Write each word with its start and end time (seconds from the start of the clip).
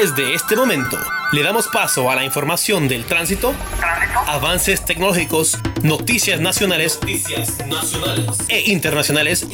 Desde 0.00 0.32
este 0.32 0.54
momento, 0.54 0.96
le 1.32 1.42
damos 1.42 1.66
paso 1.66 2.08
a 2.08 2.14
la 2.14 2.22
información 2.22 2.86
del 2.86 3.04
tránsito, 3.04 3.52
avances 4.28 4.84
tecnológicos, 4.84 5.58
noticias 5.82 6.38
nacionales, 6.38 7.00
e 8.48 8.70
internacionales, 8.70 9.44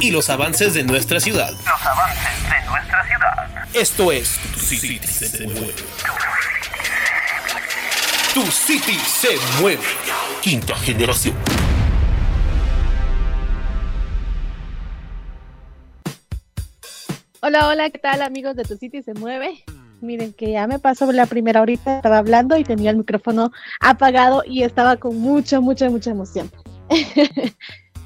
y 0.00 0.12
los 0.12 0.30
avances 0.30 0.74
de 0.74 0.84
nuestra 0.84 1.18
ciudad. 1.18 1.50
Los 1.50 1.86
avances 1.86 2.42
de 2.44 2.66
nuestra 2.70 3.04
ciudad. 3.04 3.66
Esto 3.74 4.12
es 4.12 4.38
Tu 4.54 4.60
City 4.60 5.00
se 5.08 5.44
mueve. 5.48 5.74
Tu 8.32 8.46
City 8.52 9.00
se 9.08 9.36
mueve. 9.60 9.82
Quinta 10.40 10.76
generación. 10.76 11.34
Hola, 17.46 17.68
hola, 17.68 17.90
¿qué 17.90 18.00
tal 18.00 18.22
amigos 18.22 18.56
de 18.56 18.64
Tu 18.64 18.76
City 18.76 19.04
se 19.04 19.14
mueve? 19.14 19.62
Miren 20.00 20.32
que 20.32 20.50
ya 20.50 20.66
me 20.66 20.80
pasó 20.80 21.12
la 21.12 21.26
primera 21.26 21.62
horita, 21.62 21.98
estaba 21.98 22.18
hablando 22.18 22.56
y 22.56 22.64
tenía 22.64 22.90
el 22.90 22.96
micrófono 22.96 23.52
apagado 23.78 24.42
y 24.44 24.64
estaba 24.64 24.96
con 24.96 25.16
mucha, 25.20 25.60
mucha, 25.60 25.88
mucha 25.88 26.10
emoción. 26.10 26.50
de 26.88 27.54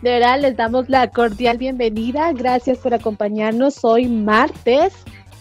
verdad, 0.02 0.38
les 0.42 0.58
damos 0.58 0.90
la 0.90 1.08
cordial 1.08 1.56
bienvenida. 1.56 2.34
Gracias 2.34 2.76
por 2.76 2.92
acompañarnos 2.92 3.82
hoy 3.82 4.08
martes. 4.08 4.92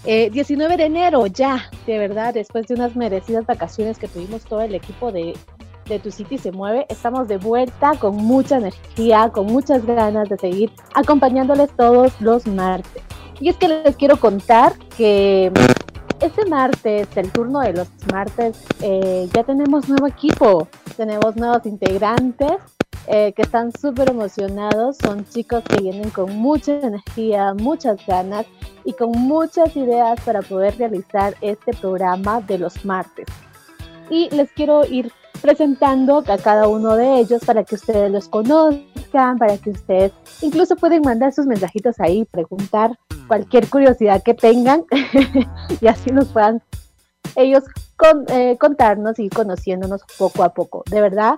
19 0.06 0.74
eh, 0.74 0.78
de 0.78 0.86
enero, 0.86 1.28
ya, 1.28 1.70
de 1.86 1.98
verdad, 1.98 2.34
después 2.34 2.68
de 2.68 2.76
unas 2.76 2.96
merecidas 2.96 3.46
vacaciones 3.46 4.00
que 4.00 4.08
tuvimos 4.08 4.46
todo 4.46 4.62
el 4.62 4.76
equipo 4.76 5.12
de, 5.12 5.34
de 5.88 6.00
Tu 6.00 6.10
City 6.10 6.38
se 6.38 6.54
mueve, 6.54 6.86
estamos 6.88 7.28
de 7.28 7.36
vuelta 7.36 7.92
con 8.00 8.16
mucha 8.16 8.60
energía, 8.60 9.30
con 9.34 9.48
muchas 9.48 9.86
ganas 9.86 10.30
de 10.30 10.38
seguir 10.38 10.72
acompañándoles 10.96 11.70
todos 11.76 12.14
los 12.22 12.48
martes. 12.48 13.09
Y 13.40 13.50
es 13.50 13.58
que 13.58 13.68
les 13.68 13.96
quiero 13.96 14.18
contar 14.20 14.74
que 14.98 15.52
este 16.20 16.46
martes, 16.46 17.08
el 17.16 17.32
turno 17.32 17.62
de 17.62 17.74
los 17.74 17.88
martes, 18.12 18.62
eh, 18.82 19.30
ya 19.34 19.44
tenemos 19.44 19.88
nuevo 19.88 20.08
equipo, 20.08 20.68
tenemos 20.98 21.36
nuevos 21.38 21.66
integrantes 21.66 22.52
eh, 23.08 23.34
que 23.34 23.42
están 23.42 23.72
súper 23.72 24.10
emocionados, 24.10 24.98
son 24.98 25.26
chicos 25.26 25.64
que 25.64 25.82
vienen 25.82 26.10
con 26.10 26.36
mucha 26.36 26.74
energía, 26.80 27.54
muchas 27.54 28.06
ganas 28.06 28.46
y 28.84 28.94
con 28.94 29.12
muchas 29.12 29.76
ideas 29.76 30.20
para 30.22 30.42
poder 30.42 30.78
realizar 30.78 31.36
este 31.42 31.74
programa 31.74 32.42
de 32.42 32.60
los 32.60 32.84
martes. 32.84 33.28
Y 34.10 34.30
les 34.36 34.52
quiero 34.52 34.86
ir 34.86 35.12
presentando 35.42 36.24
a 36.28 36.38
cada 36.38 36.68
uno 36.68 36.96
de 36.96 37.20
ellos 37.20 37.44
para 37.46 37.64
que 37.64 37.76
ustedes 37.76 38.12
los 38.12 38.28
conozcan, 38.28 39.38
para 39.38 39.58
que 39.58 39.72
ustedes 39.72 40.12
incluso 40.42 40.76
pueden 40.76 41.02
mandar 41.02 41.34
sus 41.34 41.46
mensajitos 41.46 42.00
ahí, 42.00 42.26
preguntar 42.26 42.98
cualquier 43.28 43.70
curiosidad 43.70 44.22
que 44.24 44.34
tengan 44.34 44.84
y 45.82 45.88
así 45.88 46.12
nos 46.12 46.28
puedan 46.30 46.62
ellos 47.36 47.64
eh, 48.30 48.58
contarnos 48.58 49.20
y 49.20 49.30
conociéndonos 49.30 50.02
poco 50.18 50.44
a 50.44 50.50
poco. 50.50 50.84
De 50.90 51.02
verdad, 51.02 51.36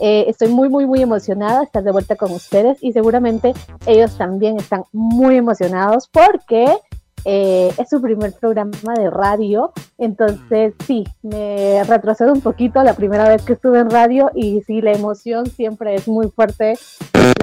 eh, 0.00 0.24
estoy 0.28 0.48
muy, 0.48 0.68
muy, 0.68 0.86
muy 0.86 1.02
emocionada 1.02 1.60
de 1.60 1.64
estar 1.64 1.82
de 1.82 1.92
vuelta 1.92 2.16
con 2.16 2.32
ustedes 2.32 2.78
y 2.82 2.92
seguramente 2.92 3.52
ellos 3.86 4.16
también 4.16 4.56
están 4.56 4.84
muy 4.92 5.36
emocionados 5.36 6.08
porque 6.08 6.76
eh, 7.24 7.72
es 7.78 7.88
su 7.88 8.00
primer 8.00 8.32
programa 8.32 8.94
de 8.96 9.10
radio, 9.10 9.72
entonces 9.98 10.74
sí, 10.86 11.04
me 11.22 11.82
retrocede 11.84 12.32
un 12.32 12.40
poquito 12.40 12.82
la 12.82 12.94
primera 12.94 13.28
vez 13.28 13.42
que 13.42 13.52
estuve 13.52 13.78
en 13.78 13.90
radio 13.90 14.30
y 14.34 14.62
sí, 14.62 14.80
la 14.80 14.92
emoción 14.92 15.46
siempre 15.46 15.94
es 15.94 16.08
muy 16.08 16.28
fuerte, 16.28 16.78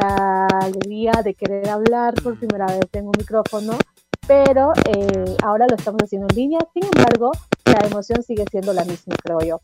la 0.02 0.48
alegría 0.48 1.12
de 1.24 1.34
querer 1.34 1.70
hablar 1.70 2.14
por 2.22 2.38
primera 2.38 2.66
vez 2.66 2.88
en 2.94 3.06
un 3.06 3.14
micrófono, 3.18 3.74
pero 4.28 4.74
eh, 4.86 5.36
ahora 5.44 5.66
lo 5.70 5.76
estamos 5.76 6.04
haciendo 6.04 6.28
en 6.30 6.36
línea, 6.36 6.60
sin 6.74 6.84
embargo, 6.84 7.32
la 7.66 7.88
emoción 7.88 8.22
sigue 8.24 8.46
siendo 8.52 8.74
la 8.74 8.84
misma, 8.84 9.16
creo 9.24 9.40
yo. 9.40 9.62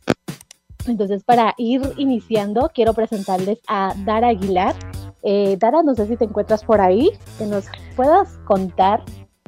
Entonces, 0.87 1.23
para 1.23 1.53
ir 1.57 1.81
iniciando, 1.97 2.71
quiero 2.73 2.93
presentarles 2.93 3.59
a 3.67 3.93
Dara 4.05 4.29
Aguilar. 4.29 4.75
Eh, 5.23 5.57
Dara, 5.59 5.81
no 5.81 5.95
sé 5.95 6.07
si 6.07 6.15
te 6.15 6.25
encuentras 6.25 6.63
por 6.63 6.79
ahí, 6.81 7.11
que 7.37 7.45
nos 7.45 7.65
puedas 7.95 8.37
contar 8.45 9.03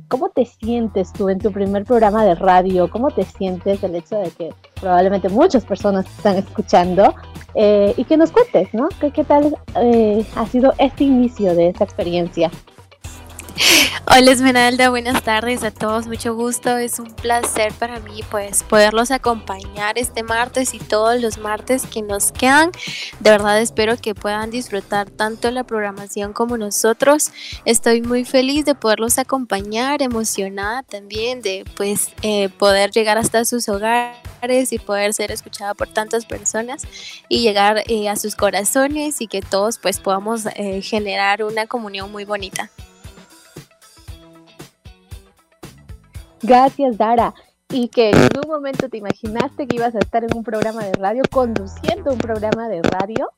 ¿Cómo 0.08 0.30
te 0.30 0.46
sientes 0.46 1.12
tú 1.12 1.28
en 1.28 1.40
tu 1.40 1.52
primer 1.52 1.84
programa 1.84 2.24
de 2.24 2.36
radio? 2.36 2.90
¿Cómo 2.90 3.12
te 3.12 3.24
sientes 3.24 3.84
el 3.84 3.96
hecho 3.96 4.18
de 4.18 4.32
que 4.32 4.54
probablemente 4.80 5.28
muchas 5.28 5.66
personas 5.66 6.06
están 6.06 6.38
escuchando? 6.38 7.14
Eh, 7.56 7.94
y 7.98 8.06
que 8.06 8.16
nos 8.16 8.32
cuentes, 8.32 8.74
¿no? 8.74 8.88
¿Qué, 9.02 9.12
qué 9.12 9.26
tal 9.26 9.58
eh, 9.76 10.26
ha 10.36 10.46
sido 10.46 10.74
este 10.78 11.04
inicio 11.04 11.54
de 11.56 11.70
esta 11.70 11.84
experiencia? 11.84 12.50
Hola 14.16 14.32
Esmeralda, 14.32 14.90
buenas 14.90 15.24
tardes 15.24 15.64
a 15.64 15.72
todos, 15.72 16.08
mucho 16.08 16.36
gusto, 16.36 16.78
es 16.78 17.00
un 17.00 17.12
placer 17.14 17.74
para 17.74 18.00
mí 18.00 18.22
pues 18.30 18.64
poderlos 18.64 19.12
acompañar 19.12 19.98
este 19.98 20.24
martes 20.24 20.74
y 20.74 20.80
todos 20.80 21.20
los 21.22 21.38
martes 21.38 21.86
que 21.86 22.02
nos 22.02 22.32
quedan. 22.32 22.72
De 23.20 23.32
verdad 23.32 23.60
espero 23.60 23.98
que 23.98 24.14
puedan 24.14 24.52
disfrutar 24.52 25.10
tanto 25.10 25.50
la 25.52 25.64
programación 25.64 26.34
como 26.34 26.58
nosotros. 26.58 27.32
Estoy 27.66 28.02
muy 28.02 28.26
feliz 28.26 28.66
de 28.66 28.76
poderlos 28.76 29.18
acompañar, 29.18 30.02
emocionada 30.02 30.84
también 30.84 31.42
de 31.42 31.66
pues 31.76 32.10
eh, 32.22 32.50
poder 32.50 32.92
llegar 32.92 33.18
hasta 33.18 33.46
sus 33.46 33.70
hogares 33.70 34.72
y 34.72 34.78
poder 34.78 35.14
ser 35.14 35.32
escuchada 35.32 35.74
por 35.74 35.88
tantas 35.88 36.26
personas 36.26 36.84
y 37.28 37.42
llegar 37.42 37.84
eh, 37.88 38.10
a 38.10 38.16
sus 38.18 38.36
corazones 38.36 39.22
y 39.22 39.28
que 39.28 39.42
todos 39.42 39.80
pues 39.80 40.00
podamos 40.00 40.46
eh, 40.56 40.82
generar 40.82 41.44
una 41.44 41.66
comunión 41.66 42.12
muy 42.12 42.26
bonita. 42.26 42.70
Gracias, 46.42 46.98
Dara. 46.98 47.34
Y 47.70 47.90
que 47.90 48.12
en 48.12 48.16
algún 48.16 48.48
momento 48.48 48.88
te 48.88 48.98
imaginaste 48.98 49.68
que 49.68 49.76
ibas 49.76 49.94
a 49.96 50.00
estar 50.00 50.24
en 50.24 50.36
un 50.36 50.44
programa 50.44 50.86
de 50.86 50.94
radio, 50.94 51.24
conduciendo 51.30 52.14
un 52.14 52.20
programa 52.20 52.70
de 52.70 52.82
radio. 52.82 53.30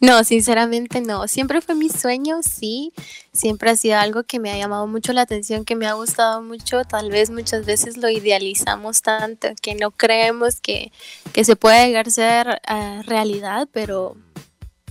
No, 0.00 0.22
sinceramente 0.24 1.00
no. 1.00 1.26
Siempre 1.28 1.60
fue 1.60 1.74
mi 1.74 1.88
sueño, 1.88 2.40
sí. 2.42 2.92
Siempre 3.32 3.70
ha 3.70 3.76
sido 3.76 3.98
algo 3.98 4.22
que 4.22 4.38
me 4.38 4.50
ha 4.50 4.56
llamado 4.56 4.86
mucho 4.86 5.12
la 5.12 5.22
atención, 5.22 5.64
que 5.64 5.76
me 5.76 5.86
ha 5.86 5.94
gustado 5.94 6.42
mucho. 6.42 6.84
Tal 6.84 7.10
vez 7.10 7.30
muchas 7.30 7.66
veces 7.66 7.96
lo 7.96 8.08
idealizamos 8.08 9.02
tanto 9.02 9.48
que 9.60 9.74
no 9.74 9.90
creemos 9.90 10.60
que, 10.60 10.92
que 11.32 11.44
se 11.44 11.56
puede 11.56 11.86
llegar 11.86 12.08
a 12.08 12.10
ser 12.10 12.60
eh, 12.68 13.02
realidad, 13.06 13.68
pero 13.72 14.16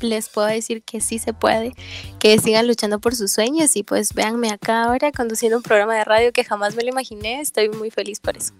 les 0.01 0.29
puedo 0.29 0.47
decir 0.47 0.83
que 0.83 1.01
sí 1.01 1.19
se 1.19 1.33
puede, 1.33 1.73
que 2.19 2.37
sigan 2.39 2.67
luchando 2.67 2.99
por 2.99 3.15
sus 3.15 3.31
sueños 3.31 3.75
y 3.75 3.83
pues 3.83 4.13
véanme 4.13 4.51
acá 4.51 4.83
ahora 4.83 5.11
conduciendo 5.11 5.57
un 5.57 5.63
programa 5.63 5.95
de 5.95 6.03
radio 6.03 6.31
que 6.31 6.43
jamás 6.43 6.75
me 6.75 6.83
lo 6.83 6.89
imaginé, 6.89 7.41
estoy 7.41 7.69
muy 7.69 7.91
feliz 7.91 8.19
por 8.19 8.37
eso. 8.37 8.53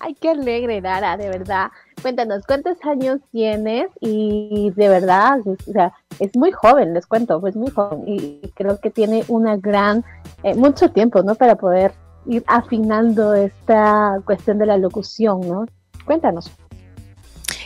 Ay, 0.00 0.14
qué 0.14 0.30
alegre, 0.30 0.80
Dara, 0.80 1.16
de 1.16 1.28
verdad. 1.28 1.70
Cuéntanos, 2.02 2.44
¿cuántos 2.46 2.78
años 2.84 3.18
tienes? 3.32 3.88
Y 4.00 4.70
de 4.76 4.88
verdad, 4.88 5.40
o 5.44 5.72
sea, 5.72 5.92
es 6.20 6.36
muy 6.36 6.52
joven, 6.52 6.94
les 6.94 7.06
cuento, 7.06 7.44
es 7.46 7.56
muy 7.56 7.70
joven 7.70 8.04
y 8.06 8.40
creo 8.54 8.78
que 8.78 8.90
tiene 8.90 9.24
una 9.26 9.56
gran, 9.56 10.04
eh, 10.44 10.54
mucho 10.54 10.90
tiempo, 10.90 11.22
¿no? 11.22 11.34
Para 11.34 11.56
poder 11.56 11.92
ir 12.26 12.44
afinando 12.46 13.34
esta 13.34 14.20
cuestión 14.24 14.58
de 14.58 14.66
la 14.66 14.78
locución, 14.78 15.40
¿no? 15.40 15.66
Cuéntanos. 16.04 16.50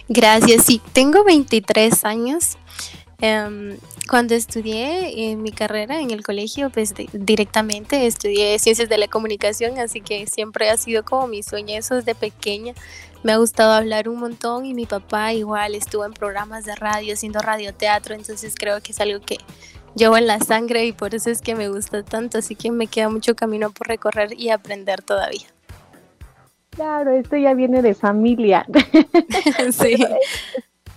Gracias, 0.08 0.64
sí, 0.64 0.80
tengo 0.92 1.24
23 1.24 2.04
años. 2.04 2.56
Em, 3.20 3.78
cuando 4.08 4.34
estudié 4.34 5.30
en 5.30 5.42
mi 5.42 5.52
carrera 5.52 6.00
en 6.00 6.10
el 6.10 6.24
colegio, 6.24 6.70
pues 6.70 6.92
directamente 7.12 8.06
estudié 8.08 8.58
ciencias 8.58 8.88
de 8.88 8.98
la 8.98 9.06
comunicación, 9.06 9.78
así 9.78 10.00
que 10.00 10.26
siempre 10.26 10.70
ha 10.70 10.76
sido 10.76 11.04
como 11.04 11.28
mi 11.28 11.44
sueño 11.44 11.78
eso 11.78 11.94
desde 11.94 12.16
pequeña. 12.16 12.74
Me 13.22 13.30
ha 13.30 13.36
gustado 13.36 13.72
hablar 13.72 14.08
un 14.08 14.18
montón 14.18 14.66
y 14.66 14.74
mi 14.74 14.86
papá 14.86 15.32
igual 15.32 15.76
estuvo 15.76 16.04
en 16.04 16.12
programas 16.12 16.64
de 16.64 16.74
radio, 16.74 17.14
haciendo 17.14 17.38
radioteatro, 17.38 18.16
entonces 18.16 18.54
creo 18.58 18.80
que 18.80 18.90
es 18.90 19.00
algo 19.00 19.20
que 19.24 19.38
llevo 19.94 20.16
en 20.16 20.26
la 20.26 20.40
sangre 20.40 20.84
y 20.86 20.92
por 20.92 21.14
eso 21.14 21.30
es 21.30 21.40
que 21.40 21.54
me 21.54 21.68
gusta 21.68 22.02
tanto, 22.02 22.38
así 22.38 22.56
que 22.56 22.72
me 22.72 22.88
queda 22.88 23.08
mucho 23.08 23.36
camino 23.36 23.70
por 23.70 23.86
recorrer 23.86 24.32
y 24.36 24.50
aprender 24.50 25.00
todavía. 25.00 25.51
Claro, 26.72 27.12
esto 27.12 27.36
ya 27.36 27.52
viene 27.52 27.82
de 27.82 27.94
familia. 27.94 28.66
sí. 29.72 29.96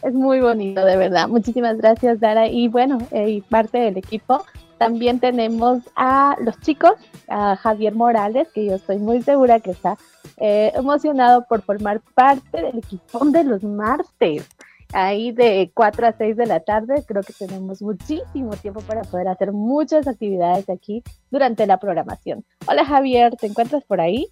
Es, 0.01 0.13
muy 0.13 0.39
bonito, 0.39 0.85
de 0.85 0.95
verdad. 0.95 1.27
Muchísimas 1.27 1.77
gracias, 1.77 2.21
Dara. 2.21 2.47
Y 2.47 2.69
bueno, 2.69 2.97
eh, 3.11 3.41
parte 3.49 3.79
del 3.79 3.97
equipo, 3.97 4.45
también 4.77 5.19
tenemos 5.19 5.83
a 5.97 6.37
los 6.39 6.59
chicos, 6.61 6.93
a 7.27 7.57
Javier 7.57 7.93
Morales, 7.93 8.47
que 8.53 8.65
yo 8.65 8.75
estoy 8.75 8.99
muy 8.99 9.21
segura 9.21 9.59
que 9.59 9.71
está 9.71 9.97
eh, 10.37 10.71
emocionado 10.75 11.45
por 11.45 11.61
formar 11.61 12.01
parte 12.13 12.61
del 12.61 12.77
equipo 12.77 13.25
de 13.25 13.43
los 13.43 13.63
martes. 13.63 14.47
Ahí 14.93 15.33
de 15.33 15.71
4 15.73 16.07
a 16.07 16.13
6 16.13 16.37
de 16.37 16.45
la 16.45 16.61
tarde, 16.61 17.03
creo 17.05 17.21
que 17.21 17.33
tenemos 17.33 17.81
muchísimo 17.81 18.51
tiempo 18.55 18.79
para 18.81 19.01
poder 19.01 19.27
hacer 19.27 19.51
muchas 19.51 20.07
actividades 20.07 20.69
aquí 20.69 21.03
durante 21.31 21.67
la 21.67 21.79
programación. 21.79 22.45
Hola 22.65 22.85
Javier, 22.85 23.35
¿te 23.35 23.47
encuentras 23.47 23.83
por 23.83 23.99
ahí? 23.99 24.29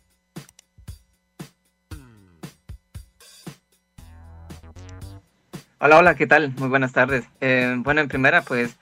Hola, 5.85 5.97
hola, 5.97 6.15
¿qué 6.15 6.27
tal? 6.27 6.53
Muy 6.57 6.69
buenas 6.69 6.93
tardes. 6.93 7.25
Eh, 7.41 7.75
bueno, 7.79 7.99
en 7.99 8.07
primera, 8.07 8.41
pues 8.41 8.77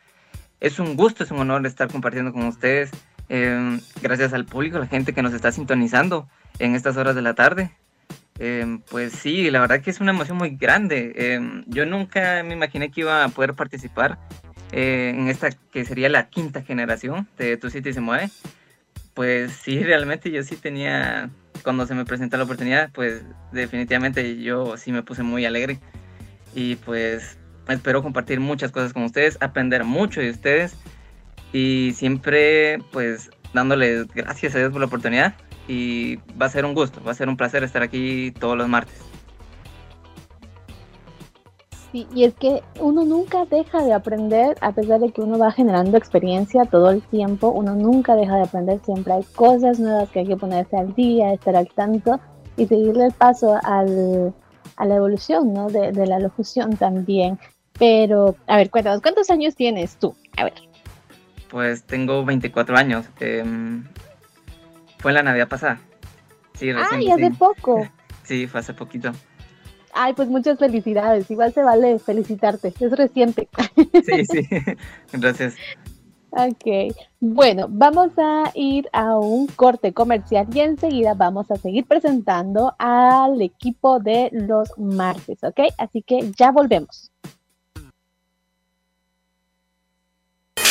es 0.60 0.78
un 0.78 0.96
gusto, 0.96 1.24
es 1.24 1.32
un 1.32 1.40
honor 1.40 1.66
estar 1.66 1.88
compartiendo 1.88 2.32
con 2.32 2.46
ustedes 2.46 2.92
Em, 3.34 3.80
gracias 4.02 4.34
al 4.34 4.44
público, 4.44 4.78
la 4.78 4.88
gente 4.88 5.14
que 5.14 5.22
nos 5.22 5.34
está 5.34 5.54
sintonizando 5.54 6.28
en 6.60 6.76
estas 6.76 6.98
horas 6.98 7.16
de 7.16 7.22
la 7.22 7.34
tarde. 7.34 7.72
Em, 8.40 8.82
pues 8.82 9.14
sí, 9.14 9.50
la 9.50 9.62
verdad 9.62 9.80
que 9.80 9.90
es 9.90 10.02
una 10.02 10.12
emoción 10.12 10.38
muy 10.38 10.50
grande. 10.58 11.14
Em, 11.16 11.64
yo 11.68 11.86
nunca 11.86 12.44
me 12.44 12.54
imaginé 12.56 12.92
que 12.92 13.02
iba 13.02 13.24
a 13.24 13.30
poder 13.30 13.54
participar 13.54 14.20
eh, 14.74 15.14
en 15.16 15.30
esta 15.30 15.50
que 15.72 15.86
sería 15.86 16.10
la 16.10 16.28
quinta 16.28 16.62
generación 16.62 17.26
de 17.38 17.56
Tu 17.56 17.70
City 17.70 17.94
se 17.94 18.02
mueve. 18.02 18.30
Pues 19.14 19.54
sí, 19.54 19.80
realmente 19.84 20.30
yo 20.30 20.44
sí 20.44 20.58
tenía, 20.58 21.30
cuando 21.64 21.86
se 21.88 21.96
me 21.96 22.04
presentó 22.04 22.36
la 22.36 22.44
oportunidad, 22.44 22.92
pues 22.92 23.24
definitivamente 23.54 24.44
yo 24.44 24.76
sí 24.76 24.92
me 24.92 25.04
puse 25.04 25.24
muy 25.24 25.46
alegre. 25.46 25.80
Y 26.54 26.76
pues 26.78 27.38
espero 27.68 28.04
compartir 28.04 28.40
muchas 28.40 28.72
cosas 28.72 28.94
con 28.94 29.04
ustedes, 29.04 29.38
aprender 29.42 29.84
mucho 29.84 30.22
de 30.22 30.32
ustedes 30.32 30.76
y 31.54 31.92
siempre 31.96 32.80
pues 32.92 33.30
dándoles 33.54 34.08
gracias 34.08 34.56
a 34.56 34.60
Dios 34.60 34.72
por 34.72 34.80
la 34.80 34.88
oportunidad 34.88 35.34
y 35.68 36.18
va 36.40 36.48
a 36.48 36.50
ser 36.50 36.66
un 36.66 36.74
gusto, 36.74 37.04
va 37.04 37.12
a 37.12 37.16
ser 37.16 37.30
un 37.30 37.38
placer 37.38 37.64
estar 37.64 37.84
aquí 37.84 38.32
todos 38.32 38.58
los 38.58 38.68
martes. 38.68 39.00
Sí, 41.92 42.08
y 42.16 42.24
es 42.24 42.34
que 42.36 42.64
uno 42.80 43.04
nunca 43.04 43.46
deja 43.46 43.84
de 43.84 43.92
aprender, 43.92 44.58
a 44.62 44.72
pesar 44.72 45.02
de 45.02 45.12
que 45.12 45.20
uno 45.20 45.38
va 45.38 45.52
generando 45.52 45.98
experiencia 45.98 46.64
todo 46.64 46.90
el 46.90 47.02
tiempo, 47.02 47.50
uno 47.50 47.76
nunca 47.76 48.16
deja 48.16 48.38
de 48.38 48.44
aprender, 48.44 48.80
siempre 48.86 49.14
hay 49.14 49.24
cosas 49.36 49.78
nuevas 49.78 50.10
que 50.10 50.20
hay 50.20 50.28
que 50.28 50.38
ponerse 50.38 50.78
al 50.78 50.96
día, 50.96 51.34
estar 51.34 51.54
al 51.54 51.68
tanto 51.68 52.18
y 52.56 52.66
seguirle 52.66 53.08
el 53.08 53.12
paso 53.12 53.60
al, 53.62 54.34
a 54.82 54.86
la 54.86 54.96
evolución 54.96 55.54
¿no? 55.54 55.70
de, 55.70 55.92
de 55.92 56.08
la 56.08 56.18
locución 56.18 56.76
también. 56.76 57.38
Pero, 57.78 58.36
a 58.48 58.58
ver, 58.58 58.72
cuéntanos, 58.72 59.02
¿cuántos 59.02 59.30
años 59.30 59.56
tienes 59.56 59.96
tú? 59.98 60.16
A 60.38 60.46
ver. 60.46 60.54
Pues 61.50 61.84
tengo 61.84 62.26
24 62.26 62.76
años. 62.76 63.06
Em, 63.20 63.86
fue 64.98 65.14
la 65.14 65.22
Navidad 65.22 65.48
pasada. 65.48 65.80
Sí, 66.56 66.74
recién. 66.74 67.02
Ay, 67.02 67.12
hace 67.12 67.32
poco. 67.32 67.88
Sí, 68.24 68.48
fue 68.48 68.60
hace 68.62 68.74
poquito. 68.74 69.12
Ay, 69.94 70.14
pues 70.14 70.30
muchas 70.30 70.58
felicidades. 70.58 71.30
Igual 71.30 71.54
se 71.54 71.64
vale 71.64 72.00
felicitarte. 72.00 72.74
Es 72.80 72.92
reciente. 72.92 73.50
Sí, 73.76 74.26
sí. 74.26 74.48
Gracias. 75.12 75.56
Ok, 76.34 76.96
bueno, 77.20 77.68
vamos 77.70 78.12
a 78.18 78.52
ir 78.56 78.88
a 78.94 79.18
un 79.18 79.48
corte 79.48 79.92
comercial 79.92 80.48
y 80.54 80.62
enseguida 80.62 81.14
vamos 81.14 81.52
a 81.52 81.58
seguir 81.58 81.86
presentando 81.86 82.74
al 82.80 83.42
equipo 83.42 84.00
de 84.00 84.30
los 84.32 84.70
martes, 84.78 85.44
¿ok? 85.44 85.60
Así 85.78 86.02
que 86.02 86.32
ya 86.38 86.52
volvemos. 86.52 87.12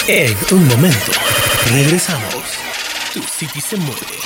En 0.09 0.35
un 0.51 0.67
momento, 0.67 1.13
regresamos. 1.71 2.59
Tu 3.13 3.21
City 3.21 3.61
se 3.61 3.77
mueve. 3.77 4.21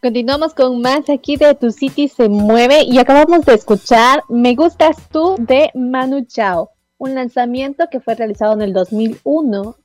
Continuamos 0.00 0.54
con 0.54 0.80
más 0.80 1.10
aquí 1.10 1.36
de 1.36 1.54
Tu 1.54 1.70
City 1.70 2.08
se 2.08 2.28
mueve 2.28 2.82
y 2.84 2.98
acabamos 2.98 3.44
de 3.44 3.54
escuchar 3.54 4.22
Me 4.28 4.54
gustas 4.54 4.96
tú 5.10 5.34
de 5.38 5.70
Manu 5.74 6.24
Chao, 6.24 6.70
un 6.98 7.14
lanzamiento 7.14 7.88
que 7.90 8.00
fue 8.00 8.14
realizado 8.14 8.54
en 8.54 8.62
el 8.62 8.72
2001. 8.72 9.76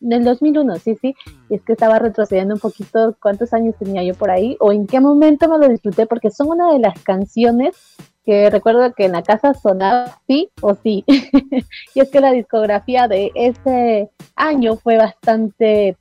En 0.00 0.12
el 0.12 0.24
2001, 0.24 0.76
sí, 0.76 0.96
sí. 1.00 1.14
Y 1.48 1.56
es 1.56 1.62
que 1.62 1.72
estaba 1.72 1.98
retrocediendo 1.98 2.54
un 2.54 2.60
poquito 2.60 3.16
cuántos 3.20 3.52
años 3.52 3.74
tenía 3.78 4.02
yo 4.02 4.14
por 4.14 4.30
ahí 4.30 4.56
o 4.60 4.72
en 4.72 4.86
qué 4.86 5.00
momento 5.00 5.48
me 5.48 5.58
lo 5.58 5.68
disfruté 5.68 6.06
porque 6.06 6.30
son 6.30 6.48
una 6.48 6.72
de 6.72 6.78
las 6.78 6.98
canciones 7.02 7.74
que 8.24 8.48
recuerdo 8.48 8.92
que 8.94 9.04
en 9.04 9.12
la 9.12 9.22
casa 9.22 9.54
sonaba 9.54 10.18
sí 10.26 10.50
o 10.62 10.74
sí. 10.74 11.04
y 11.94 12.00
es 12.00 12.10
que 12.10 12.20
la 12.20 12.32
discografía 12.32 13.06
de 13.08 13.30
ese 13.34 14.10
año 14.34 14.76
fue 14.76 14.96
bastante, 14.96 15.96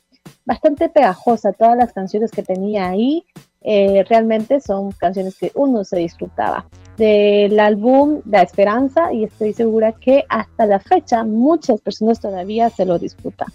bastante 0.46 0.90
pegajosa. 0.90 1.52
Todas 1.54 1.78
las 1.78 1.92
canciones 1.94 2.32
que 2.32 2.44
tenía 2.44 2.90
ahí 2.90 3.26
eh, 3.64 4.04
realmente 4.10 4.60
son 4.60 4.92
canciones 4.92 5.38
que 5.38 5.52
uno 5.56 5.84
se 5.84 5.98
disfrutaba. 5.98 6.66
Del 6.98 7.60
álbum 7.60 8.22
La 8.30 8.42
Esperanza, 8.42 9.12
y 9.14 9.24
estoy 9.24 9.54
segura 9.54 9.94
que 9.94 10.26
hasta 10.30 10.66
la 10.66 10.80
fecha 10.80 11.24
muchas 11.24 11.82
personas 11.82 12.20
todavía 12.20 12.70
se 12.70 12.86
lo 12.86 13.00
disfrutan. 13.00 13.48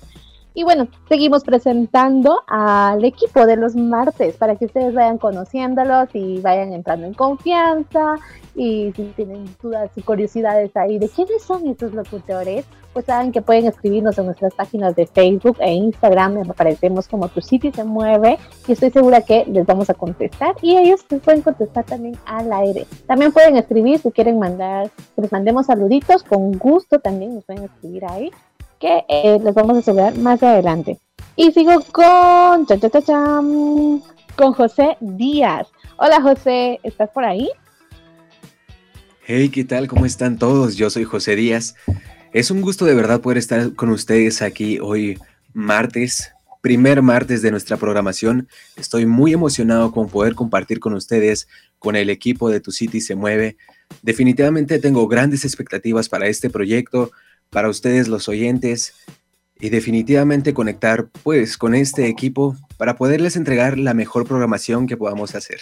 Y 0.54 0.64
bueno, 0.64 0.88
seguimos 1.08 1.44
presentando 1.44 2.40
al 2.48 3.04
equipo 3.04 3.46
de 3.46 3.56
los 3.56 3.76
martes 3.76 4.36
para 4.36 4.56
que 4.56 4.64
ustedes 4.64 4.92
vayan 4.92 5.16
conociéndolos 5.18 6.08
y 6.14 6.40
vayan 6.40 6.72
entrando 6.72 7.06
en 7.06 7.14
confianza. 7.14 8.16
Y 8.56 8.92
si 8.96 9.04
tienen 9.14 9.44
dudas 9.62 9.90
y 9.94 10.02
curiosidades 10.02 10.76
ahí 10.76 10.98
de 10.98 11.08
quiénes 11.08 11.42
son 11.44 11.68
estos 11.68 11.94
locutores, 11.94 12.64
pues 12.98 13.06
saben 13.06 13.30
que 13.30 13.42
pueden 13.42 13.66
escribirnos 13.66 14.18
en 14.18 14.26
nuestras 14.26 14.52
páginas 14.54 14.96
de 14.96 15.06
Facebook 15.06 15.56
e 15.60 15.72
Instagram. 15.72 16.50
Aparecemos 16.50 17.06
como 17.06 17.28
Tu 17.28 17.40
City 17.40 17.70
se 17.70 17.84
mueve 17.84 18.38
y 18.66 18.72
estoy 18.72 18.90
segura 18.90 19.20
que 19.20 19.44
les 19.46 19.64
vamos 19.66 19.88
a 19.88 19.94
contestar 19.94 20.56
y 20.62 20.76
ellos 20.76 21.06
les 21.08 21.20
pueden 21.20 21.42
contestar 21.42 21.84
también 21.84 22.16
al 22.26 22.52
aire. 22.52 22.88
También 23.06 23.30
pueden 23.30 23.56
escribir 23.56 24.00
si 24.00 24.10
quieren 24.10 24.40
mandar, 24.40 24.90
que 25.14 25.22
les 25.22 25.30
mandemos 25.30 25.66
saluditos, 25.66 26.24
con 26.24 26.50
gusto 26.58 26.98
también 26.98 27.36
nos 27.36 27.44
pueden 27.44 27.66
escribir 27.66 28.04
ahí 28.04 28.32
que 28.80 29.04
eh, 29.08 29.38
les 29.44 29.54
vamos 29.54 29.78
a 29.78 29.82
saludar 29.82 30.18
más 30.18 30.42
adelante. 30.42 30.98
Y 31.36 31.52
sigo 31.52 31.80
con, 31.92 32.66
con 34.34 34.52
José 34.54 34.96
Díaz. 34.98 35.68
Hola 35.98 36.20
José, 36.20 36.80
¿estás 36.82 37.10
por 37.10 37.24
ahí? 37.24 37.48
Hey, 39.24 39.50
¿qué 39.50 39.62
tal? 39.62 39.86
¿Cómo 39.86 40.04
están 40.04 40.36
todos? 40.36 40.74
Yo 40.74 40.90
soy 40.90 41.04
José 41.04 41.36
Díaz. 41.36 41.76
Es 42.32 42.50
un 42.50 42.60
gusto 42.60 42.84
de 42.84 42.94
verdad 42.94 43.22
poder 43.22 43.38
estar 43.38 43.72
con 43.74 43.88
ustedes 43.88 44.42
aquí 44.42 44.78
hoy 44.80 45.18
martes, 45.54 46.32
primer 46.60 47.00
martes 47.00 47.40
de 47.40 47.50
nuestra 47.50 47.78
programación. 47.78 48.48
Estoy 48.76 49.06
muy 49.06 49.32
emocionado 49.32 49.92
con 49.92 50.10
poder 50.10 50.34
compartir 50.34 50.78
con 50.78 50.92
ustedes, 50.92 51.48
con 51.78 51.96
el 51.96 52.10
equipo 52.10 52.50
de 52.50 52.60
Tu 52.60 52.70
City 52.70 53.00
se 53.00 53.14
mueve. 53.14 53.56
Definitivamente 54.02 54.78
tengo 54.78 55.08
grandes 55.08 55.46
expectativas 55.46 56.10
para 56.10 56.26
este 56.26 56.50
proyecto 56.50 57.10
para 57.48 57.70
ustedes 57.70 58.08
los 58.08 58.28
oyentes 58.28 58.92
y 59.58 59.70
definitivamente 59.70 60.52
conectar 60.52 61.08
pues 61.22 61.56
con 61.56 61.74
este 61.74 62.08
equipo 62.08 62.56
para 62.76 62.96
poderles 62.96 63.36
entregar 63.36 63.78
la 63.78 63.94
mejor 63.94 64.26
programación 64.26 64.86
que 64.86 64.98
podamos 64.98 65.34
hacer. 65.34 65.60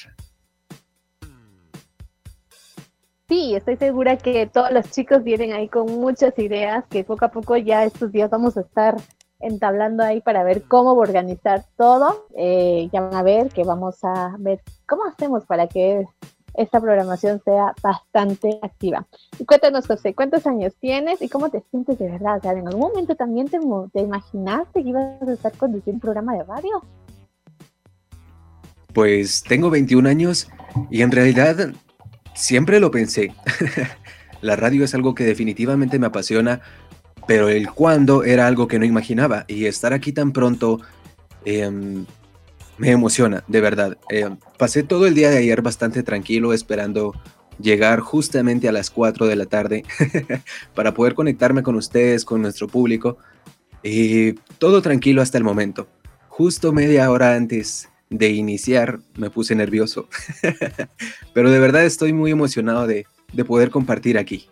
Sí, 3.28 3.56
estoy 3.56 3.76
segura 3.76 4.16
que 4.16 4.46
todos 4.46 4.70
los 4.70 4.88
chicos 4.90 5.24
vienen 5.24 5.52
ahí 5.52 5.68
con 5.68 5.86
muchas 5.86 6.38
ideas 6.38 6.84
que 6.88 7.02
poco 7.02 7.24
a 7.24 7.30
poco 7.32 7.56
ya 7.56 7.84
estos 7.84 8.12
días 8.12 8.30
vamos 8.30 8.56
a 8.56 8.60
estar 8.60 8.96
entablando 9.40 10.04
ahí 10.04 10.20
para 10.20 10.44
ver 10.44 10.62
cómo 10.62 10.92
organizar 10.92 11.64
todo. 11.76 12.26
Eh, 12.36 12.88
ya 12.92 13.00
van 13.00 13.14
a 13.14 13.24
ver 13.24 13.48
que 13.48 13.64
vamos 13.64 13.98
a 14.04 14.36
ver 14.38 14.62
cómo 14.86 15.04
hacemos 15.04 15.44
para 15.44 15.66
que 15.66 16.06
esta 16.54 16.80
programación 16.80 17.42
sea 17.44 17.74
bastante 17.82 18.60
activa. 18.62 19.06
Y 19.40 19.44
cuéntanos, 19.44 19.88
José, 19.88 20.14
¿cuántos 20.14 20.46
años 20.46 20.74
tienes 20.80 21.20
y 21.20 21.28
cómo 21.28 21.50
te 21.50 21.64
sientes 21.70 21.98
de 21.98 22.08
verdad? 22.08 22.44
¿En 22.46 22.68
algún 22.68 22.80
momento 22.80 23.16
también 23.16 23.48
te, 23.48 23.58
te 23.92 24.00
imaginaste 24.02 24.84
que 24.84 24.88
ibas 24.88 25.20
a 25.20 25.32
estar 25.32 25.52
conduciendo 25.52 25.96
un 25.96 26.00
programa 26.00 26.34
de 26.34 26.44
radio? 26.44 26.82
Pues 28.94 29.42
tengo 29.42 29.68
21 29.68 30.08
años 30.08 30.48
y 30.90 31.02
en 31.02 31.10
realidad 31.10 31.74
siempre 32.36 32.78
lo 32.78 32.92
pensé. 32.92 33.34
La 34.40 34.54
radio 34.54 34.84
es 34.84 34.94
algo 34.94 35.14
que 35.14 35.24
definitivamente 35.24 35.98
me 35.98 36.06
apasiona, 36.06 36.60
pero 37.26 37.48
el 37.48 37.70
cuándo 37.70 38.22
era 38.22 38.46
algo 38.46 38.68
que 38.68 38.78
no 38.78 38.84
imaginaba 38.84 39.44
y 39.48 39.64
estar 39.64 39.92
aquí 39.92 40.12
tan 40.12 40.32
pronto 40.32 40.80
eh, 41.44 41.68
me 42.78 42.90
emociona, 42.90 43.42
de 43.48 43.60
verdad. 43.60 43.98
Eh, 44.10 44.28
pasé 44.58 44.82
todo 44.82 45.06
el 45.06 45.14
día 45.14 45.30
de 45.30 45.38
ayer 45.38 45.62
bastante 45.62 46.02
tranquilo 46.02 46.52
esperando 46.52 47.14
llegar 47.58 48.00
justamente 48.00 48.68
a 48.68 48.72
las 48.72 48.90
4 48.90 49.26
de 49.26 49.36
la 49.36 49.46
tarde 49.46 49.84
para 50.74 50.92
poder 50.92 51.14
conectarme 51.14 51.62
con 51.62 51.74
ustedes, 51.74 52.24
con 52.24 52.42
nuestro 52.42 52.68
público. 52.68 53.16
Y 53.82 54.34
todo 54.58 54.82
tranquilo 54.82 55.22
hasta 55.22 55.38
el 55.38 55.44
momento. 55.44 55.88
Justo 56.28 56.72
media 56.72 57.10
hora 57.10 57.34
antes 57.34 57.88
de 58.10 58.30
iniciar 58.30 59.00
me 59.16 59.30
puse 59.30 59.54
nervioso. 59.54 60.08
Pero 61.34 61.50
de 61.50 61.58
verdad 61.58 61.84
estoy 61.84 62.12
muy 62.12 62.30
emocionado 62.30 62.86
de, 62.86 63.06
de 63.32 63.44
poder 63.44 63.70
compartir 63.70 64.18
aquí. 64.18 64.48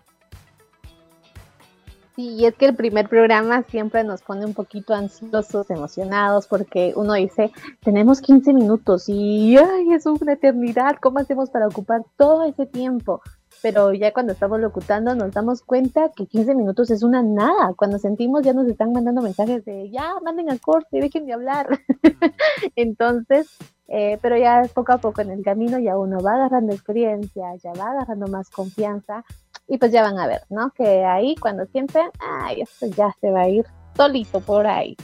Sí, 2.16 2.28
y 2.34 2.46
es 2.46 2.54
que 2.54 2.66
el 2.66 2.76
primer 2.76 3.08
programa 3.08 3.64
siempre 3.64 4.04
nos 4.04 4.22
pone 4.22 4.46
un 4.46 4.54
poquito 4.54 4.94
ansiosos, 4.94 5.68
emocionados, 5.68 6.46
porque 6.46 6.92
uno 6.94 7.14
dice, 7.14 7.50
tenemos 7.82 8.20
15 8.20 8.52
minutos 8.52 9.08
y 9.08 9.56
ay, 9.56 9.92
es 9.92 10.06
una 10.06 10.34
eternidad, 10.34 10.96
¿cómo 11.00 11.18
hacemos 11.18 11.50
para 11.50 11.66
ocupar 11.66 12.02
todo 12.16 12.44
ese 12.44 12.66
tiempo? 12.66 13.20
Pero 13.62 13.92
ya 13.92 14.12
cuando 14.12 14.32
estamos 14.32 14.60
locutando 14.60 15.14
nos 15.14 15.32
damos 15.32 15.62
cuenta 15.62 16.10
que 16.14 16.26
15 16.26 16.54
minutos 16.54 16.90
es 16.90 17.02
una 17.02 17.22
nada. 17.22 17.72
Cuando 17.76 17.98
sentimos 17.98 18.42
ya 18.42 18.52
nos 18.52 18.68
están 18.68 18.92
mandando 18.92 19.22
mensajes 19.22 19.64
de, 19.64 19.90
ya, 19.90 20.14
manden 20.22 20.50
al 20.50 20.60
corte, 20.60 21.00
dejen 21.00 21.26
de 21.26 21.32
hablar. 21.32 21.80
Entonces, 22.76 23.48
eh, 23.88 24.18
pero 24.22 24.36
ya 24.36 24.62
poco 24.72 24.92
a 24.92 24.98
poco 24.98 25.20
en 25.20 25.30
el 25.30 25.42
camino 25.42 25.78
ya 25.78 25.98
uno 25.98 26.20
va 26.20 26.34
agarrando 26.34 26.72
experiencia, 26.72 27.54
ya 27.56 27.72
va 27.72 27.90
agarrando 27.90 28.26
más 28.28 28.48
confianza 28.50 29.24
y 29.66 29.78
pues 29.78 29.92
ya 29.92 30.02
van 30.02 30.18
a 30.18 30.26
ver, 30.26 30.42
¿no? 30.50 30.70
Que 30.70 31.04
ahí 31.04 31.34
cuando 31.36 31.66
sienten, 31.66 32.10
ay, 32.18 32.62
esto 32.62 32.86
ya 32.86 33.14
se 33.20 33.30
va 33.30 33.42
a 33.42 33.48
ir 33.48 33.66
solito 33.96 34.40
por 34.40 34.66
ahí. 34.66 34.96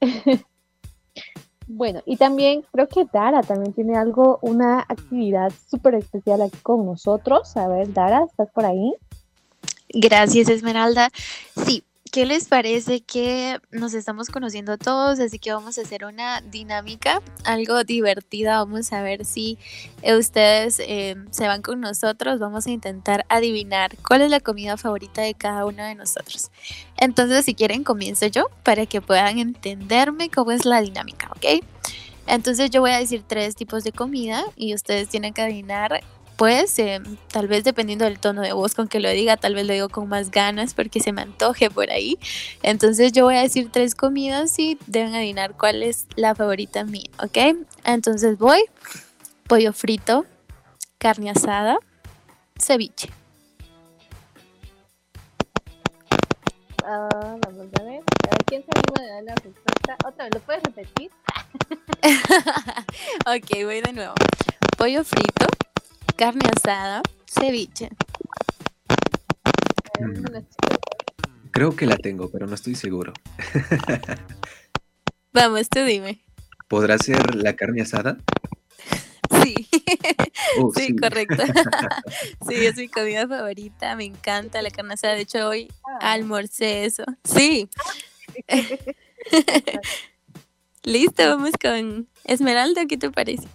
bueno, 1.66 2.02
y 2.04 2.16
también 2.16 2.64
creo 2.72 2.88
que 2.88 3.06
Dara 3.12 3.42
también 3.42 3.72
tiene 3.72 3.96
algo, 3.96 4.38
una 4.42 4.80
actividad 4.80 5.52
súper 5.70 5.94
especial 5.94 6.42
aquí 6.42 6.58
con 6.62 6.84
nosotros. 6.84 7.56
A 7.56 7.68
ver, 7.68 7.92
Dara, 7.92 8.24
¿estás 8.24 8.50
por 8.50 8.64
ahí? 8.64 8.94
Gracias, 9.88 10.48
Esmeralda. 10.48 11.10
Sí, 11.64 11.84
¿qué 12.14 12.26
les 12.26 12.46
parece 12.46 13.00
que 13.00 13.58
nos 13.72 13.92
estamos 13.92 14.28
conociendo 14.28 14.78
todos? 14.78 15.18
Así 15.18 15.40
que 15.40 15.52
vamos 15.52 15.78
a 15.78 15.80
hacer 15.80 16.04
una 16.04 16.40
dinámica, 16.42 17.20
algo 17.42 17.82
divertida. 17.82 18.58
Vamos 18.58 18.92
a 18.92 19.02
ver 19.02 19.24
si 19.24 19.58
eh, 20.00 20.16
ustedes 20.16 20.78
eh, 20.78 21.16
se 21.32 21.48
van 21.48 21.60
con 21.60 21.80
nosotros. 21.80 22.38
Vamos 22.38 22.68
a 22.68 22.70
intentar 22.70 23.26
adivinar 23.28 23.96
cuál 24.06 24.22
es 24.22 24.30
la 24.30 24.38
comida 24.38 24.76
favorita 24.76 25.22
de 25.22 25.34
cada 25.34 25.66
uno 25.66 25.82
de 25.82 25.96
nosotros. 25.96 26.52
Entonces, 26.98 27.46
si 27.46 27.56
quieren, 27.56 27.82
comienzo 27.82 28.28
yo 28.28 28.46
para 28.62 28.86
que 28.86 29.00
puedan 29.00 29.40
entenderme 29.40 30.30
cómo 30.30 30.52
es 30.52 30.64
la 30.64 30.82
dinámica, 30.82 31.32
¿ok? 31.34 31.64
Entonces 32.28 32.70
yo 32.70 32.80
voy 32.80 32.92
a 32.92 32.98
decir 32.98 33.24
tres 33.26 33.56
tipos 33.56 33.82
de 33.82 33.90
comida 33.90 34.44
y 34.54 34.72
ustedes 34.72 35.08
tienen 35.08 35.34
que 35.34 35.42
adivinar 35.42 36.00
pues 36.36 36.76
tal 37.30 37.48
vez 37.48 37.64
dependiendo 37.64 38.04
del 38.04 38.18
tono 38.18 38.42
de 38.42 38.52
voz 38.52 38.74
con 38.74 38.88
que 38.88 39.00
lo 39.00 39.08
diga, 39.10 39.36
tal 39.36 39.54
vez 39.54 39.66
lo 39.66 39.72
digo 39.72 39.88
con 39.88 40.08
más 40.08 40.30
ganas 40.30 40.74
porque 40.74 41.00
se 41.00 41.12
me 41.12 41.22
antoje 41.22 41.70
por 41.70 41.90
ahí. 41.90 42.18
Entonces 42.62 43.12
yo 43.12 43.24
voy 43.24 43.36
a 43.36 43.42
decir 43.42 43.70
tres 43.70 43.94
comidas 43.94 44.58
y 44.58 44.78
deben 44.86 45.14
adivinar 45.14 45.54
cuál 45.56 45.82
es 45.82 46.06
la 46.16 46.34
favorita 46.34 46.84
mía, 46.84 47.10
¿ok? 47.22 47.56
Entonces 47.84 48.38
voy, 48.38 48.64
pollo 49.46 49.72
frito, 49.72 50.26
carne 50.98 51.30
asada, 51.30 51.78
ceviche. 52.58 53.10
Ah, 56.86 57.08
vamos 57.40 57.68
a 57.80 57.82
ver. 57.82 58.02
¿Quién 58.46 58.62
se 58.62 58.68
anima 58.74 59.00
a 59.00 59.14
dar 59.14 59.24
la 59.24 59.34
respuesta? 59.36 59.96
Otra 60.06 60.24
vez, 60.24 60.34
¿lo 60.34 60.40
puedes 60.40 60.62
repetir? 60.64 61.10
ok, 63.26 63.64
voy 63.64 63.80
de 63.80 63.92
nuevo. 63.94 64.14
Pollo 64.76 65.02
frito, 65.02 65.46
carne 66.16 66.48
asada, 66.54 67.02
ceviche. 67.26 67.90
Creo 71.50 71.76
que 71.76 71.86
la 71.86 71.96
tengo, 71.96 72.30
pero 72.30 72.46
no 72.46 72.54
estoy 72.54 72.74
seguro. 72.74 73.12
Vamos, 75.32 75.68
tú 75.68 75.84
dime. 75.84 76.20
¿Podrá 76.68 76.98
ser 76.98 77.34
la 77.34 77.54
carne 77.54 77.82
asada? 77.82 78.18
Sí. 79.42 79.54
Oh, 80.58 80.70
sí, 80.72 80.94
correcto. 80.94 81.42
sí, 82.48 82.66
es 82.66 82.76
mi 82.76 82.88
comida 82.88 83.26
favorita. 83.26 83.96
Me 83.96 84.04
encanta 84.04 84.62
la 84.62 84.70
carne 84.70 84.94
asada. 84.94 85.14
De 85.14 85.22
hecho, 85.22 85.48
hoy 85.48 85.68
ah. 85.84 86.12
almorcé 86.12 86.84
eso. 86.84 87.04
Sí. 87.24 87.68
Listo, 90.84 91.26
vamos 91.26 91.52
con 91.60 92.08
Esmeralda. 92.24 92.86
¿Qué 92.86 92.96
te 92.96 93.10
parece? 93.10 93.48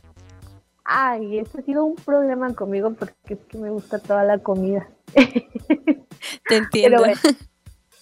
Ay, 0.91 1.37
este 1.37 1.59
ha 1.59 1.61
sido 1.61 1.85
un 1.85 1.93
problema 1.93 2.51
conmigo 2.55 2.91
porque 2.95 3.35
es 3.35 3.39
que 3.45 3.59
me 3.59 3.69
gusta 3.69 3.99
toda 3.99 4.23
la 4.23 4.39
comida. 4.39 4.89
Te 5.13 6.57
entiendo. 6.57 7.03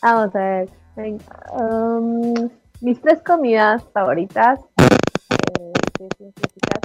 vamos 0.01 0.33
a 0.33 0.39
ver. 0.39 0.69
Um, 1.51 2.49
mis 2.79 3.01
tres 3.01 3.21
comidas 3.23 3.83
favoritas. 3.91 4.61
Eh, 4.79 5.73
identificar, 5.99 6.79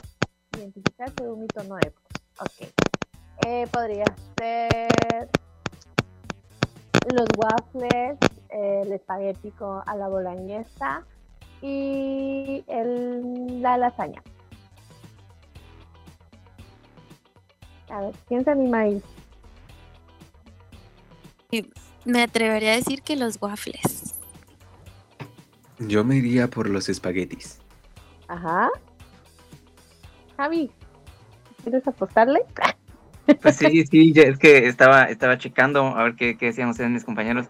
identificar 0.57 1.13
según 1.17 1.43
mi 1.43 1.47
tono 1.47 1.77
de 1.77 1.91
voz. 1.91 2.51
Ok. 2.51 2.69
Eh, 3.47 3.69
podría 3.73 4.05
ser 4.37 5.29
los 7.15 7.29
waffles, 7.37 8.19
el 8.49 8.93
espagueti 8.93 9.53
a 9.87 9.95
la 9.95 10.09
boloñesa 10.09 11.05
y 11.61 12.65
el, 12.67 13.63
la 13.63 13.79
lasaña. 13.79 14.21
A 17.93 18.01
ver, 18.01 18.15
¿quién 18.27 18.43
se 18.43 18.51
anima 18.51 18.81
ahí? 18.81 19.03
Me 22.07 22.23
atrevería 22.23 22.73
a 22.73 22.77
decir 22.77 23.03
que 23.03 23.17
los 23.17 23.41
waffles. 23.41 24.15
Yo 25.79 26.03
me 26.03 26.17
iría 26.17 26.49
por 26.49 26.71
los 26.71 26.89
espaguetis. 26.89 27.61
Ajá. 28.29 28.71
Javi, 30.39 30.71
¿quieres 31.63 31.87
apostarle? 31.87 32.41
Pues 33.43 33.57
sí, 33.57 33.85
sí, 33.87 34.13
es 34.17 34.39
que 34.39 34.67
estaba, 34.67 35.05
estaba 35.05 35.37
checando 35.37 35.87
a 35.87 36.05
ver 36.05 36.15
qué, 36.15 36.39
qué 36.39 36.47
decían 36.47 36.71
ustedes, 36.71 36.91
mis 36.91 37.05
compañeros. 37.05 37.49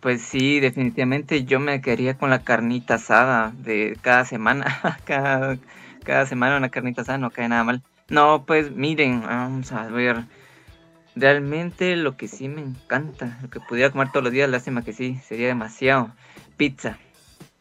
Pues 0.00 0.22
sí, 0.22 0.58
definitivamente 0.58 1.44
yo 1.44 1.60
me 1.60 1.80
quedaría 1.80 2.18
con 2.18 2.30
la 2.30 2.42
carnita 2.42 2.94
asada 2.94 3.52
de 3.58 3.96
cada 4.02 4.24
semana. 4.24 4.66
cada, 5.04 5.56
cada 6.02 6.26
semana 6.26 6.56
una 6.56 6.68
carnita 6.68 7.02
asada 7.02 7.18
no 7.18 7.30
cae 7.30 7.48
nada 7.48 7.62
mal. 7.62 7.82
No, 8.08 8.44
pues 8.46 8.70
miren, 8.70 9.22
vamos 9.22 9.72
a 9.72 9.86
ver. 9.88 10.24
Realmente 11.16 11.96
lo 11.96 12.16
que 12.16 12.28
sí 12.28 12.48
me 12.48 12.60
encanta, 12.60 13.38
lo 13.40 13.48
que 13.48 13.60
pudiera 13.60 13.90
comer 13.90 14.10
todos 14.10 14.24
los 14.24 14.32
días, 14.32 14.50
lástima 14.50 14.82
que 14.82 14.92
sí, 14.92 15.20
sería 15.26 15.46
demasiado. 15.46 16.12
Pizza, 16.56 16.98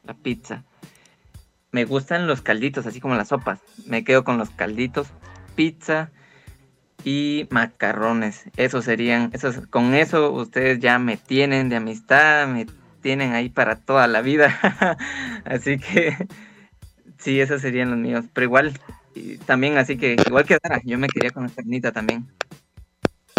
la 0.03 0.13
pizza. 0.15 0.63
Me 1.71 1.85
gustan 1.85 2.27
los 2.27 2.41
calditos, 2.41 2.85
así 2.85 2.99
como 2.99 3.15
las 3.15 3.29
sopas. 3.29 3.59
Me 3.85 4.03
quedo 4.03 4.23
con 4.23 4.37
los 4.37 4.49
calditos, 4.49 5.07
pizza 5.55 6.11
y 7.03 7.47
macarrones. 7.51 8.45
Eso 8.57 8.81
serían, 8.81 9.29
esos, 9.33 9.67
con 9.67 9.93
eso 9.93 10.31
ustedes 10.31 10.79
ya 10.79 10.99
me 10.99 11.17
tienen 11.17 11.69
de 11.69 11.77
amistad, 11.77 12.47
me 12.47 12.67
tienen 13.01 13.33
ahí 13.33 13.49
para 13.49 13.77
toda 13.77 14.07
la 14.07 14.21
vida. 14.21 14.59
así 15.45 15.77
que 15.77 16.27
sí, 17.17 17.39
esos 17.39 17.61
serían 17.61 17.91
los 17.91 17.99
míos. 17.99 18.25
Pero 18.33 18.45
igual 18.45 18.73
y 19.15 19.37
también, 19.37 19.77
así 19.77 19.97
que 19.97 20.15
igual 20.25 20.45
que 20.45 20.57
Dara, 20.61 20.81
yo 20.83 20.97
me 20.97 21.07
quería 21.07 21.31
con 21.31 21.43
la 21.43 21.49
carnita 21.49 21.91
también. 21.91 22.27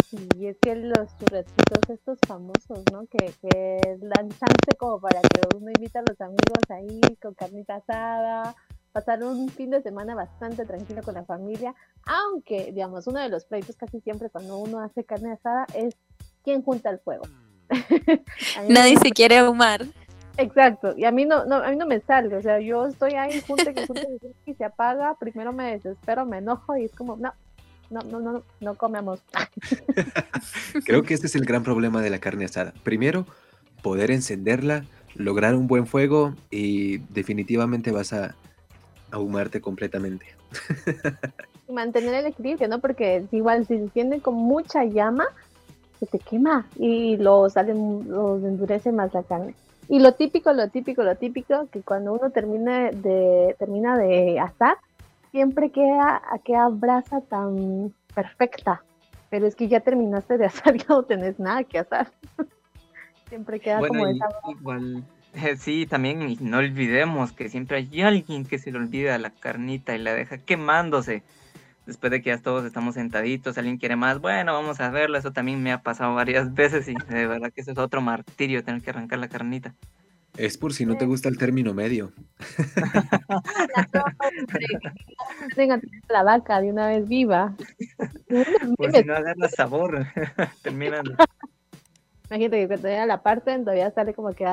Sí, 0.09 0.27
es 0.45 0.57
que 0.61 0.75
los 0.75 1.17
churretitos 1.17 1.89
estos 1.89 2.19
famosos, 2.27 2.83
¿no? 2.91 3.05
Que, 3.07 3.33
que 3.41 3.97
dan 4.01 4.29
chance 4.29 4.77
como 4.77 4.99
para 4.99 5.21
que 5.21 5.41
uno 5.55 5.71
invita 5.75 5.99
a 5.99 6.03
los 6.07 6.19
amigos 6.21 6.59
ahí 6.69 7.01
con 7.21 7.33
carnita 7.33 7.75
asada, 7.75 8.55
pasar 8.95 9.21
un 9.23 9.49
fin 9.49 9.71
de 9.71 9.81
semana 9.81 10.15
bastante 10.15 10.65
tranquilo 10.65 11.01
con 11.03 11.15
la 11.15 11.25
familia, 11.25 11.75
aunque, 12.05 12.71
digamos, 12.71 13.07
uno 13.07 13.19
de 13.19 13.27
los 13.27 13.43
pleitos 13.43 13.75
casi 13.75 13.99
siempre 13.99 14.29
cuando 14.29 14.57
uno 14.57 14.79
hace 14.79 15.03
carne 15.03 15.33
asada 15.33 15.65
es 15.73 15.95
quién 16.43 16.61
junta 16.61 16.91
el 16.91 16.99
fuego. 16.99 17.23
Nadie 18.69 18.97
se 18.97 19.09
quiere 19.09 19.39
ahumar. 19.39 19.85
Exacto, 20.37 20.93
y 20.97 21.05
a 21.05 21.11
mí 21.11 21.25
no, 21.25 21.45
no, 21.45 21.55
a 21.55 21.69
mí 21.69 21.75
no 21.75 21.85
me 21.85 21.99
sale, 22.01 22.35
o 22.35 22.41
sea, 22.41 22.59
yo 22.59 22.87
estoy 22.87 23.13
ahí 23.13 23.41
junto 23.41 23.73
que 23.73 23.87
junto 23.87 24.07
y 24.45 24.53
se 24.53 24.65
apaga, 24.65 25.15
primero 25.19 25.53
me 25.53 25.71
desespero, 25.71 26.25
me 26.25 26.39
enojo 26.39 26.75
y 26.77 26.85
es 26.85 26.91
como, 26.91 27.15
no, 27.15 27.33
no, 27.89 28.01
no, 28.01 28.19
no, 28.19 28.43
no 28.59 28.75
comemos. 28.75 29.21
Creo 30.85 31.03
que 31.03 31.13
este 31.13 31.27
es 31.27 31.35
el 31.35 31.45
gran 31.45 31.63
problema 31.63 32.01
de 32.01 32.09
la 32.09 32.19
carne 32.19 32.45
asada. 32.45 32.73
Primero, 32.83 33.25
poder 33.81 34.11
encenderla, 34.11 34.85
lograr 35.15 35.55
un 35.55 35.67
buen 35.67 35.85
fuego 35.85 36.33
y 36.49 36.97
definitivamente 37.13 37.91
vas 37.91 38.13
a 38.13 38.35
ahumarte 39.11 39.61
completamente. 39.61 40.25
y 41.67 41.71
mantener 41.71 42.15
el 42.15 42.25
equilibrio, 42.27 42.67
¿no? 42.67 42.79
Porque 42.79 43.25
igual 43.31 43.65
si 43.67 43.75
se 43.75 43.83
enciende 43.83 44.19
con 44.19 44.35
mucha 44.35 44.83
llama, 44.83 45.25
se 45.99 46.05
te 46.05 46.19
quema 46.19 46.67
y 46.77 47.17
lo 47.17 47.49
salen, 47.49 48.09
los 48.09 48.43
endurece 48.43 48.91
más 48.91 49.13
la 49.13 49.23
carne. 49.23 49.55
Y 49.87 49.99
lo 49.99 50.13
típico, 50.13 50.51
lo 50.53 50.69
típico, 50.69 51.03
lo 51.03 51.15
típico, 51.15 51.67
que 51.71 51.81
cuando 51.81 52.13
uno 52.13 52.31
termina 52.31 52.91
de, 52.91 53.55
termina 53.59 53.97
de 53.97 54.39
asar, 54.39 54.77
siempre 55.31 55.69
queda 55.69 56.21
aquella 56.31 56.69
brasa 56.69 57.21
tan 57.21 57.93
perfecta. 58.13 58.83
Pero 59.29 59.47
es 59.47 59.55
que 59.55 59.67
ya 59.67 59.81
terminaste 59.81 60.37
de 60.37 60.45
asar, 60.45 60.75
ya 60.75 60.85
no 60.89 61.03
tenés 61.03 61.39
nada 61.39 61.63
que 61.63 61.79
asar. 61.79 62.11
siempre 63.29 63.59
queda 63.59 63.79
como 63.79 64.07
esa. 64.07 64.27
Igual, 64.49 65.03
sí, 65.57 65.85
también 65.85 66.37
no 66.39 66.57
olvidemos 66.57 67.31
que 67.31 67.49
siempre 67.49 67.77
hay 67.77 68.01
alguien 68.01 68.45
que 68.45 68.57
se 68.57 68.71
le 68.71 68.77
olvida 68.77 69.17
la 69.17 69.29
carnita 69.29 69.95
y 69.95 69.99
la 69.99 70.13
deja 70.13 70.37
quemándose. 70.37 71.23
Después 71.85 72.11
de 72.11 72.21
que 72.21 72.31
ya 72.31 72.39
todos 72.39 72.65
estamos 72.65 72.95
sentaditos, 72.95 73.57
alguien 73.57 73.77
quiere 73.77 73.95
más, 73.95 74.19
bueno, 74.19 74.53
vamos 74.53 74.79
a 74.79 74.89
verlo. 74.89 75.17
Eso 75.17 75.31
también 75.31 75.61
me 75.61 75.71
ha 75.71 75.83
pasado 75.83 76.15
varias 76.15 76.53
veces 76.53 76.87
y 76.87 76.95
de 76.95 77.27
verdad 77.27 77.51
que 77.53 77.61
eso 77.61 77.71
es 77.71 77.77
otro 77.77 78.01
martirio, 78.01 78.63
tener 78.63 78.81
que 78.81 78.89
arrancar 78.89 79.19
la 79.19 79.27
carnita. 79.27 79.75
Es 80.37 80.57
por 80.57 80.73
si 80.73 80.85
no 80.85 80.97
te 80.97 81.05
gusta 81.05 81.29
el 81.29 81.37
término 81.37 81.73
medio. 81.73 82.11
Tengan 85.55 85.81
la 86.09 86.23
vaca 86.23 86.59
de 86.59 86.71
una 86.71 86.89
vez 86.89 87.07
viva. 87.07 87.55
Por 88.77 88.91
si 88.91 89.05
no 89.05 89.15
agarra 89.15 89.47
sabor, 89.47 90.07
terminan. 90.61 91.05
Imagínate 92.29 92.59
que 92.59 92.67
cuando 92.67 92.89
llega 92.89 93.05
la 93.05 93.23
parte 93.23 93.57
todavía 93.59 93.91
sale 93.91 94.13
como 94.13 94.33
que 94.33 94.45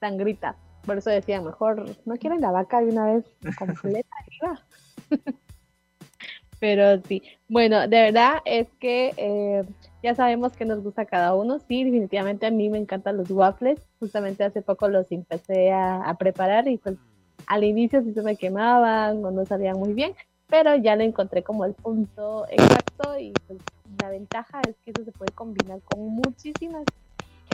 sangrita. 0.00 0.54
Por 0.84 0.98
eso 0.98 1.08
decían, 1.08 1.44
mejor 1.44 1.82
no 2.04 2.16
quieren 2.16 2.42
la 2.42 2.50
vaca 2.50 2.80
de 2.80 2.88
una 2.88 3.06
vez 3.06 3.24
completa 3.56 4.14
viva. 4.28 4.60
Pero 6.62 7.02
sí, 7.08 7.24
bueno, 7.48 7.88
de 7.88 8.02
verdad 8.02 8.34
es 8.44 8.68
que 8.78 9.12
eh, 9.16 9.64
ya 10.00 10.14
sabemos 10.14 10.52
que 10.52 10.64
nos 10.64 10.80
gusta 10.80 11.06
cada 11.06 11.34
uno. 11.34 11.58
Sí, 11.58 11.82
definitivamente 11.82 12.46
a 12.46 12.52
mí 12.52 12.68
me 12.68 12.78
encantan 12.78 13.16
los 13.16 13.32
waffles. 13.32 13.80
Justamente 13.98 14.44
hace 14.44 14.62
poco 14.62 14.86
los 14.86 15.10
empecé 15.10 15.72
a, 15.72 16.16
preparar 16.20 16.68
y 16.68 16.78
pues 16.78 16.94
al 17.48 17.64
inicio 17.64 18.00
sí 18.04 18.14
se 18.14 18.22
me 18.22 18.36
quemaban 18.36 19.24
o 19.24 19.32
no 19.32 19.44
sabían 19.44 19.76
muy 19.76 19.92
bien, 19.92 20.14
pero 20.46 20.76
ya 20.76 20.94
le 20.94 21.02
encontré 21.02 21.42
como 21.42 21.64
el 21.64 21.74
punto 21.74 22.46
exacto 22.48 23.18
y 23.18 23.32
pues, 23.48 23.58
la 24.00 24.10
ventaja 24.10 24.60
es 24.60 24.76
que 24.84 24.92
eso 24.92 25.04
se 25.04 25.10
puede 25.10 25.32
combinar 25.32 25.80
con 25.80 25.98
muchísimas 26.10 26.84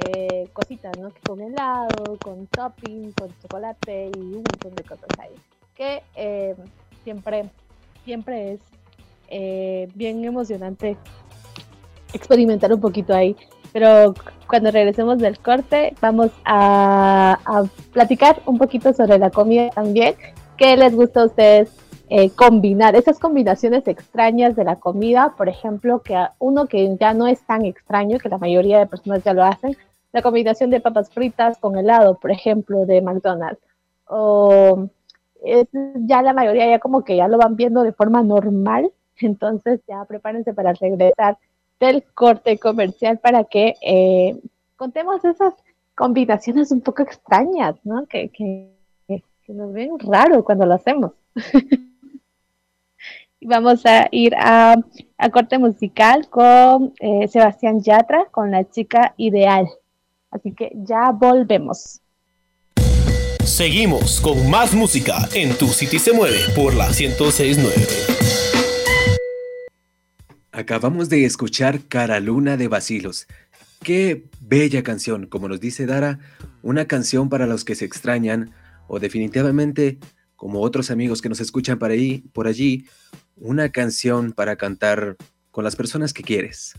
eh, 0.04 0.50
cositas, 0.52 0.98
¿no? 0.98 1.14
Que 1.14 1.20
con 1.22 1.40
helado, 1.40 2.18
con 2.20 2.46
topping, 2.48 3.12
con 3.12 3.34
chocolate 3.40 4.10
y 4.14 4.18
un 4.18 4.42
montón 4.42 4.74
de 4.74 4.84
cosas 4.84 5.18
ahí. 5.18 5.32
Que 5.74 6.02
eh, 6.14 6.54
siempre, 7.04 7.48
siempre 8.04 8.52
es 8.52 8.60
eh, 9.28 9.88
bien 9.94 10.24
emocionante 10.24 10.96
experimentar 12.12 12.72
un 12.72 12.80
poquito 12.80 13.14
ahí. 13.14 13.36
Pero 13.72 14.14
cuando 14.46 14.70
regresemos 14.70 15.18
del 15.18 15.38
corte, 15.38 15.94
vamos 16.00 16.30
a, 16.44 17.38
platicar 17.92 18.40
un 18.46 18.58
poquito 18.58 18.92
sobre 18.92 19.18
la 19.18 19.30
comida 19.30 19.70
también. 19.70 20.14
¿Qué 20.56 20.76
les 20.76 20.94
gusta 20.94 21.22
a 21.22 21.26
ustedes 21.26 21.70
eh, 22.08 22.30
combinar 22.30 22.96
esas 22.96 23.18
combinaciones 23.18 23.86
extrañas 23.86 24.56
de 24.56 24.64
la 24.64 24.76
comida, 24.76 25.34
por 25.36 25.48
ejemplo, 25.48 26.00
que 26.00 26.16
uno 26.38 26.66
que 26.66 26.96
ya 26.98 27.12
no 27.12 27.26
es 27.26 27.42
tan 27.42 27.66
extraño, 27.66 28.18
que 28.18 28.30
la 28.30 28.38
mayoría 28.38 28.78
de 28.78 28.86
personas 28.86 29.22
ya 29.22 29.34
lo 29.34 29.44
hacen, 29.44 29.76
la 30.12 30.22
combinación 30.22 30.70
de 30.70 30.80
papas 30.80 31.10
fritas 31.10 31.58
con 31.58 31.76
helado, 31.76 32.18
por 32.18 32.30
ejemplo, 32.30 32.86
de 32.86 33.02
McDonald's. 33.02 33.60
O 34.06 34.88
ya 36.06 36.22
la 36.22 36.32
mayoría 36.32 36.68
ya 36.68 36.78
como 36.78 37.04
que 37.04 37.16
ya 37.16 37.28
lo 37.28 37.38
van 37.38 37.56
viendo 37.56 37.82
de 37.82 37.92
forma 37.92 38.22
normal, 38.22 38.90
entonces 39.26 39.80
ya 39.88 40.04
prepárense 40.04 40.54
para 40.54 40.72
regresar 40.72 41.38
del 41.80 42.04
corte 42.14 42.58
comercial 42.58 43.18
para 43.18 43.44
que 43.44 43.74
eh, 43.82 44.38
contemos 44.76 45.24
esas 45.24 45.54
combinaciones 45.94 46.70
un 46.70 46.80
poco 46.80 47.02
extrañas, 47.02 47.76
¿no? 47.84 48.06
Que, 48.06 48.30
que, 48.30 48.72
nos 49.48 49.72
ven 49.72 49.98
raro 50.00 50.44
cuando 50.44 50.66
lo 50.66 50.74
hacemos. 50.74 51.12
Vamos 53.40 53.86
a 53.86 54.08
ir 54.10 54.34
a, 54.36 54.76
corte 55.32 55.58
musical 55.58 56.28
con 56.28 56.92
eh, 57.00 57.26
Sebastián 57.28 57.80
Yatra, 57.80 58.26
con 58.30 58.50
la 58.50 58.68
chica 58.68 59.14
ideal. 59.16 59.66
Así 60.30 60.52
que 60.52 60.70
ya 60.74 61.12
volvemos. 61.12 62.02
Seguimos 63.42 64.20
con 64.20 64.50
más 64.50 64.74
música 64.74 65.26
en 65.34 65.56
Tu 65.56 65.68
City 65.68 65.98
se 65.98 66.12
mueve 66.12 66.40
por 66.54 66.74
la 66.74 66.88
1069. 66.88 68.17
Acabamos 70.58 71.08
de 71.08 71.24
escuchar 71.24 71.82
Cara 71.86 72.18
Luna 72.18 72.56
de 72.56 72.66
Basilos. 72.66 73.28
Qué 73.80 74.24
bella 74.40 74.82
canción, 74.82 75.26
como 75.26 75.46
nos 75.46 75.60
dice 75.60 75.86
Dara, 75.86 76.18
una 76.62 76.86
canción 76.86 77.28
para 77.28 77.46
los 77.46 77.64
que 77.64 77.76
se 77.76 77.84
extrañan 77.84 78.50
o 78.88 78.98
definitivamente 78.98 80.00
como 80.34 80.62
otros 80.62 80.90
amigos 80.90 81.22
que 81.22 81.28
nos 81.28 81.38
escuchan 81.38 81.78
por 81.78 81.92
por 82.32 82.48
allí, 82.48 82.86
una 83.36 83.68
canción 83.68 84.32
para 84.32 84.56
cantar 84.56 85.16
con 85.52 85.62
las 85.62 85.76
personas 85.76 86.12
que 86.12 86.24
quieres. 86.24 86.74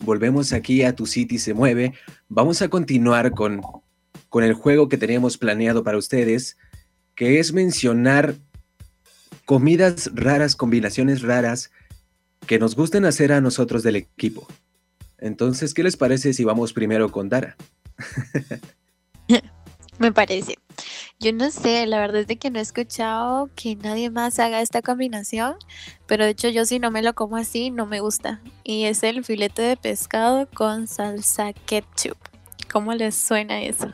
Volvemos 0.00 0.52
aquí 0.52 0.82
a 0.82 0.94
Tu 0.94 1.06
City 1.06 1.38
se 1.38 1.54
mueve. 1.54 1.94
Vamos 2.28 2.60
a 2.60 2.68
continuar 2.68 3.30
con, 3.30 3.62
con 4.28 4.44
el 4.44 4.52
juego 4.52 4.90
que 4.90 4.98
teníamos 4.98 5.38
planeado 5.38 5.82
para 5.82 5.96
ustedes, 5.96 6.58
que 7.14 7.40
es 7.40 7.54
mencionar 7.54 8.34
comidas 9.46 10.10
raras, 10.12 10.54
combinaciones 10.54 11.22
raras 11.22 11.70
que 12.46 12.58
nos 12.58 12.76
gusten 12.76 13.04
hacer 13.04 13.32
a 13.32 13.40
nosotros 13.40 13.82
del 13.82 13.96
equipo. 13.96 14.46
Entonces, 15.18 15.74
¿qué 15.74 15.82
les 15.82 15.96
parece 15.96 16.34
si 16.34 16.44
vamos 16.44 16.72
primero 16.72 17.10
con 17.12 17.28
Dara? 17.28 17.56
Me 19.98 20.10
parece. 20.10 20.56
Yo 21.20 21.32
no 21.32 21.52
sé, 21.52 21.86
la 21.86 22.00
verdad 22.00 22.22
es 22.22 22.26
de 22.26 22.36
que 22.36 22.50
no 22.50 22.58
he 22.58 22.62
escuchado 22.62 23.48
que 23.54 23.76
nadie 23.76 24.10
más 24.10 24.40
haga 24.40 24.60
esta 24.60 24.82
combinación, 24.82 25.54
pero 26.06 26.24
de 26.24 26.30
hecho 26.30 26.48
yo 26.48 26.64
si 26.64 26.80
no 26.80 26.90
me 26.90 27.02
lo 27.02 27.14
como 27.14 27.36
así 27.36 27.70
no 27.70 27.86
me 27.86 28.00
gusta. 28.00 28.40
Y 28.64 28.86
es 28.86 29.04
el 29.04 29.24
filete 29.24 29.62
de 29.62 29.76
pescado 29.76 30.48
con 30.52 30.88
salsa 30.88 31.52
ketchup. 31.52 32.16
¿Cómo 32.72 32.94
les 32.94 33.14
suena 33.14 33.62
eso? 33.62 33.92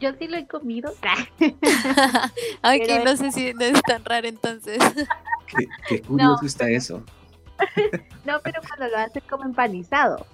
Yo 0.00 0.10
sí 0.18 0.26
lo 0.26 0.36
he 0.36 0.46
comido. 0.46 0.90
ok, 0.92 1.40
no 3.04 3.16
sé 3.16 3.32
si 3.32 3.52
no 3.52 3.64
es 3.64 3.82
tan 3.82 4.04
raro 4.04 4.26
entonces. 4.26 4.78
Qué, 5.88 6.02
curioso 6.06 6.44
está 6.44 6.68
eso. 6.68 7.02
no, 8.24 8.40
pero 8.42 8.60
cuando 8.66 8.88
lo 8.88 8.98
haces 8.98 9.22
como 9.28 9.44
empanizado. 9.44 10.26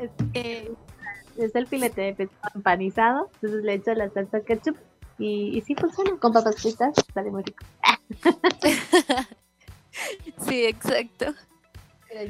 Es, 0.00 0.10
eh, 0.34 0.72
es 1.38 1.54
el 1.54 1.66
filete 1.66 2.00
de 2.00 2.14
pescado 2.14 2.52
empanizado, 2.54 3.30
entonces 3.34 3.64
le 3.64 3.74
echo 3.74 3.94
la 3.94 4.10
salsa 4.10 4.40
ketchup 4.40 4.76
y, 5.18 5.56
y 5.56 5.60
sí 5.62 5.74
funciona 5.74 6.18
con 6.18 6.32
papas 6.32 6.56
fritas, 6.60 6.94
sale 7.14 7.30
muy 7.30 7.42
rico. 7.42 7.64
sí, 10.46 10.66
exacto. 10.66 11.34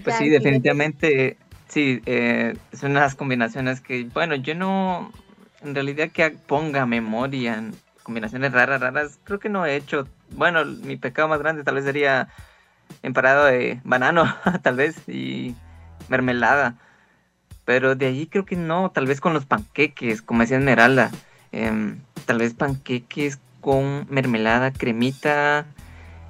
Pues 0.02 0.16
sí, 0.16 0.28
definitivamente, 0.28 1.36
sí, 1.68 2.00
eh, 2.06 2.56
son 2.72 2.92
unas 2.92 3.14
combinaciones 3.14 3.80
que, 3.80 4.04
bueno, 4.04 4.34
yo 4.34 4.54
no, 4.54 5.12
en 5.62 5.74
realidad 5.74 6.10
que 6.10 6.30
ponga 6.30 6.86
memoria 6.86 7.54
en 7.54 7.74
combinaciones 8.02 8.52
raras, 8.52 8.80
raras, 8.80 9.18
creo 9.24 9.38
que 9.38 9.48
no 9.48 9.66
he 9.66 9.76
hecho, 9.76 10.08
bueno, 10.30 10.64
mi 10.64 10.96
pecado 10.96 11.28
más 11.28 11.38
grande 11.38 11.64
tal 11.64 11.76
vez 11.76 11.84
sería 11.84 12.28
emparado 13.02 13.46
de 13.46 13.80
banano, 13.84 14.24
tal 14.62 14.76
vez, 14.76 15.08
y 15.08 15.54
mermelada 16.08 16.76
pero 17.66 17.96
de 17.96 18.06
allí 18.06 18.28
creo 18.28 18.46
que 18.46 18.56
no, 18.56 18.90
tal 18.92 19.06
vez 19.06 19.20
con 19.20 19.34
los 19.34 19.44
panqueques, 19.44 20.22
como 20.22 20.40
decía 20.40 20.56
Esmeralda. 20.56 21.10
Em, 21.50 21.98
tal 22.24 22.38
vez 22.38 22.54
panqueques 22.54 23.40
con 23.60 24.06
mermelada, 24.08 24.72
cremita. 24.72 25.66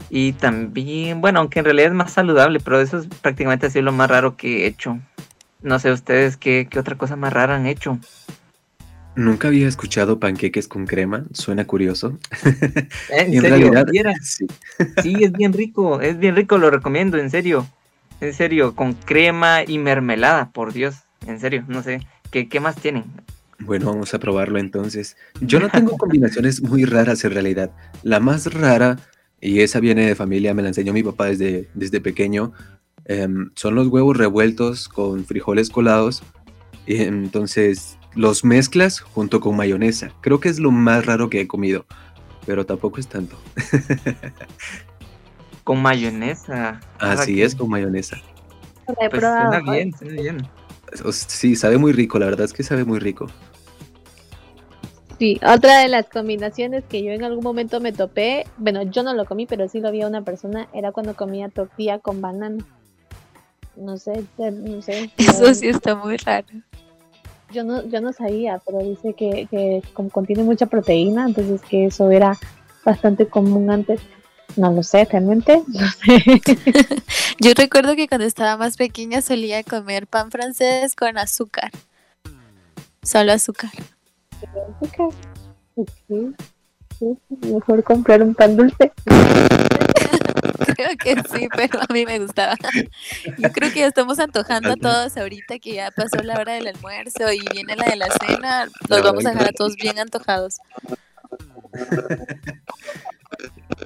Y 0.09 0.33
también, 0.33 1.21
bueno, 1.21 1.41
aunque 1.41 1.59
en 1.59 1.67
realidad 1.67 1.89
es 1.89 1.95
más 1.95 2.13
saludable, 2.13 2.59
pero 2.59 2.81
eso 2.81 2.99
es 2.99 3.07
prácticamente 3.07 3.67
así 3.67 3.83
lo 3.83 3.93
más 3.93 4.09
raro 4.09 4.37
que 4.37 4.65
he 4.65 4.67
hecho. 4.67 4.99
No 5.61 5.79
sé 5.79 5.93
ustedes 5.93 6.39
qué, 6.39 6.67
otra 6.79 6.97
cosa 6.97 7.17
más 7.17 7.35
rara 7.35 7.55
han 7.55 7.67
hecho. 7.67 7.99
Nunca 9.17 9.49
había 9.49 9.67
escuchado 9.67 10.21
panqueques 10.21 10.69
con 10.69 10.87
crema, 10.87 11.25
suena 11.33 11.65
curioso. 11.67 12.19
¿En, 13.11 13.33
serio? 13.41 13.73
sí. 14.23 14.47
sí, 15.03 15.25
es 15.25 15.33
bien 15.33 15.53
rico, 15.53 16.01
es 16.01 16.19
bien 16.19 16.37
rico, 16.37 16.59
lo 16.59 16.71
recomiendo, 16.71 17.19
en 17.19 17.31
serio. 17.31 17.67
En 18.21 18.33
serio, 18.33 18.75
con 18.75 18.93
crema 18.95 19.63
y 19.67 19.79
mermelada, 19.79 20.51
por 20.51 20.73
Dios 20.73 21.07
en 21.27 21.41
serio, 21.41 21.65
no 21.69 21.83
sé. 21.83 22.07
¿Qué, 22.31 22.49
qué 22.49 22.61
más 22.61 22.77
tienen? 22.77 23.05
Bueno, 23.59 23.87
vamos 23.87 24.13
a 24.15 24.19
probarlo 24.19 24.59
entonces. 24.59 25.17
Yo 25.41 25.61
no 25.61 25.69
tengo 25.69 25.97
combinaciones 25.99 26.63
muy 26.63 26.85
raras 26.85 27.25
en 27.25 27.33
realidad. 27.33 27.71
La 28.03 28.21
más 28.21 28.53
rara, 28.53 28.99
y 29.41 29.61
esa 29.61 29.81
viene 29.81 30.07
de 30.07 30.15
familia, 30.15 30.55
me 30.55 30.63
la 30.63 30.69
enseñó 30.69 30.93
mi 30.93 31.03
papá 31.03 31.27
desde, 31.27 31.69
desde 31.75 32.01
pequeño, 32.01 32.53
em, 33.07 33.51
son 33.55 33.75
los 33.75 33.89
huevos 33.89 34.17
revueltos 34.17 34.89
con 34.89 35.25
frijoles 35.25 35.71
colados. 35.71 36.23
entonces 36.87 37.96
los 38.17 38.45
mezclas 38.45 39.01
junto 39.01 39.41
con 39.41 39.57
mayonesa. 39.57 40.11
Creo 40.23 40.41
que 40.41 40.49
es 40.49 40.59
lo 40.59 40.73
más 40.73 41.07
raro 41.07 41.31
que 41.31 41.43
he 41.43 41.47
comido, 41.47 41.85
pero 42.47 42.67
tampoco 42.67 42.99
es 42.99 43.07
tanto. 43.07 43.37
con 45.65 45.81
mayonesa. 45.81 46.81
Así 46.99 47.43
es, 47.43 47.55
con 47.55 47.69
mayonesa. 47.69 48.17
Pues 48.87 49.11
suena 49.11 49.61
bien, 49.61 49.97
suena 49.97 50.23
bien. 50.23 50.49
Sí, 51.13 51.57
sabe 51.57 51.77
muy 51.77 51.93
rico, 51.93 52.19
la 52.19 52.27
verdad 52.27 52.47
es 52.47 52.53
que 52.53 52.63
sabe 52.63 52.85
muy 52.85 52.99
rico. 52.99 53.27
Sí, 55.19 55.41
otra 55.47 55.81
de 55.81 55.89
las 55.89 56.09
combinaciones 56.09 56.85
que 56.85 57.03
yo 57.03 57.13
en 57.13 57.25
algún 57.25 57.43
momento 57.43 57.81
me 57.81 57.93
topé, 57.93 58.47
bueno, 58.59 58.83
yo 58.83 59.03
no 59.03 59.15
lo 59.15 59.25
comí, 59.25 59.47
pero 59.47 59.67
sí 59.69 59.81
lo 59.81 59.91
vi 59.91 60.03
a 60.03 60.09
una 60.09 60.23
persona, 60.23 60.69
era 60.75 60.93
cuando 60.93 61.17
comía 61.17 61.49
tortilla 61.49 61.99
con 61.99 62.21
banana. 62.21 62.65
No 63.77 63.97
sé, 63.97 64.25
no 64.39 64.83
sé. 64.83 65.11
Eso 65.17 65.55
sí 65.55 65.69
está 65.69 65.95
muy 65.95 66.17
raro. 66.19 66.47
Yo 67.53 67.65
no, 67.65 67.87
yo 67.87 68.01
no 68.01 68.13
sabía, 68.13 68.61
pero 68.67 68.79
dice 68.79 69.15
que, 69.15 69.47
que 69.51 69.83
como 69.93 70.11
contiene 70.11 70.43
mucha 70.43 70.67
proteína, 70.67 71.27
entonces 71.27 71.61
que 71.63 71.87
eso 71.87 72.11
era 72.11 72.39
bastante 72.85 73.27
común 73.27 73.71
antes. 73.71 74.01
No 74.57 74.73
lo 74.73 74.83
sé, 74.83 75.05
realmente, 75.05 75.63
no 75.69 75.87
sé. 75.89 76.41
Yo 77.41 77.53
recuerdo 77.55 77.95
que 77.95 78.09
cuando 78.09 78.27
estaba 78.27 78.57
más 78.57 78.77
pequeña 78.77 79.21
solía 79.21 79.63
comer 79.63 80.07
pan 80.07 80.31
francés 80.31 80.97
con 80.97 81.19
azúcar. 81.19 81.71
Solo 83.03 83.33
azúcar. 83.33 83.71
Azúcar. 84.81 85.09
Mejor 87.43 87.85
comprar 87.85 88.23
un 88.23 88.35
pan 88.35 88.57
dulce. 88.57 88.93
creo 90.77 90.97
que 90.97 91.17
sí, 91.29 91.49
pero 91.55 91.81
a 91.81 91.93
mí 91.93 92.05
me 92.05 92.19
gustaba. 92.19 92.57
Yo 93.39 93.51
creo 93.53 93.73
que 93.73 93.81
ya 93.81 93.87
estamos 93.87 94.19
antojando 94.19 94.73
a 94.73 94.77
todos 94.77 95.17
ahorita 95.17 95.59
que 95.59 95.75
ya 95.75 95.91
pasó 95.91 96.23
la 96.23 96.39
hora 96.39 96.55
del 96.55 96.69
almuerzo 96.69 97.33
y 97.33 97.41
viene 97.53 97.77
la 97.77 97.87
de 97.87 97.97
la 97.97 98.09
cena. 98.11 98.69
Los 98.89 99.03
vamos 99.03 99.27
a 99.27 99.31
dejar 99.31 99.49
a 99.49 99.53
todos 99.53 99.77
bien 99.77 99.99
antojados. 99.99 100.59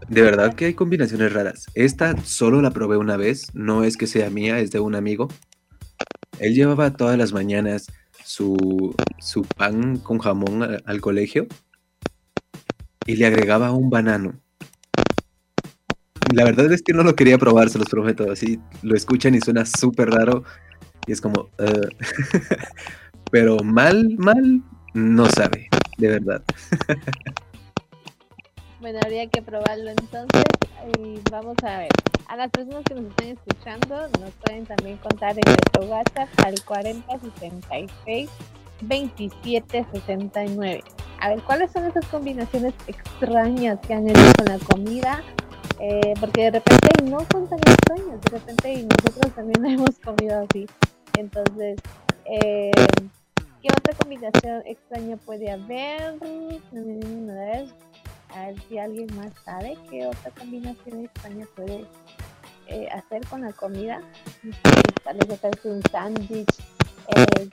De 0.08 0.22
verdad 0.22 0.54
que 0.54 0.66
hay 0.66 0.74
combinaciones 0.74 1.32
raras. 1.32 1.66
Esta 1.74 2.16
solo 2.24 2.60
la 2.62 2.70
probé 2.70 2.96
una 2.96 3.16
vez, 3.16 3.54
no 3.54 3.84
es 3.84 3.96
que 3.96 4.06
sea 4.06 4.30
mía, 4.30 4.58
es 4.58 4.70
de 4.70 4.80
un 4.80 4.94
amigo. 4.94 5.28
Él 6.38 6.54
llevaba 6.54 6.92
todas 6.92 7.18
las 7.18 7.32
mañanas 7.32 7.86
su, 8.24 8.94
su 9.18 9.42
pan 9.42 9.98
con 9.98 10.18
jamón 10.18 10.62
al, 10.84 11.00
colegio 11.00 11.46
y 13.06 13.16
le 13.16 13.26
agregaba 13.26 13.72
un 13.72 13.90
banano. 13.90 14.40
La 16.34 16.44
verdad 16.44 16.70
es 16.72 16.82
que 16.82 16.92
no 16.92 17.02
lo 17.02 17.14
quería 17.14 17.38
probar, 17.38 17.70
se 17.70 17.78
los 17.78 17.88
prometo. 17.88 18.30
Así 18.30 18.60
lo 18.82 18.94
escuchan 18.94 19.34
y 19.34 19.40
suena 19.40 19.64
súper 19.66 20.10
raro. 20.10 20.44
Y 21.06 21.12
es 21.12 21.20
como. 21.20 21.48
"Uh". 21.58 21.88
Pero 23.30 23.58
mal, 23.58 24.16
mal, 24.18 24.62
no 24.94 25.26
sabe, 25.26 25.68
de 25.98 26.08
verdad. 26.08 26.42
Bueno, 28.80 28.98
habría 29.04 29.28
que 29.28 29.42
probarlo 29.42 29.90
entonces. 29.90 30.42
Y 30.98 31.20
vamos 31.30 31.56
a 31.62 31.78
ver. 31.78 31.90
A 32.28 32.36
las 32.36 32.50
personas 32.50 32.82
que 32.84 32.94
nos 32.94 33.04
están 33.04 33.28
escuchando, 33.28 34.08
nos 34.20 34.30
pueden 34.44 34.64
también 34.64 34.96
contar 34.98 35.32
en 35.32 35.42
nuestro 35.44 35.84
WhatsApp 35.84 36.28
al 36.44 36.54
4066 36.64 38.30
2769. 38.82 40.82
A 41.20 41.28
ver, 41.28 41.42
¿cuáles 41.42 41.70
son 41.72 41.84
esas 41.84 42.06
combinaciones 42.06 42.72
extrañas 42.86 43.78
que 43.86 43.94
han 43.94 44.08
hecho 44.08 44.32
con 44.38 44.46
la 44.46 44.58
comida? 44.58 45.22
Eh, 45.80 46.12
porque 46.20 46.42
de 46.42 46.50
repente 46.50 47.04
no 47.04 47.20
son 47.32 47.48
tan 47.48 47.58
extrañas, 47.58 48.20
de 48.20 48.30
repente 48.30 48.72
y 48.74 48.82
nosotros 48.84 49.34
también 49.34 49.64
hemos 49.78 49.98
comido 49.98 50.46
así. 50.48 50.66
Entonces, 51.16 51.80
eh, 52.26 52.70
¿qué 53.62 53.68
otra 53.72 53.94
combinación 53.94 54.62
extraña 54.66 55.16
puede 55.16 55.50
haber? 55.50 56.18
A 58.34 58.46
ver, 58.46 58.62
si 58.68 58.78
alguien 58.78 59.08
más 59.16 59.32
sabe 59.44 59.76
qué 59.88 60.06
otra 60.06 60.30
combinación 60.38 61.06
extraña 61.06 61.46
puede 61.56 61.86
eh, 62.68 62.88
hacer 62.92 63.26
con 63.26 63.40
la 63.40 63.52
comida. 63.52 64.02
Tal 65.02 65.16
vez 65.16 65.30
hacerse 65.30 65.70
un 65.70 65.82
sándwich 65.90 66.60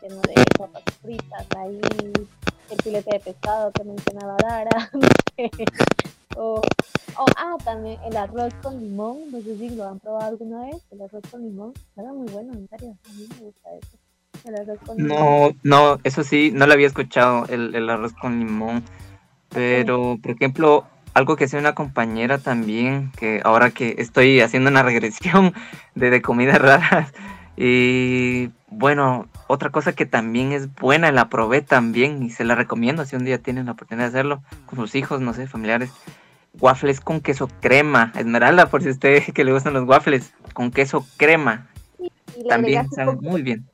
lleno 0.01 0.21
de 0.21 0.45
papas 0.57 0.83
fritas, 1.01 1.47
ahí 1.57 1.79
el 2.69 2.81
filete 2.83 3.11
de 3.11 3.19
pescado 3.19 3.71
que 3.71 3.83
mencionaba 3.83 4.35
Dara, 4.37 4.91
o, 6.35 6.61
o, 7.17 7.25
ah, 7.37 7.55
también 7.63 7.99
el 8.05 8.15
arroz 8.17 8.53
con 8.61 8.79
limón, 8.79 9.31
no 9.31 9.41
sé 9.41 9.57
si 9.57 9.69
lo 9.69 9.87
han 9.87 9.99
probado 9.99 10.29
alguna 10.29 10.65
vez, 10.65 10.85
el 10.91 11.01
arroz 11.01 11.23
con 11.29 11.41
limón, 11.41 11.73
era 11.95 12.13
muy 12.13 12.27
bueno, 12.31 12.53
en 12.53 12.67
serio, 12.67 12.97
a 13.05 13.13
mí 13.13 13.27
me 13.29 13.45
gusta 13.45 13.69
eso. 13.75 13.97
El 14.45 14.55
arroz 14.55 14.79
con 14.85 14.97
limón. 14.97 15.17
No, 15.17 15.51
no, 15.63 15.99
eso 16.03 16.23
sí, 16.23 16.51
no 16.53 16.67
lo 16.67 16.73
había 16.73 16.87
escuchado, 16.87 17.45
el, 17.49 17.75
el 17.75 17.89
arroz 17.89 18.13
con 18.13 18.39
limón. 18.39 18.83
Pero, 19.49 20.17
por 20.21 20.31
ejemplo, 20.31 20.85
algo 21.13 21.35
que 21.35 21.45
hacía 21.45 21.59
una 21.59 21.73
compañera 21.73 22.37
también, 22.37 23.11
que 23.17 23.41
ahora 23.43 23.71
que 23.71 23.95
estoy 23.97 24.41
haciendo 24.41 24.69
una 24.69 24.83
regresión 24.83 25.53
de, 25.95 26.09
de 26.09 26.21
comidas 26.21 26.59
raras, 26.59 27.13
y 27.57 28.51
bueno, 28.67 29.27
otra 29.47 29.71
cosa 29.71 29.93
que 29.93 30.05
también 30.05 30.51
es 30.51 30.73
buena, 30.75 31.11
la 31.11 31.27
probé 31.27 31.61
también 31.61 32.21
y 32.21 32.29
se 32.29 32.43
la 32.43 32.53
recomiendo 32.53 33.03
si 33.05 33.15
un 33.15 33.25
día 33.25 33.41
tienen 33.41 33.65
la 33.65 33.71
oportunidad 33.71 34.05
de 34.05 34.19
hacerlo 34.19 34.43
con 34.67 34.77
sus 34.77 34.93
hijos, 34.93 35.21
no 35.21 35.33
sé, 35.33 35.47
familiares. 35.47 35.91
Waffles 36.59 36.99
con 37.01 37.21
queso 37.21 37.47
crema. 37.61 38.11
Esmeralda, 38.17 38.67
por 38.67 38.81
si 38.81 38.89
a 38.89 38.91
usted 38.91 39.23
que 39.33 39.43
le 39.43 39.53
gustan 39.53 39.73
los 39.73 39.87
waffles, 39.87 40.33
con 40.53 40.71
queso 40.71 41.05
crema. 41.17 41.67
Y 41.99 42.47
También 42.47 42.87
poco- 42.89 43.21
muy 43.21 43.41
bien. 43.41 43.65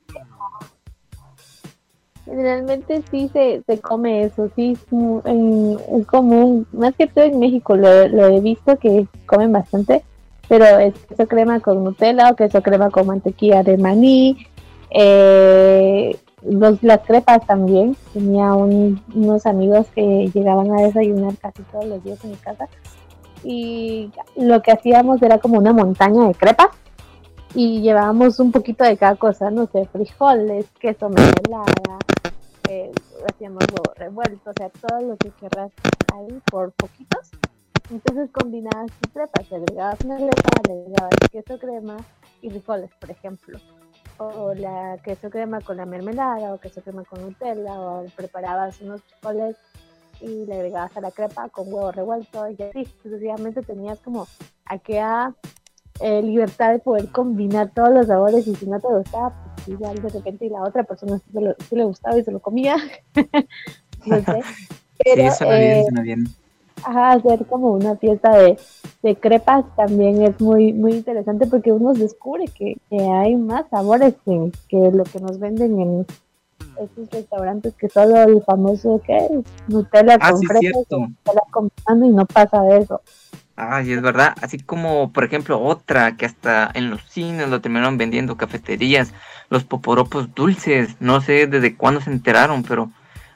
Generalmente 2.26 3.04
sí 3.12 3.30
se, 3.34 3.62
se 3.68 3.80
come 3.82 4.24
eso, 4.24 4.50
sí 4.56 4.72
es, 4.72 4.92
mu- 4.94 5.22
en- 5.26 5.78
es 6.00 6.06
común, 6.08 6.66
más 6.72 6.96
que 6.96 7.06
todo 7.08 7.26
en 7.26 7.38
México 7.38 7.76
lo, 7.76 8.08
lo 8.08 8.28
he 8.28 8.40
visto 8.40 8.78
que 8.80 9.06
comen 9.26 9.52
bastante, 9.52 10.04
pero 10.48 10.64
es 10.80 10.94
queso 11.10 11.28
crema 11.28 11.60
con 11.60 11.84
Nutella 11.84 12.30
o 12.32 12.36
queso 12.38 12.62
crema 12.64 12.90
con 12.92 13.08
mantequilla 13.08 13.62
de 13.62 13.78
maní, 13.78 14.48
eh, 14.90 16.16
los, 16.46 16.82
las 16.84 17.00
crepas 17.02 17.46
también, 17.46 17.96
tenía 18.14 18.54
un- 18.54 19.02
unos 19.16 19.46
amigos 19.46 19.88
que 19.96 20.30
llegaban 20.34 20.72
a 20.72 20.82
desayunar 20.82 21.36
casi 21.38 21.62
todos 21.64 21.86
los 21.86 22.04
días 22.04 22.24
en 22.24 22.32
mi 22.32 22.36
casa 22.38 22.68
y 23.44 24.12
lo 24.36 24.62
que 24.62 24.72
hacíamos 24.72 25.22
era 25.22 25.38
como 25.40 25.58
una 25.58 25.74
montaña 25.74 26.28
de 26.28 26.34
crepas 26.34 26.70
y 27.56 27.82
llevábamos 27.82 28.40
un 28.40 28.52
poquito 28.52 28.84
de 28.84 28.98
cada 28.98 29.16
cosa, 29.16 29.52
no 29.52 29.68
sé, 29.68 29.86
frijoles, 29.86 30.66
queso 30.80 31.10
mermelada, 31.10 32.00
eh, 32.70 32.92
hacíamos 33.30 33.64
huevo 33.72 33.94
revuelto, 33.96 34.50
o 34.50 34.54
sea, 34.58 34.70
todo 34.70 35.02
lo 35.02 35.18
que 35.18 35.30
querrás 35.32 35.72
ahí 36.16 36.40
por 36.50 36.72
poquitos. 36.72 37.30
Entonces 37.92 38.30
combinabas 38.32 38.92
tus 39.02 39.12
crepas, 39.12 39.52
agregabas 39.52 40.04
le 40.06 40.14
agregabas 40.16 41.14
queso 41.32 41.60
crema 41.60 41.98
y 42.42 42.50
frijoles, 42.50 42.90
por 43.00 43.12
ejemplo. 43.12 43.60
O 44.18 44.54
la 44.54 44.98
queso 45.04 45.30
crema 45.30 45.60
con 45.62 45.78
la 45.78 45.86
mermelada, 45.86 46.54
o 46.54 46.60
queso 46.60 46.82
crema 46.82 47.04
con 47.04 47.22
Nutella, 47.22 47.80
o 47.80 48.06
preparabas 48.16 48.80
unos 48.82 49.02
frijoles 49.02 49.58
y 50.22 50.46
le 50.46 50.56
agregabas 50.56 50.96
a 50.96 51.02
la 51.02 51.12
crepa 51.12 51.50
con 51.50 51.66
huevo 51.74 51.92
revuelto 51.92 52.48
y 52.50 52.62
así 52.62 52.86
sucesivamente 53.02 53.62
tenías 53.64 54.00
como 54.00 54.28
aquella 54.66 55.34
eh, 56.00 56.22
libertad 56.22 56.72
de 56.72 56.80
poder 56.80 57.10
combinar 57.10 57.72
todos 57.74 57.90
los 57.90 58.08
sabores 58.08 58.48
y 58.48 58.56
si 58.56 58.66
no 58.68 58.80
te 58.80 58.88
gustaba, 58.88 59.34
pues 59.56 59.68
igual 59.68 60.02
de 60.02 60.10
repente 60.10 60.46
y 60.46 60.50
la 60.50 60.62
otra 60.64 60.84
persona 60.84 61.18
sí, 61.18 61.32
se 61.34 61.42
lo- 61.42 61.56
sí 61.68 61.76
le 61.76 61.84
gustaba 61.86 62.18
y 62.18 62.24
se 62.24 62.32
lo 62.32 62.40
comía. 62.40 62.76
no 64.06 64.18
sé. 64.22 64.40
Pero, 65.04 65.24
sí, 65.32 65.38
suena 65.38 65.58
bien, 65.58 65.72
eh, 65.72 65.84
suena 65.84 66.02
bien. 66.02 66.24
ajá, 66.84 67.12
hacer 67.14 67.46
como 67.48 67.72
una 67.74 67.96
fiesta 67.98 68.38
de, 68.38 68.58
de 69.04 69.16
crepas 69.16 69.66
también 69.76 70.24
es 70.24 70.40
muy 70.40 70.74
muy 70.74 70.94
interesante 70.94 71.46
porque 71.46 71.72
uno 71.72 71.94
descubre 71.94 72.46
que, 72.48 72.78
que 72.90 73.00
hay 73.00 73.36
más 73.36 73.66
sabores 73.70 74.16
que, 74.26 74.52
que 74.70 74.92
lo 74.92 75.04
que 75.04 75.20
nos 75.20 75.40
venden 75.40 75.80
en 75.80 76.06
esos 76.82 77.10
restaurantes 77.12 77.74
que 77.76 77.90
solo 77.90 78.24
el 78.24 78.42
famoso 78.44 79.02
que 79.06 79.18
es 79.18 79.32
Nutella 79.68 80.18
Ah, 80.20 80.32
con 80.32 80.40
sí, 80.40 80.46
fresas 80.48 80.60
cierto. 80.62 81.00
Nutella 81.00 81.42
con 81.52 81.70
y 82.04 82.10
no 82.10 82.26
pasa 82.26 82.62
de 82.64 82.80
eso. 82.80 83.02
Ay, 83.56 83.92
es 83.92 84.02
verdad. 84.02 84.34
Así 84.42 84.58
como, 84.60 85.12
por 85.12 85.24
ejemplo, 85.26 85.62
otra 85.62 86.18
que 86.18 86.26
hasta 86.26 86.72
en 86.74 86.90
los 86.90 87.04
cines 87.04 87.50
lo 87.50 87.62
terminaron 87.62 87.98
vendiendo, 87.98 88.36
cafeterías, 88.36 89.14
los 89.50 89.64
poporopos 89.64 90.34
dulces. 90.34 90.96
No 91.00 91.22
sé 91.22 91.46
desde 91.46 91.76
cuándo 91.76 92.02
se 92.02 92.10
enteraron, 92.10 92.64
pero 92.64 92.90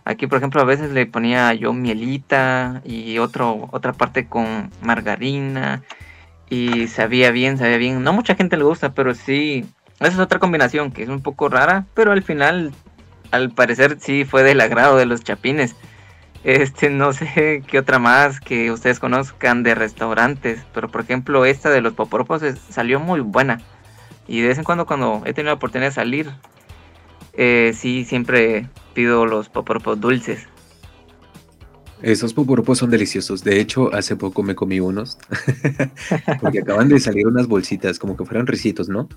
aquí, 0.08 0.26
por 0.28 0.38
ejemplo, 0.38 0.62
a 0.62 0.65
veces 0.65 0.91
le 0.91 1.06
ponía 1.06 1.54
yo 1.54 1.74
mielita 1.74 2.82
y 2.86 3.20
otro, 3.20 3.67
otra 3.72 3.93
parte 3.93 4.28
con 4.28 4.72
margarina. 4.82 5.84
Y 6.50 6.88
sabía 6.88 7.32
bien, 7.32 7.58
sabía 7.58 7.78
bien. 7.78 8.04
No 8.04 8.13
mucha 8.13 8.36
gente 8.36 8.58
le 8.58 8.63
gusta, 8.63 8.93
pero 8.93 9.13
sí. 9.13 9.65
Esa 10.00 10.13
es 10.13 10.20
otra 10.20 10.39
combinación 10.39 10.91
que 10.91 11.04
es 11.04 11.10
un 11.10 11.22
poco 11.22 11.50
rara, 11.50 11.86
pero 11.93 12.12
al 12.12 12.24
final, 12.24 12.72
al 13.32 13.52
parecer, 13.52 13.98
sí 14.00 14.26
fue 14.26 14.43
del 14.43 14.62
agrado 14.62 14.96
de 14.96 15.06
los 15.06 15.24
chapines. 15.24 15.76
Este, 16.43 16.89
no 16.89 17.12
sé 17.13 17.63
qué 17.67 17.80
otra 17.80 18.00
más 18.00 18.39
que 18.39 18.72
ustedes 18.72 19.00
conozcan 19.00 19.63
de 19.63 19.76
restaurantes, 19.76 20.63
pero 20.74 20.88
por 20.89 21.02
ejemplo 21.02 21.46
esta 21.46 21.70
de 21.70 21.82
los 21.82 21.93
poporopos 21.93 22.41
salió 22.70 23.00
muy 23.00 23.20
buena. 23.20 23.60
Y 24.28 24.41
de 24.41 24.50
vez 24.50 24.58
en 24.58 24.63
cuando 24.63 24.86
cuando 24.86 25.24
he 25.26 25.34
tenido 25.34 25.52
la 25.52 25.56
oportunidad 25.56 25.89
de 25.89 25.96
salir, 25.96 26.32
eh, 27.34 27.74
sí, 27.76 28.06
siempre 28.06 28.67
pido 28.98 29.28
los 29.28 29.48
poporopos 29.48 30.02
dulces. 30.02 30.40
Esos 32.02 32.34
poporopos 32.34 32.80
son 32.80 32.90
deliciosos. 32.90 33.44
De 33.44 33.60
hecho, 33.60 33.94
hace 33.94 34.16
poco 34.16 34.42
me 34.42 34.56
comí 34.56 34.80
unos. 34.80 35.20
Porque 36.42 36.62
acaban 36.62 36.90
de 36.90 37.00
salir 37.00 37.28
unas 37.28 37.46
bolsitas, 37.46 38.00
como 38.00 38.18
que 38.18 38.26
fueran 38.26 38.48
risitos, 38.48 38.90
¿no? 38.90 39.08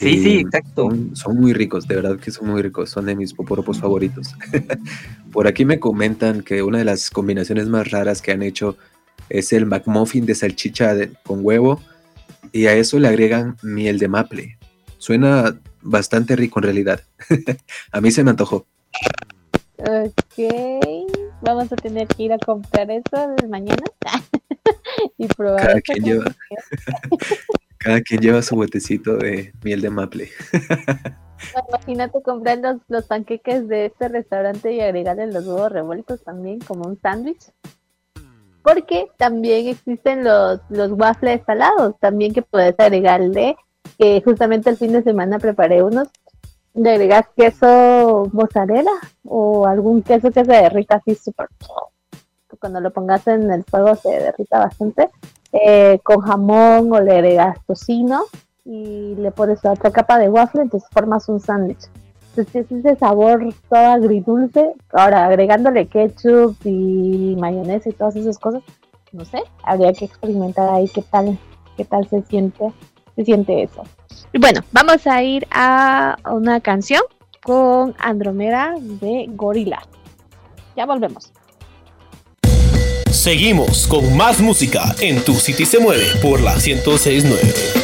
Sí, 0.00 0.18
sí, 0.20 0.30
Y 0.30 0.38
exacto. 0.40 0.90
Son, 0.90 1.14
son 1.14 1.36
muy 1.36 1.52
ricos, 1.52 1.86
de 1.86 1.94
verdad 1.94 2.18
que 2.18 2.32
son 2.32 2.48
muy 2.48 2.62
ricos. 2.62 2.90
Son 2.90 3.06
de 3.06 3.14
mis 3.14 3.32
poporopos 3.32 3.78
favoritos. 3.78 4.34
Por 5.32 5.46
aquí 5.46 5.64
me 5.64 5.78
comentan 5.78 6.42
que 6.42 6.64
una 6.64 6.78
de 6.78 6.84
las 6.84 7.08
combinaciones 7.08 7.68
más 7.68 7.92
raras 7.92 8.22
que 8.22 8.32
han 8.32 8.42
hecho 8.42 8.76
es 9.28 9.52
el 9.52 9.66
McMuffin 9.66 10.26
de 10.26 10.34
salchicha 10.34 10.94
de- 10.96 11.12
con 11.22 11.44
huevo 11.44 11.80
y 12.50 12.66
a 12.66 12.74
eso 12.74 12.98
le 12.98 13.06
agregan 13.06 13.56
miel 13.62 14.00
de 14.00 14.08
maple. 14.08 14.58
Suena 14.98 15.56
bastante 15.80 16.34
rico 16.34 16.58
en 16.58 16.64
realidad. 16.64 17.02
a 17.92 18.00
mí 18.00 18.10
se 18.10 18.24
me 18.24 18.30
antojó. 18.30 18.66
Ok, 19.78 20.38
vamos 21.40 21.72
a 21.72 21.76
tener 21.76 22.06
que 22.06 22.22
ir 22.22 22.32
a 22.32 22.38
comprar 22.38 22.88
eso 22.90 23.34
mañana 23.48 23.82
y 25.18 25.26
probar. 25.26 25.66
Cada 25.66 25.80
quien 25.80 26.04
lleva, 26.04 26.24
cada 27.78 28.00
quien 28.00 28.20
lleva 28.20 28.42
su 28.42 28.54
botecito 28.54 29.16
de 29.16 29.52
miel 29.64 29.80
de 29.80 29.90
maple. 29.90 30.28
Imagínate 31.68 32.22
comprar 32.22 32.58
los, 32.58 32.76
los 32.88 33.06
panqueques 33.06 33.66
de 33.66 33.86
este 33.86 34.08
restaurante 34.08 34.72
y 34.72 34.80
agregarle 34.80 35.26
los 35.26 35.46
huevos 35.46 35.72
revueltos 35.72 36.22
también 36.22 36.60
como 36.60 36.88
un 36.88 37.00
sándwich. 37.00 37.50
Porque 38.62 39.08
también 39.16 39.66
existen 39.66 40.22
los, 40.22 40.60
los 40.68 40.92
waffles 40.92 41.42
salados, 41.44 41.98
también 41.98 42.32
que 42.32 42.42
puedes 42.42 42.78
agregarle, 42.78 43.56
que 43.98 44.22
justamente 44.24 44.70
el 44.70 44.76
fin 44.76 44.92
de 44.92 45.02
semana 45.02 45.40
preparé 45.40 45.82
unos, 45.82 46.08
le 46.74 46.90
agregas 46.90 47.26
queso 47.36 48.28
mozzarella 48.32 48.92
o 49.24 49.66
algún 49.66 50.02
queso 50.02 50.30
que 50.30 50.44
se 50.44 50.52
derrita 50.52 50.96
así 50.96 51.14
súper, 51.14 51.48
cuando 52.58 52.80
lo 52.80 52.92
pongas 52.92 53.26
en 53.26 53.50
el 53.50 53.64
fuego 53.64 53.94
se 53.96 54.10
derrita 54.10 54.58
bastante, 54.58 55.10
eh, 55.52 55.98
con 56.02 56.20
jamón 56.20 56.92
o 56.92 57.00
le 57.00 57.12
agregas 57.12 57.58
tocino 57.66 58.24
y 58.64 59.14
le 59.16 59.32
pones 59.32 59.64
otra 59.64 59.90
capa 59.90 60.18
de 60.18 60.28
waffle, 60.28 60.62
entonces 60.62 60.88
formas 60.92 61.28
un 61.28 61.40
sándwich. 61.40 61.88
Entonces 62.30 62.70
es 62.70 62.84
ese 62.84 62.96
sabor 62.96 63.46
todo 63.68 63.80
agridulce. 63.80 64.74
Ahora, 64.92 65.26
agregándole 65.26 65.86
ketchup 65.88 66.56
y 66.64 67.36
mayonesa 67.38 67.90
y 67.90 67.92
todas 67.92 68.16
esas 68.16 68.38
cosas, 68.38 68.62
no 69.12 69.24
sé, 69.24 69.42
habría 69.64 69.92
que 69.92 70.06
experimentar 70.06 70.70
ahí 70.70 70.88
qué 70.88 71.02
tal, 71.02 71.38
qué 71.76 71.84
tal 71.84 72.08
se 72.08 72.22
siente, 72.22 72.72
se 73.16 73.24
siente 73.24 73.62
eso. 73.62 73.84
Y 74.32 74.38
bueno, 74.38 74.60
vamos 74.72 75.06
a 75.06 75.22
ir 75.22 75.46
a 75.50 76.16
una 76.30 76.60
canción 76.60 77.02
con 77.42 77.94
Andromeda 77.98 78.74
de 78.78 79.26
Gorila. 79.28 79.82
Ya 80.76 80.86
volvemos. 80.86 81.32
Seguimos 83.10 83.86
con 83.86 84.16
más 84.16 84.40
música 84.40 84.94
en 85.00 85.22
Tu 85.22 85.34
City 85.34 85.66
se 85.66 85.78
mueve 85.78 86.06
por 86.22 86.40
la 86.40 86.54
1069. 86.54 87.82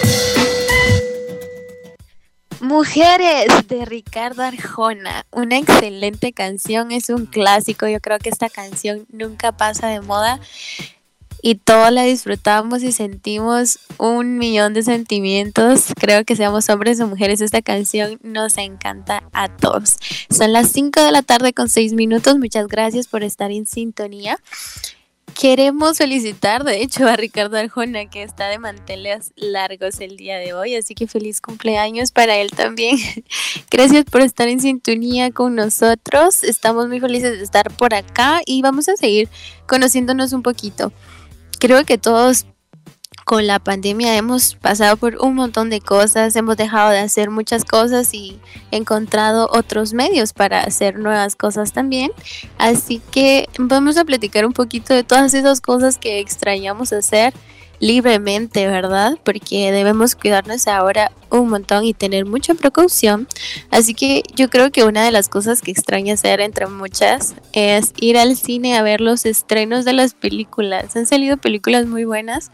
Mujeres 2.61 3.69
de 3.69 3.85
Ricardo 3.85 4.43
Arjona, 4.43 5.27
una 5.31 5.59
excelente 5.59 6.33
canción, 6.33 6.93
es 6.93 7.09
un 7.09 7.27
clásico, 7.27 7.87
yo 7.87 8.01
creo 8.01 8.19
que 8.19 8.31
esta 8.31 8.49
canción 8.49 9.07
nunca 9.11 9.53
pasa 9.53 9.89
de 9.89 10.01
moda 10.01 10.41
y 11.43 11.55
todos 11.57 11.93
la 11.93 12.03
disfrutamos 12.03 12.83
y 12.83 12.93
sentimos 12.93 13.79
un 13.99 14.39
millón 14.39 14.75
de 14.75 14.83
sentimientos. 14.83 15.87
Creo 15.99 16.25
que 16.25 16.37
seamos 16.37 16.69
hombres 16.69 17.01
o 17.01 17.07
mujeres, 17.07 17.41
esta 17.41 17.63
canción 17.63 18.19
nos 18.23 18.59
encanta 18.59 19.23
a 19.33 19.49
todos. 19.49 19.97
Son 20.31 20.53
las 20.53 20.71
5 20.73 21.01
de 21.01 21.13
la 21.13 21.23
tarde 21.23 21.53
con 21.53 21.69
6 21.69 21.93
minutos. 21.95 22.39
Muchas 22.39 22.67
gracias 22.67 23.07
por 23.07 23.23
estar 23.23 23.51
en 23.51 23.67
sintonía. 23.67 24.39
Queremos 25.39 25.99
felicitar, 25.99 26.65
de 26.65 26.83
hecho, 26.83 27.07
a 27.07 27.15
Ricardo 27.15 27.57
Arjona, 27.59 28.07
que 28.11 28.25
está 28.25 28.49
de 28.49 28.59
manteles 28.59 29.33
largos 29.37 30.01
el 30.01 30.17
día 30.17 30.37
de 30.39 30.53
hoy, 30.53 30.75
así 30.75 30.97
que 30.97 31.07
feliz 31.07 31.41
cumpleaños 31.41 32.11
para 32.11 32.37
él 32.39 32.51
también. 32.51 32.99
Gracias 33.71 34.05
por 34.07 34.23
estar 34.23 34.49
en 34.49 34.59
sintonía 34.59 35.31
con 35.31 35.55
nosotros. 35.55 36.43
Estamos 36.43 36.89
muy 36.89 36.99
felices 36.99 37.39
de 37.39 37.45
estar 37.45 37.71
por 37.71 37.95
acá 37.95 38.41
y 38.47 38.63
vamos 38.63 38.89
a 38.89 38.97
seguir 38.97 39.29
conociéndonos 39.69 40.33
un 40.33 40.43
poquito 40.43 40.93
creo 41.59 41.85
que 41.85 41.99
todos 41.99 42.47
con 43.29 43.47
la 43.47 43.59
pandemia 43.59 44.17
hemos 44.17 44.55
pasado 44.55 44.97
por 44.97 45.17
un 45.17 45.35
montón 45.35 45.69
de 45.69 45.83
cosas, 45.83 46.35
hemos 46.35 46.57
dejado 46.57 46.89
de 46.89 47.01
hacer 47.01 47.29
muchas 47.29 47.67
cosas 47.67 48.15
y 48.15 48.41
encontrado 48.71 49.51
otros 49.53 49.93
medios 49.93 50.33
para 50.33 50.61
hacer 50.61 50.99
nuevas 50.99 51.37
cosas 51.37 51.73
también. 51.73 52.11
Así 52.57 53.03
que 53.11 53.47
vamos 53.59 53.99
a 53.99 54.07
platicar 54.07 54.47
un 54.47 54.55
poquito 54.55 54.95
de 54.95 55.05
todas 55.05 55.35
esas 55.35 55.61
cosas 55.61 55.99
que 55.99 56.21
extrañamos 56.21 56.95
hacer 56.95 57.35
libremente, 57.81 58.67
¿verdad? 58.67 59.19
Porque 59.25 59.73
debemos 59.73 60.15
cuidarnos 60.15 60.67
ahora 60.67 61.13
un 61.31 61.49
montón 61.49 61.85
y 61.85 61.95
tener 61.95 62.27
mucha 62.27 62.55
precaución. 62.55 63.29
Así 63.71 63.95
que 63.95 64.23
yo 64.35 64.49
creo 64.49 64.71
que 64.71 64.85
una 64.85 65.05
de 65.05 65.11
las 65.11 65.29
cosas 65.29 65.63
que 65.63 65.71
extraña 65.71 66.15
hacer 66.15 66.41
entre 66.41 66.67
muchas 66.67 67.35
es 67.53 67.93
ir 68.01 68.19
al 68.19 68.37
cine 68.37 68.77
a 68.77 68.83
ver 68.83 69.01
los 69.01 69.27
estrenos 69.27 69.85
de 69.85 69.93
las 69.93 70.15
películas. 70.15 70.97
Han 70.97 71.07
salido 71.07 71.37
películas 71.37 71.87
muy 71.87 72.05
buenas 72.05 72.51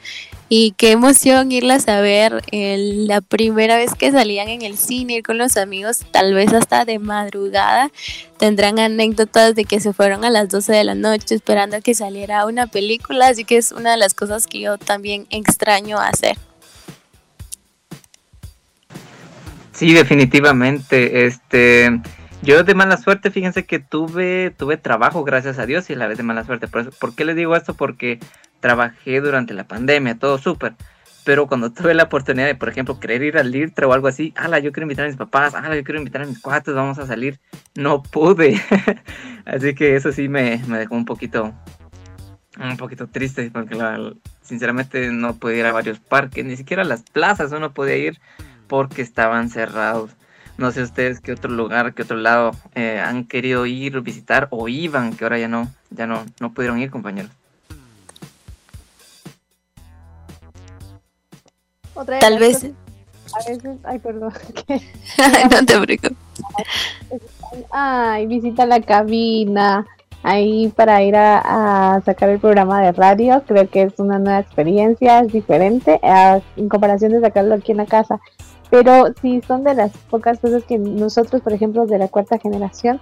y 0.48 0.72
qué 0.76 0.92
emoción 0.92 1.50
irlas 1.52 1.88
a 1.88 2.00
ver 2.00 2.42
la 2.52 3.20
primera 3.20 3.76
vez 3.76 3.94
que 3.94 4.12
salían 4.12 4.48
en 4.48 4.62
el 4.62 4.76
cine, 4.76 5.14
ir 5.14 5.22
con 5.22 5.38
los 5.38 5.56
amigos, 5.56 6.00
tal 6.10 6.34
vez 6.34 6.52
hasta 6.52 6.84
de 6.84 6.98
madrugada. 6.98 7.90
Tendrán 8.38 8.78
anécdotas 8.78 9.54
de 9.54 9.64
que 9.64 9.80
se 9.80 9.92
fueron 9.92 10.24
a 10.24 10.30
las 10.30 10.48
12 10.50 10.72
de 10.72 10.84
la 10.84 10.94
noche 10.94 11.34
esperando 11.34 11.76
a 11.76 11.80
que 11.80 11.94
saliera 11.94 12.46
una 12.46 12.66
película, 12.66 13.28
así 13.28 13.44
que 13.44 13.56
es 13.56 13.72
una 13.72 13.92
de 13.92 13.96
las 13.96 14.14
cosas 14.14 14.46
que 14.46 14.60
yo 14.60 14.76
también 14.78 15.26
extraño 15.30 15.98
hacer. 15.98 16.36
Sí, 19.74 19.92
definitivamente. 19.92 21.26
Este, 21.26 22.00
yo 22.42 22.62
de 22.62 22.74
mala 22.74 22.96
suerte, 22.96 23.30
fíjense 23.30 23.64
que 23.64 23.80
tuve, 23.80 24.54
tuve 24.56 24.76
trabajo, 24.76 25.24
gracias 25.24 25.58
a 25.58 25.66
Dios, 25.66 25.90
y 25.90 25.94
a 25.94 25.96
la 25.96 26.06
vez 26.06 26.16
de 26.16 26.22
mala 26.22 26.44
suerte. 26.44 26.68
¿Por, 26.68 26.90
¿por 26.90 27.14
qué 27.14 27.24
les 27.24 27.34
digo 27.34 27.56
esto? 27.56 27.74
Porque 27.74 28.20
trabajé 28.60 29.20
durante 29.20 29.52
la 29.52 29.64
pandemia, 29.64 30.14
todo 30.16 30.38
súper. 30.38 30.74
Pero 31.24 31.48
cuando 31.48 31.72
tuve 31.72 31.92
la 31.94 32.04
oportunidad 32.04 32.46
de, 32.46 32.54
por 32.54 32.68
ejemplo, 32.68 33.00
querer 33.00 33.22
ir 33.22 33.36
al 33.36 33.50
Lirtra 33.50 33.88
o 33.88 33.92
algo 33.92 34.06
así, 34.06 34.32
ala, 34.36 34.60
yo 34.60 34.72
quiero 34.72 34.84
invitar 34.84 35.06
a 35.06 35.08
mis 35.08 35.16
papás, 35.16 35.54
ala, 35.54 35.74
yo 35.74 35.82
quiero 35.82 35.98
invitar 35.98 36.22
a 36.22 36.26
mis 36.26 36.38
cuates, 36.38 36.74
vamos 36.74 36.98
a 36.98 37.06
salir. 37.06 37.40
No 37.74 38.02
pude. 38.02 38.60
así 39.44 39.74
que 39.74 39.96
eso 39.96 40.12
sí 40.12 40.28
me, 40.28 40.62
me, 40.68 40.78
dejó 40.78 40.94
un 40.94 41.06
poquito, 41.06 41.52
un 42.60 42.76
poquito 42.76 43.08
triste, 43.08 43.50
porque 43.50 43.76
sinceramente 44.42 45.10
no 45.10 45.34
pude 45.34 45.58
ir 45.58 45.66
a 45.66 45.72
varios 45.72 45.98
parques, 45.98 46.44
ni 46.44 46.56
siquiera 46.56 46.82
a 46.82 46.86
las 46.86 47.02
plazas 47.02 47.50
uno 47.52 47.72
podía 47.72 47.96
ir 47.96 48.20
porque 48.66 49.02
estaban 49.02 49.50
cerrados. 49.50 50.10
No 50.56 50.70
sé 50.70 50.82
ustedes 50.82 51.20
qué 51.20 51.32
otro 51.32 51.50
lugar, 51.50 51.94
qué 51.94 52.02
otro 52.02 52.16
lado 52.16 52.52
eh, 52.74 53.00
han 53.00 53.24
querido 53.24 53.66
ir, 53.66 54.00
visitar 54.02 54.46
o 54.50 54.68
iban, 54.68 55.16
que 55.16 55.24
ahora 55.24 55.38
ya 55.38 55.48
no, 55.48 55.68
ya 55.90 56.06
no, 56.06 56.24
no 56.40 56.52
pudieron 56.52 56.78
ir, 56.78 56.90
compañeros. 56.90 57.32
Tal 62.20 62.38
vez. 62.38 62.70
A 63.34 63.50
veces, 63.50 63.78
ay, 63.82 63.98
perdón. 63.98 64.32
no 65.50 65.66
te 65.66 65.80
preocupes. 65.80 66.18
Ay, 67.72 68.26
visita 68.26 68.66
la 68.66 68.80
cabina. 68.80 69.86
Ahí 70.22 70.72
para 70.74 71.02
ir 71.02 71.16
a, 71.16 72.00
sacar 72.04 72.30
el 72.30 72.38
programa 72.38 72.80
de 72.80 72.92
radio, 72.92 73.42
creo 73.46 73.68
que 73.68 73.82
es 73.82 73.98
una 73.98 74.18
nueva 74.18 74.38
experiencia, 74.38 75.20
es 75.20 75.30
diferente 75.30 76.00
en 76.56 76.68
comparación 76.70 77.12
de 77.12 77.20
sacarlo 77.20 77.54
aquí 77.54 77.72
en 77.72 77.78
la 77.78 77.84
casa. 77.84 78.18
Pero 78.70 79.06
sí 79.20 79.40
son 79.46 79.64
de 79.64 79.74
las 79.74 79.92
pocas 80.10 80.38
cosas 80.38 80.64
que 80.64 80.78
nosotros, 80.78 81.42
por 81.42 81.52
ejemplo, 81.52 81.86
de 81.86 81.98
la 81.98 82.08
cuarta 82.08 82.38
generación, 82.38 83.00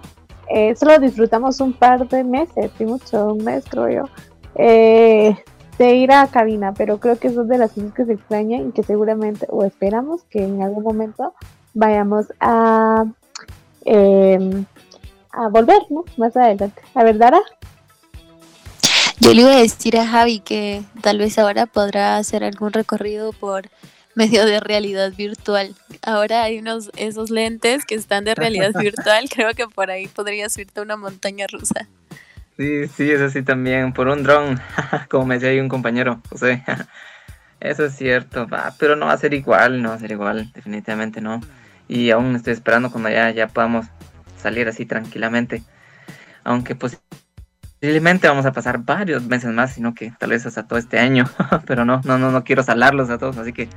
eh, 0.49 0.75
solo 0.75 0.99
disfrutamos 0.99 1.59
un 1.61 1.73
par 1.73 2.07
de 2.07 2.23
meses, 2.23 2.71
y 2.79 2.85
mucho, 2.85 3.33
un 3.33 3.43
mes 3.43 3.63
creo 3.69 3.89
yo. 3.89 4.03
Eh, 4.55 5.35
de 5.77 5.95
ir 5.95 6.11
a 6.11 6.27
cabina, 6.27 6.73
pero 6.73 6.99
creo 6.99 7.17
que 7.17 7.31
son 7.31 7.47
de 7.47 7.57
las 7.57 7.71
cosas 7.71 7.93
que 7.93 8.05
se 8.05 8.13
extrañan 8.13 8.69
y 8.69 8.71
que 8.71 8.83
seguramente 8.83 9.47
o 9.49 9.63
esperamos 9.63 10.21
que 10.29 10.43
en 10.43 10.61
algún 10.61 10.83
momento 10.83 11.33
vayamos 11.73 12.27
a, 12.39 13.05
em, 13.85 14.65
a 15.31 15.47
volver, 15.49 15.81
¿no? 15.89 16.05
Más 16.17 16.37
adelante. 16.37 16.81
A 16.93 17.03
ver, 17.03 17.17
Dara. 17.17 17.41
Yo 19.19 19.33
le 19.33 19.41
iba 19.41 19.51
a 19.51 19.57
decir 19.57 19.97
a 19.97 20.05
Javi 20.05 20.39
que 20.39 20.83
tal 21.01 21.17
vez 21.17 21.39
ahora 21.39 21.65
podrá 21.65 22.17
hacer 22.17 22.43
algún 22.43 22.73
recorrido 22.73 23.31
por 23.31 23.69
medio 24.15 24.45
de 24.45 24.59
realidad 24.59 25.13
virtual. 25.13 25.75
Ahora 26.01 26.43
hay 26.43 26.59
unos 26.59 26.91
esos 26.95 27.29
lentes 27.29 27.85
que 27.85 27.95
están 27.95 28.25
de 28.25 28.35
realidad 28.35 28.71
virtual, 28.79 29.29
creo 29.29 29.53
que 29.53 29.67
por 29.67 29.91
ahí 29.91 30.07
podría 30.07 30.49
subirte 30.49 30.81
una 30.81 30.97
montaña 30.97 31.47
rusa. 31.47 31.87
Sí, 32.57 32.87
sí, 32.87 33.09
eso 33.09 33.29
sí 33.29 33.41
también, 33.41 33.93
por 33.93 34.07
un 34.07 34.23
dron, 34.23 34.61
como 35.09 35.25
me 35.25 35.35
decía 35.35 35.49
ahí 35.49 35.59
un 35.59 35.69
compañero, 35.69 36.21
José. 36.29 36.63
Eso 37.59 37.85
es 37.85 37.95
cierto, 37.95 38.45
va, 38.45 38.75
pero 38.77 38.97
no 38.97 39.05
va 39.05 39.13
a 39.13 39.17
ser 39.17 39.33
igual, 39.33 39.81
no 39.81 39.89
va 39.89 39.95
a 39.95 39.99
ser 39.99 40.11
igual, 40.11 40.51
definitivamente 40.53 41.21
no. 41.21 41.39
Y 41.87 42.11
aún 42.11 42.35
estoy 42.35 42.51
esperando 42.51 42.91
cuando 42.91 43.09
ya, 43.09 43.31
ya 43.31 43.47
podamos 43.47 43.85
salir 44.37 44.67
así 44.67 44.85
tranquilamente. 44.85 45.63
Aunque 46.43 46.75
posiblemente 47.83 48.29
vamos 48.29 48.45
a 48.45 48.53
pasar 48.53 48.77
varios 48.77 49.25
meses 49.27 49.51
más, 49.51 49.73
sino 49.73 49.93
que 49.93 50.13
tal 50.17 50.29
vez 50.29 50.45
hasta 50.45 50.65
todo 50.65 50.79
este 50.79 50.99
año. 50.99 51.25
pero 51.67 51.83
no, 51.83 51.99
no, 52.05 52.17
no, 52.17 52.31
no 52.31 52.45
quiero 52.45 52.63
salarlos 52.63 53.09
a 53.09 53.17
todos, 53.17 53.37
así 53.37 53.51
que 53.51 53.67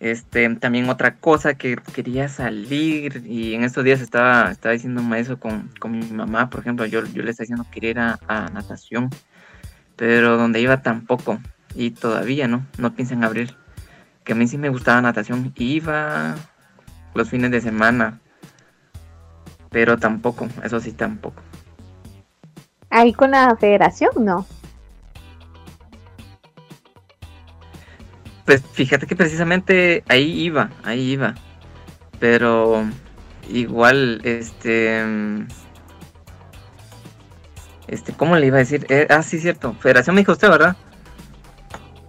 este, 0.00 0.48
también 0.54 0.88
otra 0.88 1.16
cosa 1.16 1.52
que 1.52 1.76
quería 1.76 2.30
salir 2.30 3.22
y 3.26 3.52
en 3.52 3.64
estos 3.64 3.84
días 3.84 4.00
estaba, 4.00 4.50
estaba 4.50 4.72
diciéndome 4.72 5.20
eso 5.20 5.38
con, 5.38 5.70
con 5.78 5.90
mi 5.90 6.00
mamá, 6.06 6.48
por 6.48 6.60
ejemplo, 6.60 6.86
yo, 6.86 7.04
yo 7.04 7.22
le 7.22 7.32
estaba 7.32 7.44
diciendo 7.44 7.64
que 7.64 7.70
quería 7.72 7.90
ir 7.90 7.98
a, 7.98 8.48
natación, 8.48 9.10
pero 9.94 10.38
donde 10.38 10.62
iba 10.62 10.80
tampoco 10.80 11.38
y 11.74 11.90
todavía 11.90 12.48
no, 12.48 12.64
no 12.78 12.94
piensan 12.94 13.24
abrir. 13.24 13.54
Que 14.24 14.32
a 14.32 14.36
mí 14.36 14.48
sí 14.48 14.56
me 14.56 14.70
gustaba 14.70 15.02
natación, 15.02 15.52
iba 15.56 16.34
los 17.14 17.28
fines 17.28 17.50
de 17.50 17.60
semana, 17.60 18.20
pero 19.68 19.98
tampoco, 19.98 20.48
eso 20.64 20.80
sí 20.80 20.92
tampoco. 20.92 21.42
Ahí 22.90 23.12
con 23.12 23.32
la 23.32 23.56
federación, 23.56 24.10
¿no? 24.20 24.46
Pues 28.44 28.62
fíjate 28.72 29.06
que 29.06 29.14
precisamente 29.14 30.02
ahí 30.08 30.40
iba, 30.40 30.70
ahí 30.82 31.10
iba. 31.10 31.34
Pero 32.18 32.84
igual, 33.50 34.20
este... 34.24 35.04
Este, 37.86 38.12
¿cómo 38.12 38.36
le 38.36 38.46
iba 38.46 38.56
a 38.56 38.60
decir? 38.60 38.86
Eh, 38.88 39.06
ah, 39.10 39.22
sí, 39.22 39.38
cierto. 39.38 39.74
Federación 39.80 40.14
me 40.14 40.22
dijo 40.22 40.32
usted, 40.32 40.48
¿verdad? 40.48 40.76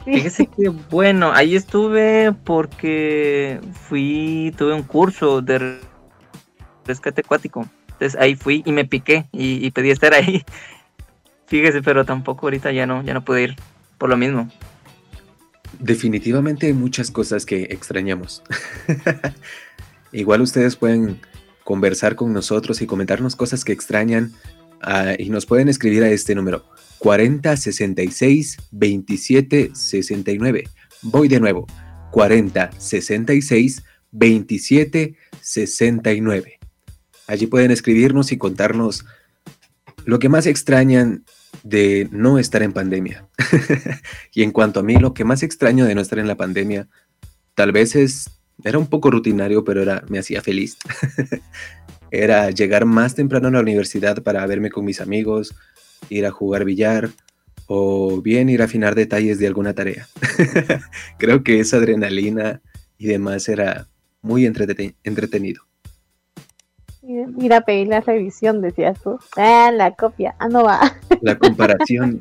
Fíjese 0.06 0.48
que 0.48 0.70
bueno, 0.70 1.32
ahí 1.34 1.56
estuve 1.56 2.34
porque 2.44 3.60
fui, 3.88 4.54
tuve 4.58 4.74
un 4.74 4.84
curso 4.84 5.42
de 5.42 5.80
rescate 6.86 7.22
acuático. 7.22 7.66
Entonces 8.00 8.18
ahí 8.18 8.36
fui 8.36 8.64
y 8.66 8.72
me 8.72 8.86
piqué 8.86 9.26
y, 9.34 9.70
pedí 9.72 9.92
estar 9.92 10.14
ahí. 10.14 10.46
Fíjese, 11.48 11.82
pero 11.82 12.06
tampoco 12.06 12.46
ahorita 12.46 12.72
ya 12.72 12.86
no, 12.86 13.04
ya 13.04 13.14
no 13.14 13.26
pude 13.26 13.44
ir 13.44 13.56
por 13.98 14.10
lo 14.10 14.16
mismo. 14.16 14.50
Definitivamente 15.80 16.68
hay 16.68 16.74
muchas 16.74 17.12
cosas 17.12 17.46
que 17.46 17.64
extrañamos. 17.64 18.42
Igual 20.14 20.42
ustedes 20.42 20.78
pueden 20.78 21.20
conversar 21.66 22.16
con 22.16 22.32
nosotros 22.32 22.82
y 22.82 22.88
comentarnos 22.88 23.36
cosas 23.36 23.66
que 23.66 23.74
extrañan. 23.74 24.32
Ah, 24.82 25.16
y 25.18 25.30
nos 25.30 25.46
pueden 25.46 25.68
escribir 25.68 26.04
a 26.04 26.10
este 26.10 26.36
número 26.36 26.64
40 27.00 27.58
66 27.58 28.58
27 28.72 29.72
69. 29.74 30.64
Voy 31.02 31.28
de 31.28 31.42
nuevo. 31.42 31.68
40 32.12 32.72
66 32.78 33.84
27 34.12 35.16
69. 35.42 36.59
Allí 37.30 37.46
pueden 37.46 37.70
escribirnos 37.70 38.32
y 38.32 38.40
contarnos 38.40 39.06
lo 40.04 40.18
que 40.18 40.30
más 40.30 40.48
extrañan 40.48 41.26
de 41.62 42.10
no 42.12 42.40
estar 42.40 42.64
en 42.64 42.74
pandemia. 42.74 43.28
y 44.34 44.42
en 44.42 44.50
cuanto 44.50 44.80
a 44.80 44.84
mí, 44.84 44.96
lo 44.96 45.14
que 45.14 45.26
más 45.26 45.44
extraño 45.44 45.86
de 45.86 45.94
no 45.94 46.02
estar 46.02 46.18
en 46.18 46.28
la 46.28 46.38
pandemia, 46.38 46.88
tal 47.54 47.72
vez 47.72 47.96
es, 47.96 48.32
era 48.64 48.80
un 48.80 48.88
poco 48.88 49.12
rutinario, 49.12 49.64
pero 49.64 49.84
era, 49.84 50.04
me 50.10 50.18
hacía 50.18 50.42
feliz. 50.42 50.78
era 52.12 52.50
llegar 52.50 52.86
más 52.86 53.14
temprano 53.14 53.50
a 53.50 53.52
la 53.52 53.60
universidad 53.60 54.24
para 54.24 54.44
verme 54.48 54.72
con 54.72 54.84
mis 54.84 55.00
amigos, 55.00 55.54
ir 56.10 56.26
a 56.26 56.32
jugar 56.32 56.66
billar 56.66 57.12
o 57.68 58.24
bien 58.24 58.50
ir 58.50 58.64
a 58.64 58.66
afinar 58.66 58.96
detalles 58.96 59.38
de 59.38 59.46
alguna 59.46 59.76
tarea. 59.76 60.08
Creo 61.20 61.44
que 61.44 61.60
esa 61.60 61.78
adrenalina 61.78 62.60
y 62.98 63.06
demás 63.06 63.48
era 63.50 63.88
muy 64.24 64.48
entretenido. 64.48 65.69
Ir 67.10 67.54
a 67.56 67.62
pedir 67.62 67.88
la 67.88 68.02
revisión, 68.02 68.62
decías 68.62 69.00
tú. 69.02 69.18
Ah, 69.36 69.72
la 69.74 69.96
copia. 69.96 70.36
Ah, 70.38 70.48
no 70.48 70.64
va. 70.64 70.80
La 71.22 71.36
comparación. 71.40 72.20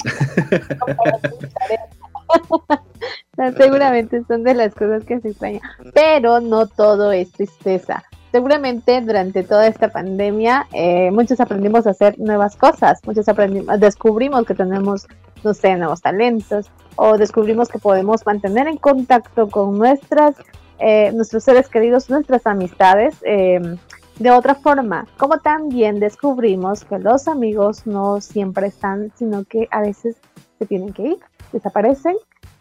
Seguramente 3.58 4.22
son 4.26 4.44
de 4.44 4.54
las 4.54 4.74
cosas 4.74 5.04
que 5.04 5.20
se 5.20 5.28
extrañan. 5.28 5.60
Pero 5.92 6.40
no 6.40 6.66
todo 6.66 7.12
es 7.12 7.30
tristeza. 7.32 8.02
Seguramente 8.32 9.02
durante 9.02 9.42
toda 9.42 9.66
esta 9.66 9.88
pandemia 9.88 10.66
eh, 10.72 11.10
muchos 11.10 11.38
aprendimos 11.40 11.86
a 11.86 11.90
hacer 11.90 12.18
nuevas 12.18 12.56
cosas, 12.56 13.00
muchos 13.06 13.28
aprendimos, 13.28 13.78
descubrimos 13.80 14.44
que 14.46 14.54
tenemos, 14.54 15.06
no 15.44 15.54
sé, 15.54 15.76
nuevos 15.76 16.00
talentos 16.00 16.70
o 16.96 17.16
descubrimos 17.16 17.68
que 17.68 17.78
podemos 17.78 18.24
mantener 18.26 18.68
en 18.68 18.76
contacto 18.78 19.48
con 19.48 19.78
nuestras, 19.78 20.34
eh, 20.78 21.12
nuestros 21.12 21.44
seres 21.44 21.68
queridos, 21.68 22.10
nuestras 22.10 22.46
amistades 22.46 23.16
eh, 23.22 23.76
de 24.18 24.30
otra 24.30 24.54
forma, 24.54 25.06
como 25.16 25.38
también 25.38 26.00
descubrimos 26.00 26.84
que 26.84 26.98
los 26.98 27.28
amigos 27.28 27.86
no 27.86 28.20
siempre 28.20 28.66
están, 28.66 29.12
sino 29.16 29.44
que 29.44 29.68
a 29.70 29.80
veces 29.80 30.16
se 30.58 30.66
tienen 30.66 30.92
que 30.92 31.02
ir, 31.02 31.18
desaparecen, 31.52 32.16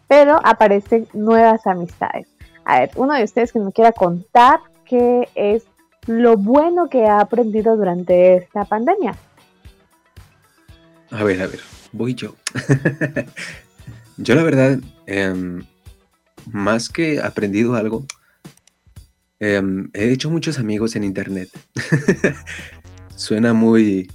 pero 0.07 0.39
aparecen 0.43 1.07
nuevas 1.13 1.65
amistades. 1.65 2.27
A 2.63 2.81
ver, 2.81 2.91
uno 2.95 3.13
de 3.13 3.23
ustedes 3.23 3.51
que 3.51 3.59
me 3.59 3.71
quiera 3.71 3.91
contar 3.91 4.59
qué 4.85 5.27
es 5.35 5.63
lo 6.05 6.37
bueno 6.37 6.89
que 6.89 7.05
ha 7.05 7.19
aprendido 7.19 7.75
durante 7.75 8.35
esta 8.35 8.65
pandemia. 8.65 9.15
A 11.09 11.23
ver, 11.23 11.41
a 11.41 11.47
ver, 11.47 11.59
voy 11.91 12.13
yo. 12.13 12.35
yo 14.17 14.35
la 14.35 14.43
verdad, 14.43 14.79
em, 15.05 15.65
más 16.51 16.89
que 16.89 17.19
aprendido 17.19 17.75
algo, 17.75 18.05
Em, 19.39 19.89
he 19.93 20.11
hecho 20.11 20.29
muchos 20.29 20.59
amigos 20.59 20.95
en 20.95 21.03
internet. 21.03 21.49
Suena 23.15 23.53
muy, 23.53 24.11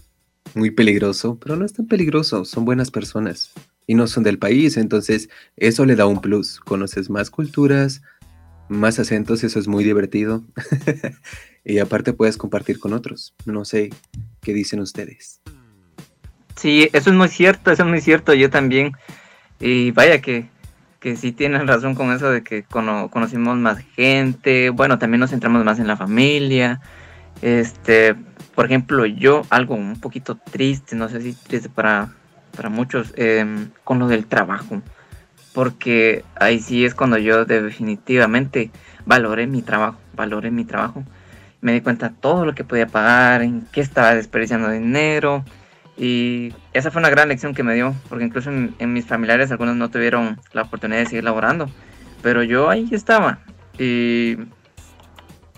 muy 0.55 0.71
peligroso, 0.71 1.39
pero 1.41 1.57
no 1.57 1.65
es 1.65 1.73
tan 1.73 1.87
peligroso. 1.87 2.45
Son 2.45 2.65
buenas 2.65 2.91
personas 2.91 3.53
y 3.87 3.95
no 3.95 4.07
son 4.07 4.23
del 4.23 4.39
país, 4.39 4.77
entonces 4.77 5.29
eso 5.57 5.85
le 5.85 5.97
da 5.97 6.07
un 6.07 6.21
plus. 6.21 6.61
Conoces 6.61 7.11
más 7.11 7.31
culturas, 7.31 8.03
más 8.69 8.99
acentos, 8.99 9.45
eso 9.45 9.59
es 9.59 9.69
muy 9.69 9.85
divertido. 9.85 10.45
y 11.65 11.79
aparte 11.79 12.13
puedes 12.13 12.37
compartir 12.37 12.79
con 12.79 12.93
otros. 12.93 13.35
No 13.45 13.65
sé 13.65 13.91
qué 14.41 14.53
dicen 14.53 14.81
ustedes. 14.81 15.41
Sí, 16.57 16.89
eso 16.93 17.11
es 17.11 17.17
muy 17.17 17.29
cierto, 17.29 17.71
eso 17.71 17.83
es 17.83 17.89
muy 17.89 18.01
cierto. 18.01 18.35
Yo 18.35 18.51
también. 18.51 18.93
Y 19.61 19.93
vaya 19.93 20.21
que 20.21 20.49
que 21.03 21.17
sí 21.17 21.33
tienen 21.33 21.67
razón 21.67 21.97
con 21.97 22.13
eso 22.13 22.31
de 22.31 22.45
que 22.45 22.63
conocimos 22.63 23.57
más 23.59 23.81
gente, 23.97 24.71
bueno, 24.71 25.01
también 25.01 25.19
nos 25.19 25.31
centramos 25.31 25.65
más 25.65 25.81
en 25.81 25.89
la 25.89 25.97
familia. 25.97 26.81
Este, 27.43 28.15
por 28.55 28.67
ejemplo, 28.67 29.05
yo 29.05 29.43
algo 29.51 29.75
un 29.75 30.01
poquito 30.01 30.37
triste, 30.37 30.95
no 30.95 31.09
sé 31.09 31.21
si 31.21 31.33
triste 31.33 31.69
para, 31.69 32.11
para 32.57 32.69
muchos, 32.69 33.13
em, 33.17 33.71
con 33.83 33.99
lo 33.99 34.07
del 34.07 34.27
trabajo. 34.27 34.81
Porque 35.53 36.25
ahí 36.37 36.61
sí 36.61 36.85
es 36.85 36.95
cuando 36.95 37.19
yo 37.19 37.45
definitivamente 37.45 38.71
valoré 39.05 39.49
mi 39.49 39.63
trabajo, 39.63 39.99
valoré 40.15 40.53
mi 40.53 40.65
trabajo. 40.65 41.03
Me 41.61 41.73
di 41.73 41.81
cuenta 41.81 42.11
de 42.11 42.15
todo 42.21 42.47
lo 42.47 42.55
que 42.55 42.63
podía 42.63 42.87
pagar, 42.87 43.43
en 43.43 43.67
qué 43.73 43.81
estaba 43.81 44.15
desperdiciando 44.15 44.71
dinero, 44.71 45.45
y 46.03 46.53
esa 46.73 46.91
fue 46.91 46.99
una 46.99 47.11
gran 47.11 47.29
lección 47.29 47.55
que 47.55 47.63
me 47.63 47.75
dio, 47.75 47.95
porque 48.09 48.25
incluso 48.25 48.51
en, 48.51 48.93
mis 48.93 49.07
familiares 49.07 49.53
algunos 49.53 49.77
no 49.77 49.89
tuvieron 49.89 50.41
la 50.53 50.63
oportunidad 50.63 50.99
de 50.99 51.07
seguir 51.07 51.23
laborando, 51.23 51.71
pero 52.23 52.43
yo 52.43 52.71
ahí 52.71 52.89
estaba. 52.91 53.39
Y, 53.79 54.37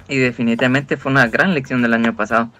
y 0.06 0.18
definitivamente 0.18 0.98
fue 0.98 1.10
una 1.10 1.28
gran 1.28 1.54
lección 1.54 1.80
del 1.80 1.94
año 1.94 2.14
pasado. 2.14 2.50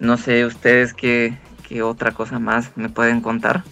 No 0.00 0.16
sé 0.16 0.44
ustedes 0.44 0.92
qué, 0.92 1.38
qué 1.68 1.82
otra 1.82 2.10
cosa 2.10 2.40
más 2.40 2.76
me 2.76 2.88
pueden 2.88 3.20
contar. 3.20 3.62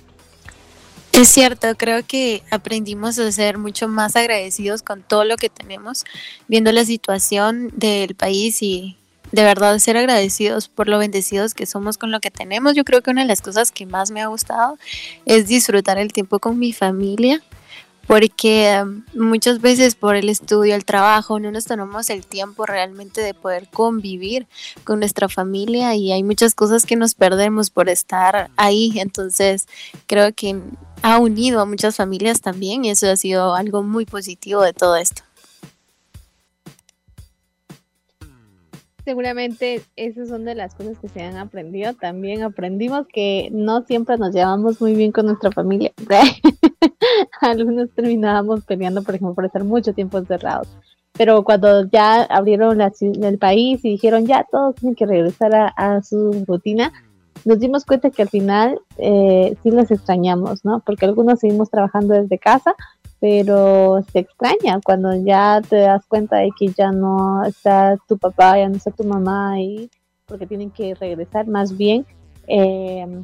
Es 1.10 1.26
cierto, 1.28 1.74
creo 1.76 2.06
que 2.06 2.44
aprendimos 2.52 3.18
a 3.18 3.32
ser 3.32 3.58
mucho 3.58 3.88
más 3.88 4.14
agradecidos 4.14 4.82
con 4.82 5.02
todo 5.02 5.24
lo 5.24 5.36
que 5.36 5.48
tenemos, 5.48 6.04
viendo 6.46 6.70
la 6.70 6.84
situación 6.84 7.70
del 7.74 8.14
país 8.14 8.62
y, 8.62 8.98
de 9.32 9.42
verdad 9.42 9.78
ser 9.78 9.96
agradecidos 9.96 10.68
por 10.68 10.88
lo 10.88 10.98
bendecidos 10.98 11.54
que 11.54 11.66
somos 11.66 11.98
con 11.98 12.10
lo 12.10 12.20
que 12.20 12.30
tenemos. 12.30 12.74
Yo 12.74 12.84
creo 12.84 13.02
que 13.02 13.10
una 13.10 13.22
de 13.22 13.28
las 13.28 13.40
cosas 13.40 13.72
que 13.72 13.86
más 13.86 14.10
me 14.10 14.20
ha 14.20 14.26
gustado 14.26 14.78
es 15.24 15.48
disfrutar 15.48 15.98
el 15.98 16.12
tiempo 16.12 16.38
con 16.38 16.58
mi 16.58 16.72
familia, 16.72 17.42
porque 18.06 18.82
um, 18.82 19.02
muchas 19.14 19.60
veces 19.60 19.94
por 19.94 20.16
el 20.16 20.28
estudio, 20.28 20.74
el 20.74 20.84
trabajo, 20.84 21.40
no 21.40 21.50
nos 21.50 21.64
tomamos 21.64 22.10
el 22.10 22.26
tiempo 22.26 22.66
realmente 22.66 23.20
de 23.22 23.32
poder 23.32 23.68
convivir 23.68 24.46
con 24.84 24.98
nuestra 24.98 25.28
familia 25.28 25.94
y 25.94 26.12
hay 26.12 26.22
muchas 26.22 26.54
cosas 26.54 26.84
que 26.84 26.96
nos 26.96 27.14
perdemos 27.14 27.70
por 27.70 27.88
estar 27.88 28.50
ahí. 28.56 28.92
Entonces 28.96 29.66
creo 30.06 30.32
que 30.34 30.60
ha 31.02 31.18
unido 31.18 31.60
a 31.60 31.64
muchas 31.64 31.96
familias 31.96 32.40
también 32.42 32.84
y 32.84 32.90
eso 32.90 33.08
ha 33.10 33.16
sido 33.16 33.54
algo 33.54 33.82
muy 33.82 34.04
positivo 34.04 34.62
de 34.62 34.72
todo 34.72 34.96
esto. 34.96 35.22
Seguramente 39.04 39.82
esas 39.96 40.28
son 40.28 40.44
de 40.44 40.54
las 40.54 40.74
cosas 40.74 40.96
que 40.98 41.08
se 41.08 41.22
han 41.22 41.36
aprendido. 41.36 41.92
También 41.94 42.42
aprendimos 42.42 43.06
que 43.12 43.48
no 43.52 43.82
siempre 43.82 44.16
nos 44.16 44.32
llevamos 44.32 44.80
muy 44.80 44.94
bien 44.94 45.10
con 45.10 45.26
nuestra 45.26 45.50
familia. 45.50 45.92
Algunos 47.40 47.90
terminábamos 47.90 48.64
peleando, 48.64 49.02
por 49.02 49.16
ejemplo, 49.16 49.34
por 49.34 49.44
estar 49.44 49.64
mucho 49.64 49.92
tiempo 49.92 50.18
encerrados. 50.18 50.68
Pero 51.14 51.42
cuando 51.42 51.84
ya 51.90 52.22
abrieron 52.22 52.80
el 52.80 53.38
país 53.38 53.84
y 53.84 53.90
dijeron 53.90 54.26
ya 54.26 54.46
todos 54.50 54.76
tienen 54.76 54.94
que 54.94 55.06
regresar 55.06 55.72
a, 55.76 56.02
su 56.02 56.44
rutina, 56.46 56.92
nos 57.44 57.58
dimos 57.58 57.84
cuenta 57.84 58.10
que 58.10 58.22
al 58.22 58.28
final 58.28 58.80
eh, 58.98 59.54
sí 59.62 59.70
les 59.70 59.90
extrañamos, 59.90 60.64
¿no? 60.64 60.80
Porque 60.86 61.04
algunos 61.04 61.40
seguimos 61.40 61.70
trabajando 61.70 62.14
desde 62.14 62.38
casa, 62.38 62.74
pero 63.22 64.04
se 64.10 64.18
extraña 64.18 64.80
cuando 64.84 65.14
ya 65.14 65.62
te 65.62 65.76
das 65.76 66.04
cuenta 66.06 66.38
de 66.38 66.50
que 66.58 66.66
ya 66.76 66.90
no 66.90 67.44
está 67.44 67.96
tu 68.08 68.18
papá, 68.18 68.58
ya 68.58 68.68
no 68.68 68.74
está 68.74 68.90
tu 68.90 69.04
mamá 69.04 69.52
ahí, 69.52 69.88
porque 70.26 70.44
tienen 70.44 70.72
que 70.72 70.96
regresar 70.96 71.46
más 71.46 71.76
bien. 71.76 72.04
Eh, 72.48 73.22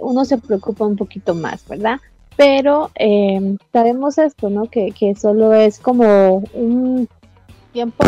uno 0.00 0.24
se 0.24 0.38
preocupa 0.38 0.86
un 0.86 0.96
poquito 0.96 1.34
más, 1.34 1.68
¿verdad? 1.68 2.00
Pero 2.38 2.90
eh, 2.94 3.58
sabemos 3.74 4.16
esto, 4.16 4.48
¿no? 4.48 4.70
Que, 4.70 4.90
que 4.92 5.14
solo 5.14 5.52
es 5.52 5.78
como 5.78 6.42
un 6.54 7.06
tiempo 7.74 8.04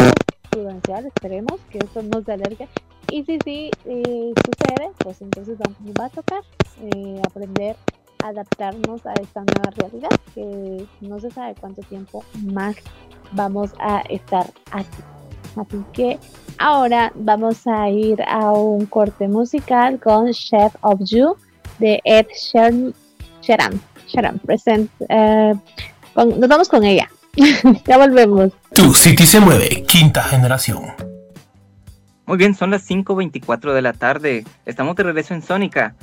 prudencial, 0.48 1.04
esperemos 1.04 1.60
que 1.70 1.76
eso 1.76 2.02
no 2.04 2.22
se 2.22 2.32
alergue. 2.32 2.68
Y 3.10 3.22
si 3.24 3.38
sí 3.44 3.70
eh, 3.84 4.32
sucede, 4.34 4.92
pues 4.96 5.20
entonces 5.20 5.58
vamos, 5.58 5.78
va 6.00 6.06
a 6.06 6.08
tocar 6.08 6.40
aprender 7.22 7.76
adaptarnos 8.28 9.04
a 9.06 9.12
esta 9.14 9.40
nueva 9.40 9.70
realidad 9.76 10.10
que 10.34 10.86
no 11.00 11.20
se 11.20 11.30
sabe 11.30 11.54
cuánto 11.60 11.82
tiempo 11.82 12.24
más 12.42 12.76
vamos 13.32 13.72
a 13.78 14.00
estar 14.08 14.46
aquí. 14.70 14.98
Así 15.56 15.84
que 15.92 16.18
ahora 16.58 17.12
vamos 17.14 17.66
a 17.66 17.88
ir 17.88 18.22
a 18.22 18.52
un 18.52 18.86
corte 18.86 19.26
musical 19.26 19.98
con 20.00 20.32
Chef 20.32 20.74
of 20.82 21.00
You 21.04 21.36
de 21.78 22.00
Ed 22.04 22.26
Sheeran. 22.34 23.80
Sheeran, 24.06 24.38
present. 24.40 24.90
Eh, 25.08 25.54
nos 26.14 26.48
vamos 26.48 26.68
con 26.68 26.84
ella. 26.84 27.08
ya 27.86 27.98
volvemos. 27.98 28.52
Tu 28.74 28.92
City 28.94 29.26
se 29.26 29.40
mueve, 29.40 29.84
quinta 29.86 30.22
generación. 30.22 30.84
Muy 32.26 32.38
bien, 32.38 32.54
son 32.54 32.70
las 32.70 32.88
5.24 32.88 33.72
de 33.72 33.82
la 33.82 33.92
tarde. 33.92 34.44
Estamos 34.64 34.96
de 34.96 35.04
regreso 35.04 35.32
en 35.32 35.42
Sónica. 35.42 35.94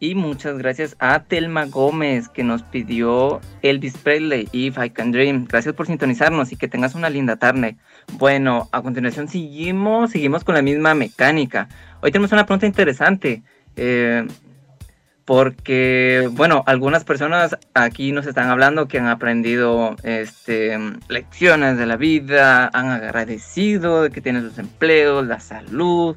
Y 0.00 0.14
muchas 0.14 0.58
gracias 0.58 0.96
a 0.98 1.22
Telma 1.24 1.66
Gómez 1.66 2.28
que 2.28 2.44
nos 2.44 2.62
pidió 2.62 3.40
Elvis 3.62 3.96
Presley, 3.96 4.48
If 4.52 4.78
I 4.78 4.90
Can 4.90 5.12
Dream. 5.12 5.46
Gracias 5.48 5.74
por 5.74 5.86
sintonizarnos 5.86 6.52
y 6.52 6.56
que 6.56 6.68
tengas 6.68 6.94
una 6.94 7.10
linda 7.10 7.36
tarde. 7.36 7.76
Bueno, 8.14 8.68
a 8.72 8.82
continuación 8.82 9.28
seguimos, 9.28 10.10
seguimos 10.10 10.44
con 10.44 10.54
la 10.54 10.62
misma 10.62 10.94
mecánica. 10.94 11.68
Hoy 12.00 12.10
tenemos 12.10 12.32
una 12.32 12.46
pregunta 12.46 12.66
interesante. 12.66 13.42
Eh, 13.76 14.26
porque, 15.24 16.28
bueno, 16.32 16.62
algunas 16.66 17.04
personas 17.04 17.56
aquí 17.72 18.12
nos 18.12 18.26
están 18.26 18.50
hablando 18.50 18.88
que 18.88 18.98
han 18.98 19.06
aprendido 19.06 19.96
este, 20.02 20.78
lecciones 21.08 21.78
de 21.78 21.86
la 21.86 21.96
vida, 21.96 22.70
han 22.72 22.90
agradecido 22.90 24.02
de 24.02 24.10
que 24.10 24.20
tienen 24.20 24.42
sus 24.42 24.58
empleos, 24.58 25.26
la 25.26 25.40
salud, 25.40 26.16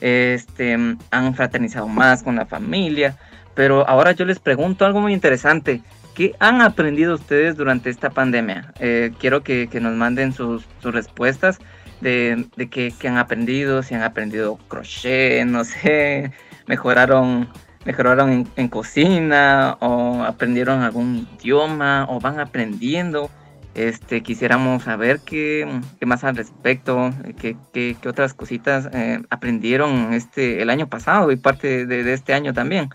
este, 0.00 0.96
han 1.10 1.34
fraternizado 1.34 1.88
más 1.88 2.22
con 2.22 2.36
la 2.36 2.46
familia. 2.46 3.16
Pero 3.54 3.86
ahora 3.88 4.12
yo 4.12 4.24
les 4.24 4.38
pregunto 4.38 4.84
algo 4.84 5.00
muy 5.00 5.12
interesante. 5.12 5.82
¿Qué 6.14 6.34
han 6.38 6.60
aprendido 6.60 7.14
ustedes 7.14 7.56
durante 7.56 7.90
esta 7.90 8.10
pandemia? 8.10 8.72
Eh, 8.80 9.12
quiero 9.18 9.42
que, 9.42 9.68
nos 9.80 9.94
manden 9.94 10.32
sus, 10.32 10.66
respuestas 10.82 11.58
de, 12.00 12.46
de 12.56 12.68
qué, 12.68 12.92
han 13.06 13.16
aprendido, 13.16 13.82
si 13.82 13.94
han 13.94 14.02
aprendido 14.02 14.56
crochet, 14.68 15.46
no 15.46 15.64
sé, 15.64 16.32
mejoraron, 16.66 17.48
mejoraron 17.84 18.48
en, 18.56 18.68
cocina 18.68 19.76
o 19.80 20.22
aprendieron 20.22 20.82
algún 20.82 21.28
idioma 21.38 22.06
o 22.08 22.20
van 22.20 22.40
aprendiendo. 22.40 23.30
Este, 23.74 24.22
quisiéramos 24.22 24.82
saber 24.82 25.20
qué, 25.20 25.80
más 26.04 26.24
al 26.24 26.36
respecto, 26.36 27.12
qué, 27.40 27.56
qué, 27.72 27.96
otras 28.08 28.34
cositas 28.34 28.88
eh, 28.92 29.22
aprendieron 29.30 30.12
este, 30.12 30.60
el 30.60 30.70
año 30.70 30.88
pasado 30.88 31.30
y 31.30 31.36
parte 31.36 31.86
de, 31.86 32.12
este 32.12 32.34
año 32.34 32.52
también. 32.52 32.90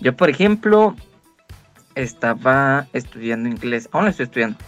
Yo, 0.00 0.16
por 0.16 0.30
ejemplo, 0.30 0.94
estaba 1.96 2.86
estudiando 2.92 3.48
inglés, 3.48 3.88
aún 3.92 4.04
lo 4.04 4.10
estoy 4.10 4.24
estudiando. 4.24 4.58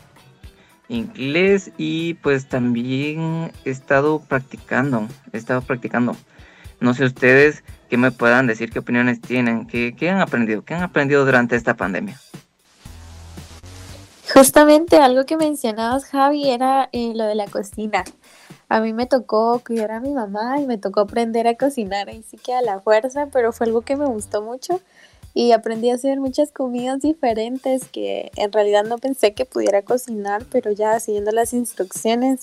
Inglés 0.89 1.71
y 1.77 2.15
pues 2.15 2.49
también 2.49 3.53
he 3.65 3.71
estado 3.71 4.21
practicando, 4.21 5.07
he 5.33 5.37
estado 5.37 5.61
practicando. 5.61 6.17
No 6.81 6.95
sé 6.95 7.05
ustedes 7.05 7.63
qué 7.91 7.97
me 7.97 8.11
puedan 8.11 8.47
decir, 8.47 8.71
qué 8.71 8.79
opiniones 8.81 9.21
tienen, 9.21 9.67
qué, 9.67 9.95
qué 9.97 10.11
han 10.11 10.21
aprendido, 10.21 10.65
qué 10.65 10.75
han 10.75 10.83
aprendido 10.83 11.25
durante 11.25 11.57
esta 11.57 11.75
pandemia. 11.75 12.19
Justamente 14.33 14.97
algo 14.99 15.25
que 15.25 15.37
mencionabas, 15.37 16.05
Javi, 16.05 16.51
era 16.51 16.91
eh, 16.93 17.13
lo 17.15 17.25
de 17.25 17.35
la 17.35 17.47
cocina. 17.47 18.05
A 18.69 18.81
mí 18.81 18.93
me 18.93 19.07
tocó 19.07 19.63
cuidar 19.67 19.91
a 19.91 20.01
mi 20.01 20.13
mamá 20.13 20.61
y 20.61 20.67
me 20.67 20.77
tocó 20.77 21.01
aprender 21.01 21.47
a 21.49 21.57
cocinar, 21.57 22.11
ahí 22.11 22.23
sí 22.23 22.37
que 22.37 22.53
a 22.53 22.61
la 22.61 22.81
fuerza, 22.81 23.29
pero 23.33 23.53
fue 23.53 23.67
algo 23.67 23.81
que 23.81 23.97
me 23.97 24.05
gustó 24.05 24.43
mucho 24.43 24.81
y 25.33 25.53
aprendí 25.53 25.91
a 25.91 25.95
hacer 25.95 26.21
muchas 26.21 26.53
comidas 26.53 27.01
diferentes 27.01 27.89
que 27.89 28.31
en 28.37 28.53
realidad 28.53 28.85
no 28.85 28.99
pensé 28.99 29.33
que 29.33 29.47
pudiera 29.47 29.83
cocinar, 29.83 30.45
pero 30.51 30.73
ya 30.73 31.01
siguiendo 31.01 31.31
las 31.31 31.55
instrucciones 31.55 32.43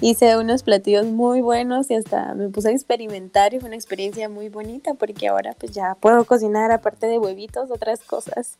hice 0.00 0.38
unos 0.38 0.62
platillos 0.62 1.06
muy 1.06 1.40
buenos 1.40 1.90
y 1.90 1.94
hasta 1.94 2.34
me 2.34 2.48
puse 2.48 2.68
a 2.68 2.72
experimentar 2.72 3.52
y 3.52 3.60
fue 3.60 3.66
una 3.66 3.76
experiencia 3.76 4.28
muy 4.28 4.48
bonita 4.48 4.94
porque 4.94 5.28
ahora 5.28 5.54
pues 5.58 5.72
ya 5.72 5.96
puedo 6.00 6.24
cocinar 6.24 6.70
aparte 6.70 7.06
de 7.06 7.18
huevitos 7.18 7.70
otras 7.70 8.00
cosas. 8.00 8.58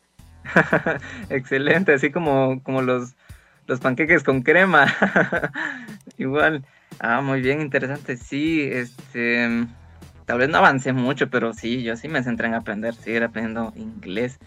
Excelente, 1.29 1.93
así 1.93 2.11
como, 2.11 2.61
como 2.63 2.81
los, 2.81 3.15
los 3.67 3.79
panqueques 3.79 4.23
con 4.23 4.41
crema. 4.41 4.87
Igual. 6.17 6.65
Ah, 6.99 7.21
muy 7.21 7.41
bien, 7.41 7.61
interesante. 7.61 8.17
Sí, 8.17 8.63
este. 8.63 9.67
Tal 10.25 10.37
vez 10.37 10.49
no 10.49 10.59
avancé 10.59 10.93
mucho, 10.93 11.29
pero 11.31 11.53
sí, 11.53 11.81
yo 11.81 11.95
sí 11.95 12.07
me 12.07 12.21
centré 12.21 12.47
en 12.47 12.53
aprender, 12.53 12.93
seguir 12.93 13.23
aprendiendo 13.23 13.73
inglés. 13.75 14.37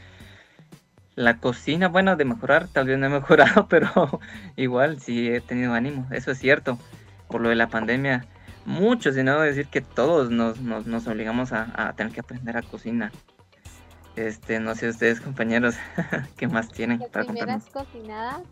La 1.17 1.39
cocina, 1.39 1.89
bueno, 1.89 2.15
de 2.15 2.25
mejorar, 2.25 2.69
tal 2.69 2.87
vez 2.87 2.99
no 2.99 3.07
he 3.07 3.09
mejorado, 3.09 3.67
pero 3.69 4.21
igual 4.55 5.01
sí 5.01 5.29
he 5.29 5.41
tenido 5.41 5.75
ánimo, 5.75 6.07
eso 6.13 6.31
es 6.31 6.39
cierto. 6.39 6.79
Por 7.27 7.41
lo 7.41 7.49
de 7.49 7.57
la 7.57 7.67
pandemia, 7.67 8.27
muchos, 8.65 9.17
y 9.17 9.25
no 9.25 9.41
decir 9.41 9.67
que 9.67 9.81
todos 9.81 10.31
nos, 10.31 10.61
nos, 10.61 11.07
obligamos 11.09 11.53
a, 11.53 11.73
a, 11.75 11.95
tener 11.95 12.13
que 12.13 12.21
aprender 12.21 12.57
a 12.57 12.63
cocinar. 12.63 13.11
Este, 14.17 14.61
no 14.61 14.75
sé 14.75 14.89
ustedes, 14.89 15.21
compañeros, 15.21 15.77
¿qué 16.37 16.47
más 16.47 16.69
tienen 16.69 17.01
Las 17.01 17.09
para 17.09 17.25
primeras 17.25 17.65
cocinadas, 17.67 18.43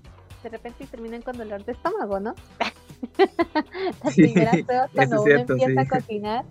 de 0.42 0.48
repente 0.48 0.86
terminan 0.86 1.20
con 1.20 1.36
dolor 1.36 1.64
de 1.64 1.72
estómago, 1.72 2.18
¿no? 2.18 2.34
Las 4.04 4.14
primeras 4.14 4.62
pruebas 4.62 4.90
cuando 4.94 5.22
uno 5.22 5.34
empieza 5.34 5.80
a 5.82 5.88
cocinar, 5.88 6.44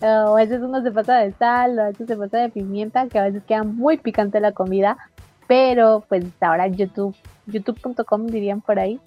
o 0.00 0.06
a 0.06 0.34
veces 0.34 0.60
uno 0.60 0.82
se 0.82 0.90
pasa 0.90 1.18
de 1.18 1.32
sal, 1.32 1.78
o 1.78 1.82
a 1.82 1.86
veces 1.86 2.08
se 2.08 2.16
pasa 2.16 2.38
de 2.38 2.48
pimienta, 2.48 3.06
que 3.06 3.18
a 3.18 3.24
veces 3.24 3.44
queda 3.44 3.62
muy 3.62 3.96
picante 3.96 4.40
la 4.40 4.52
comida, 4.52 4.96
pero 5.46 6.04
pues 6.08 6.24
ahora 6.40 6.66
YouTube, 6.66 7.14
youtube.com 7.46 8.26
dirían 8.26 8.60
por 8.60 8.80
ahí, 8.80 9.00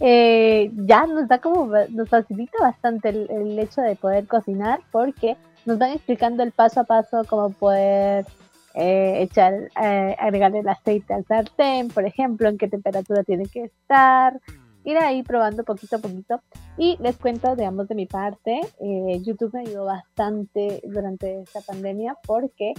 eh, 0.00 0.72
ya 0.74 1.06
nos 1.06 1.28
da 1.28 1.38
como, 1.38 1.72
nos 1.90 2.08
facilita 2.08 2.58
bastante 2.60 3.10
el, 3.10 3.30
el 3.30 3.58
hecho 3.60 3.82
de 3.82 3.94
poder 3.94 4.26
cocinar 4.26 4.80
porque 4.90 5.36
nos 5.64 5.78
van 5.78 5.92
explicando 5.92 6.42
el 6.42 6.50
paso 6.50 6.80
a 6.80 6.84
paso 6.84 7.22
cómo 7.24 7.50
poder 7.50 8.26
eh, 8.74 9.22
echar, 9.22 9.70
eh, 9.80 10.16
agregarle 10.18 10.58
el 10.58 10.68
aceite 10.68 11.14
al 11.14 11.24
sartén, 11.24 11.88
por 11.88 12.04
ejemplo, 12.04 12.48
en 12.48 12.58
qué 12.58 12.68
temperatura 12.68 13.22
tiene 13.22 13.46
que 13.46 13.64
estar, 13.64 14.40
ir 14.82 14.98
ahí 14.98 15.22
probando 15.22 15.64
poquito 15.64 15.96
a 15.96 15.98
poquito. 16.00 16.40
Y 16.76 16.96
les 17.00 17.16
cuento, 17.16 17.54
digamos, 17.54 17.88
de 17.88 17.94
mi 17.94 18.06
parte, 18.06 18.60
eh, 18.80 19.20
YouTube 19.22 19.54
me 19.54 19.60
ayudó 19.60 19.84
bastante 19.84 20.80
durante 20.84 21.42
esta 21.42 21.60
pandemia 21.60 22.16
porque 22.26 22.74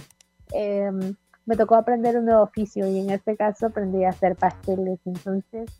em, 0.52 1.14
me 1.46 1.56
tocó 1.56 1.76
aprender 1.76 2.18
un 2.18 2.26
nuevo 2.26 2.42
oficio 2.42 2.86
y 2.86 2.98
en 2.98 3.10
este 3.10 3.36
caso 3.36 3.66
aprendí 3.66 4.04
a 4.04 4.10
hacer 4.10 4.36
pasteles. 4.36 5.00
Entonces, 5.06 5.70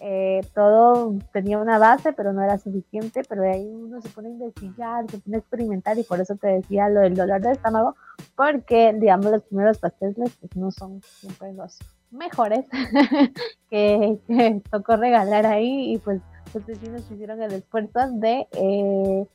eh, 0.00 0.40
todo 0.54 1.16
tenía 1.32 1.58
una 1.58 1.78
base, 1.78 2.12
pero 2.12 2.32
no 2.32 2.42
era 2.42 2.58
suficiente, 2.58 3.22
pero 3.28 3.42
ahí 3.42 3.66
uno 3.66 4.00
se 4.00 4.08
pone 4.10 4.28
a 4.28 4.32
investigar, 4.32 5.10
se 5.10 5.18
pone 5.18 5.36
a 5.36 5.40
experimentar 5.40 5.98
y 5.98 6.04
por 6.04 6.20
eso 6.20 6.36
te 6.36 6.48
decía 6.48 6.88
lo 6.88 7.00
del 7.00 7.14
dolor 7.14 7.40
de 7.40 7.52
estómago, 7.52 7.96
porque 8.36 8.94
digamos 8.94 9.30
los 9.30 9.42
primeros 9.42 9.78
pasteles 9.78 10.36
pues, 10.40 10.56
no 10.56 10.70
son 10.70 11.00
siempre 11.02 11.52
los 11.52 11.78
mejores 12.10 12.64
que, 13.70 14.62
tocó 14.70 14.96
regalar 14.96 15.46
ahí 15.46 15.94
y 15.94 15.98
pues 15.98 16.20
los 16.54 16.64
vecinos 16.64 17.02
hicieron 17.10 17.42
el 17.42 17.52
esfuerzo 17.52 17.98
de, 18.12 18.46
eh, 18.52 19.26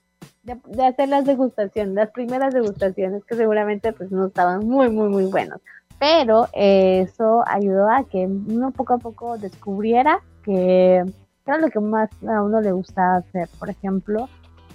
de, 0.44 0.62
de, 0.66 0.86
hacer 0.86 1.10
las 1.10 1.26
degustaciones, 1.26 1.94
las 1.94 2.12
primeras 2.12 2.54
degustaciones 2.54 3.24
que 3.26 3.36
seguramente 3.36 3.92
pues 3.92 4.12
no 4.12 4.28
estaban 4.28 4.66
muy, 4.66 4.90
muy, 4.90 5.10
muy 5.10 5.26
buenos. 5.26 5.60
Pero 6.00 6.48
eso 6.54 7.44
ayudó 7.48 7.90
a 7.90 8.04
que 8.04 8.26
uno 8.26 8.72
poco 8.72 8.96
a 8.96 8.98
poco 8.98 9.38
descubriera 9.38 10.20
que 10.44 11.04
era 11.46 11.58
lo 11.58 11.70
que 11.70 11.80
más 11.80 12.10
a 12.28 12.42
uno 12.42 12.62
le 12.62 12.72
gusta 12.72 13.18
hacer. 13.18 13.50
Por 13.60 13.70
ejemplo, 13.70 14.30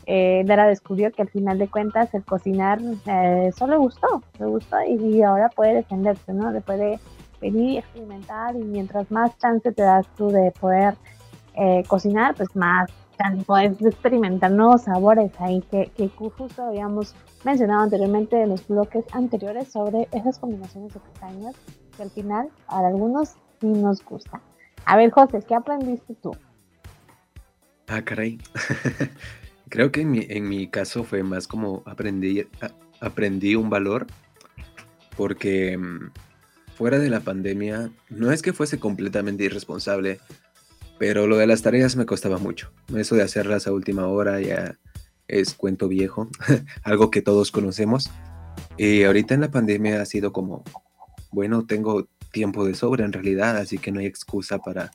eh, 0.07 0.43
descubrió 0.47 1.12
que 1.12 1.23
al 1.23 1.29
final 1.29 1.59
de 1.59 1.69
cuentas 1.69 2.12
el 2.14 2.25
cocinar 2.25 2.81
eh, 3.07 3.49
eso 3.49 3.66
le 3.66 3.77
gustó, 3.77 4.23
le 4.39 4.47
gustó 4.47 4.77
y, 4.83 5.23
ahora 5.23 5.51
puede 5.51 5.75
defenderse, 5.75 6.33
¿no? 6.33 6.51
Le 6.51 6.61
puede 6.61 6.99
venir 7.41 7.71
y 7.71 7.79
experimentar 7.79 8.57
y 8.57 8.64
mientras 8.64 9.11
más 9.11 9.37
chance 9.39 9.71
te 9.71 9.83
das 9.83 10.07
tú 10.16 10.29
de 10.31 10.51
poder 10.59 10.95
eh, 11.55 11.83
cocinar, 11.87 12.35
pues 12.35 12.55
más 12.57 12.91
puedes 13.47 13.81
experimentar 13.83 14.51
nuevos 14.51 14.83
sabores 14.83 15.33
ahí 15.39 15.61
que, 15.71 15.91
que 15.97 16.09
justo 16.09 16.62
habíamos 16.62 17.14
mencionado 17.45 17.83
anteriormente 17.83 18.43
en 18.43 18.51
los 18.51 18.66
bloques 18.66 19.05
anteriores 19.12 19.69
sobre 19.69 20.09
esas 20.12 20.39
combinaciones 20.39 20.95
extrañas 20.95 21.55
que 21.97 22.03
al 22.03 22.11
final 22.11 22.49
a 22.69 22.79
algunos 22.79 23.31
sí 23.61 23.66
nos 23.66 24.05
gustan. 24.05 24.41
A 24.85 24.97
ver, 24.97 25.11
José, 25.11 25.41
¿qué 25.47 25.55
aprendiste 25.55 26.14
tú? 26.14 26.35
Ah, 27.89 28.03
caray. 28.03 28.39
Creo 29.69 29.93
que 29.93 30.01
en 30.01 30.49
mi, 30.49 30.69
caso 30.69 31.05
fue 31.05 31.23
más 31.23 31.47
como 31.47 31.83
aprendí, 31.85 32.47
aprendí 33.01 33.55
un 33.55 33.69
valor 33.69 34.07
porque 35.16 35.77
mm, 35.77 36.11
fuera 36.75 36.99
de 36.99 37.11
la 37.11 37.21
pandemia 37.21 37.91
no 38.09 38.31
es 38.33 38.41
que 38.41 38.53
fuese 38.53 38.79
completamente 38.79 39.45
irresponsable, 39.45 40.21
pero 40.99 41.26
lo 41.26 41.36
de 41.36 41.46
las 41.46 41.62
tareas 41.62 41.96
me 41.96 42.07
costaba 42.07 42.38
mucho. 42.38 42.72
Eso 42.94 43.14
de 43.14 43.22
hacerlas 43.22 43.66
a 43.66 43.72
última 43.72 44.07
hora 44.07 44.40
ya 44.40 44.78
es 45.28 45.55
cuento 45.55 45.88
viejo, 45.88 46.28
algo 46.82 47.11
que 47.11 47.22
todos 47.22 47.53
conocemos. 47.53 48.11
Y 48.76 49.05
ahorita 49.05 49.34
en 49.34 49.42
la 49.42 49.51
pandemia 49.51 50.03
ha 50.03 50.07
sido 50.07 50.32
como, 50.32 50.64
bueno, 51.30 51.66
tengo 51.66 52.09
tiempo 52.32 52.64
de 52.64 52.74
sobra 52.74 53.05
en 53.05 53.12
realidad, 53.12 53.57
así 53.57 53.78
que 53.78 53.92
no 53.92 54.01
hay 54.01 54.07
excusa 54.07 54.59
para, 54.59 54.90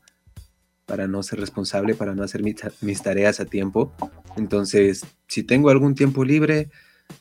para 0.85 1.07
no 1.07 1.23
ser 1.23 1.39
responsable, 1.39 1.95
para 1.95 2.15
no 2.15 2.23
hacer 2.23 2.43
mis, 2.43 3.01
tareas 3.01 3.39
a 3.39 3.45
tiempo. 3.45 3.93
Entonces, 4.35 5.05
si 5.27 5.43
tengo 5.43 5.69
algún 5.69 5.95
tiempo 5.95 6.23
libre, 6.25 6.69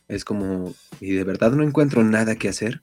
es 0.08 0.24
como, 0.24 0.74
y 1.00 1.12
de 1.12 1.24
verdad 1.24 1.52
no 1.52 1.62
encuentro 1.62 2.02
nada 2.02 2.36
que 2.36 2.48
hacer, 2.48 2.82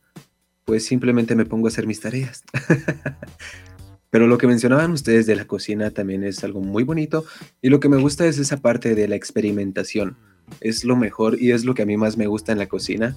pues 0.66 0.86
simplemente 0.86 1.36
me 1.36 1.46
pongo 1.46 1.68
a 1.68 1.70
hacer 1.70 1.88
mis 1.88 2.00
tareas. 2.00 2.44
Pero 4.10 4.28
lo 4.28 4.38
que 4.38 4.48
mencionaban 4.48 4.92
ustedes 4.92 5.26
de 5.26 5.36
la 5.36 5.46
cocina 5.46 5.92
también 5.92 6.24
es 6.24 6.44
algo 6.44 6.62
muy 6.62 6.84
bonito 6.84 7.26
y 7.62 7.70
lo 7.70 7.80
que 7.80 7.90
me 7.90 7.98
gusta 7.98 8.26
es 8.26 8.38
esa 8.40 8.58
parte 8.58 8.96
de 8.96 9.08
la 9.08 9.16
experimentación. 9.16 10.18
Es 10.62 10.84
lo 10.84 10.96
mejor 10.96 11.40
y 11.40 11.52
es 11.52 11.64
lo 11.64 11.76
que 11.76 11.84
a 11.84 11.86
mí 11.86 11.96
más 11.96 12.18
me 12.18 12.28
gusta 12.28 12.52
en 12.52 12.58
la 12.58 12.68
cocina 12.68 13.16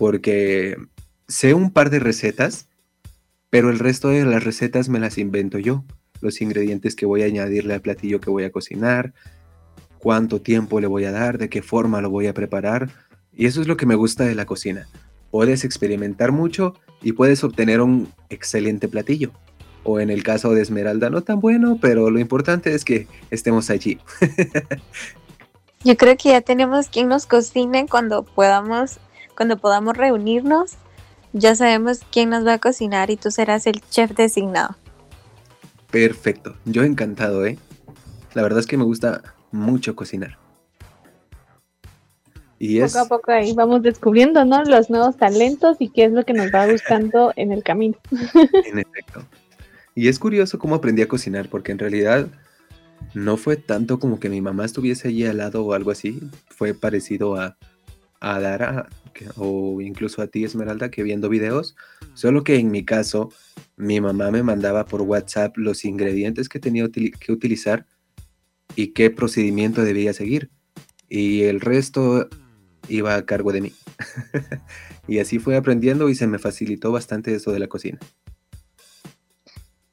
porque 0.00 0.78
sé 1.28 1.52
un 1.52 1.70
par 1.70 1.90
de 1.90 1.98
recetas, 1.98 2.68
pero 3.50 3.68
el 3.68 3.78
resto 3.78 4.08
de 4.08 4.24
las 4.24 4.42
recetas 4.42 4.88
me 4.88 4.98
las 4.98 5.18
invento 5.18 5.58
yo. 5.58 5.84
Los 6.22 6.40
ingredientes 6.40 6.96
que 6.96 7.04
voy 7.04 7.22
a 7.22 7.26
añadirle 7.26 7.74
al 7.74 7.82
platillo 7.82 8.20
que 8.20 8.30
voy 8.30 8.44
a 8.44 8.50
cocinar, 8.50 9.12
cuánto 9.98 10.40
tiempo 10.40 10.80
le 10.80 10.86
voy 10.86 11.04
a 11.04 11.12
dar, 11.12 11.36
de 11.36 11.50
qué 11.50 11.60
forma 11.60 12.00
lo 12.00 12.08
voy 12.08 12.28
a 12.28 12.34
preparar. 12.34 12.90
Y 13.34 13.44
eso 13.44 13.60
es 13.60 13.68
lo 13.68 13.76
que 13.76 13.84
me 13.84 13.94
gusta 13.94 14.24
de 14.24 14.34
la 14.34 14.46
cocina. 14.46 14.88
Puedes 15.30 15.64
experimentar 15.64 16.32
mucho 16.32 16.74
y 17.02 17.12
puedes 17.12 17.44
obtener 17.44 17.82
un 17.82 18.08
excelente 18.30 18.88
platillo. 18.88 19.32
O 19.82 20.00
en 20.00 20.10
el 20.10 20.22
caso 20.22 20.52
de 20.52 20.62
Esmeralda, 20.62 21.10
no 21.10 21.22
tan 21.22 21.40
bueno, 21.40 21.78
pero 21.80 22.10
lo 22.10 22.18
importante 22.18 22.74
es 22.74 22.84
que 22.84 23.06
estemos 23.30 23.70
allí. 23.70 23.98
Yo 25.82 25.96
creo 25.96 26.16
que 26.18 26.28
ya 26.28 26.42
tenemos 26.42 26.88
quien 26.90 27.08
nos 27.08 27.24
cocine 27.26 27.86
cuando 27.88 28.22
podamos, 28.22 28.98
cuando 29.34 29.56
podamos 29.56 29.96
reunirnos. 29.96 30.72
Ya 31.32 31.54
sabemos 31.54 32.00
quién 32.12 32.28
nos 32.28 32.46
va 32.46 32.54
a 32.54 32.58
cocinar 32.58 33.10
y 33.10 33.16
tú 33.16 33.30
serás 33.30 33.66
el 33.66 33.80
chef 33.88 34.10
designado. 34.14 34.76
Perfecto, 35.90 36.54
yo 36.66 36.84
encantado, 36.84 37.46
¿eh? 37.46 37.58
La 38.34 38.42
verdad 38.42 38.60
es 38.60 38.66
que 38.66 38.76
me 38.76 38.84
gusta 38.84 39.22
mucho 39.50 39.96
cocinar. 39.96 40.38
Y 42.58 42.78
poco 42.82 42.98
a 42.98 43.08
poco 43.08 43.32
ahí 43.32 43.54
vamos 43.54 43.82
descubriendo, 43.82 44.44
¿no? 44.44 44.62
Los 44.64 44.90
nuevos 44.90 45.16
talentos 45.16 45.78
y 45.80 45.88
qué 45.88 46.04
es 46.04 46.12
lo 46.12 46.24
que 46.24 46.34
nos 46.34 46.52
va 46.52 46.70
gustando 46.70 47.32
en 47.36 47.52
el 47.52 47.62
camino. 47.62 47.96
En 48.66 48.78
efecto. 48.78 49.24
Y 49.94 50.08
es 50.08 50.18
curioso 50.18 50.58
cómo 50.58 50.74
aprendí 50.74 51.02
a 51.02 51.08
cocinar, 51.08 51.48
porque 51.48 51.72
en 51.72 51.78
realidad 51.78 52.28
no 53.14 53.36
fue 53.36 53.56
tanto 53.56 53.98
como 53.98 54.20
que 54.20 54.28
mi 54.28 54.40
mamá 54.40 54.64
estuviese 54.64 55.08
allí 55.08 55.24
al 55.26 55.38
lado 55.38 55.64
o 55.64 55.72
algo 55.72 55.90
así. 55.90 56.20
Fue 56.48 56.74
parecido 56.74 57.36
a, 57.36 57.56
a 58.20 58.40
Dara 58.40 58.88
o 59.36 59.80
incluso 59.80 60.22
a 60.22 60.28
ti, 60.28 60.44
Esmeralda, 60.44 60.90
que 60.90 61.02
viendo 61.02 61.28
videos. 61.28 61.76
Solo 62.14 62.44
que 62.44 62.56
en 62.56 62.70
mi 62.70 62.84
caso, 62.84 63.32
mi 63.76 64.00
mamá 64.00 64.30
me 64.30 64.42
mandaba 64.42 64.86
por 64.86 65.02
WhatsApp 65.02 65.56
los 65.56 65.84
ingredientes 65.84 66.48
que 66.48 66.60
tenía 66.60 66.88
que 66.88 67.32
utilizar 67.32 67.86
y 68.76 68.88
qué 68.88 69.10
procedimiento 69.10 69.82
debía 69.82 70.12
seguir. 70.12 70.50
Y 71.08 71.42
el 71.42 71.60
resto 71.60 72.28
iba 72.88 73.14
a 73.16 73.26
cargo 73.26 73.52
de 73.52 73.62
mí. 73.62 73.72
y 75.08 75.18
así 75.18 75.38
fue 75.38 75.56
aprendiendo 75.56 76.08
y 76.08 76.14
se 76.14 76.26
me 76.26 76.38
facilitó 76.38 76.92
bastante 76.92 77.34
eso 77.34 77.52
de 77.52 77.58
la 77.58 77.66
cocina. 77.66 77.98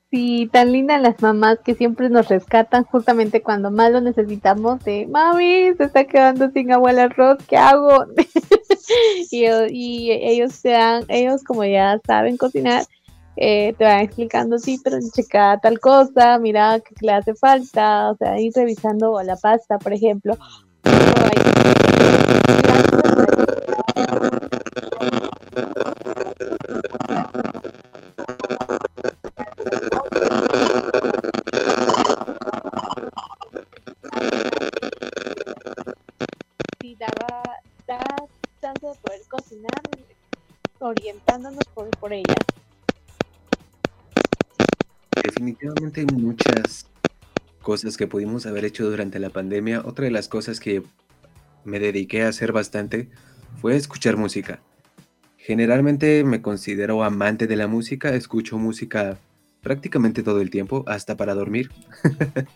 Sí, 0.09 0.49
tan 0.53 0.71
lindas 0.71 1.01
las 1.01 1.21
mamás 1.21 1.59
que 1.65 1.75
siempre 1.75 2.09
nos 2.09 2.29
rescatan 2.29 2.85
justamente 2.85 3.41
cuando 3.41 3.71
más 3.71 3.91
lo 3.91 3.99
necesitamos 3.99 4.81
de 4.85 5.05
mami, 5.05 5.73
se 5.75 5.83
está 5.83 6.05
quedando 6.05 6.49
sin 6.51 6.71
agua 6.71 6.91
el 6.91 6.99
arroz, 6.99 7.39
¿qué 7.45 7.57
hago? 7.57 8.05
y, 9.31 10.11
ellos 10.11 10.53
sean, 10.53 11.03
ellos 11.09 11.43
como 11.43 11.65
ya 11.65 11.99
saben 12.07 12.37
cocinar, 12.37 12.85
eh, 13.35 13.75
te 13.77 13.83
van 13.83 13.99
explicando, 13.99 14.57
sí, 14.59 14.79
pero 14.81 14.97
checa 15.13 15.59
tal 15.61 15.81
cosa, 15.81 16.39
mira 16.39 16.79
qué 16.79 16.95
le 17.01 17.11
hace 17.11 17.35
falta, 17.35 18.11
o 18.11 18.15
sea, 18.15 18.39
ir 18.39 18.53
revisando 18.55 19.21
la 19.23 19.35
pasta, 19.35 19.77
por 19.77 19.91
ejemplo. 19.91 20.37
orientándonos 20.85 23.06
cosas 47.77 47.95
que 47.95 48.07
pudimos 48.07 48.47
haber 48.47 48.65
hecho 48.65 48.89
durante 48.89 49.19
la 49.19 49.29
pandemia. 49.29 49.83
Otra 49.85 50.05
de 50.05 50.11
las 50.11 50.27
cosas 50.27 50.59
que 50.59 50.81
me 51.63 51.79
dediqué 51.79 52.23
a 52.23 52.29
hacer 52.29 52.51
bastante 52.51 53.07
fue 53.61 53.75
escuchar 53.75 54.17
música. 54.17 54.61
Generalmente 55.37 56.23
me 56.23 56.41
considero 56.41 57.03
amante 57.03 57.45
de 57.45 57.55
la 57.55 57.67
música, 57.67 58.15
escucho 58.15 58.57
música 58.57 59.19
prácticamente 59.61 60.23
todo 60.23 60.41
el 60.41 60.49
tiempo, 60.49 60.85
hasta 60.87 61.17
para 61.17 61.35
dormir. 61.35 61.69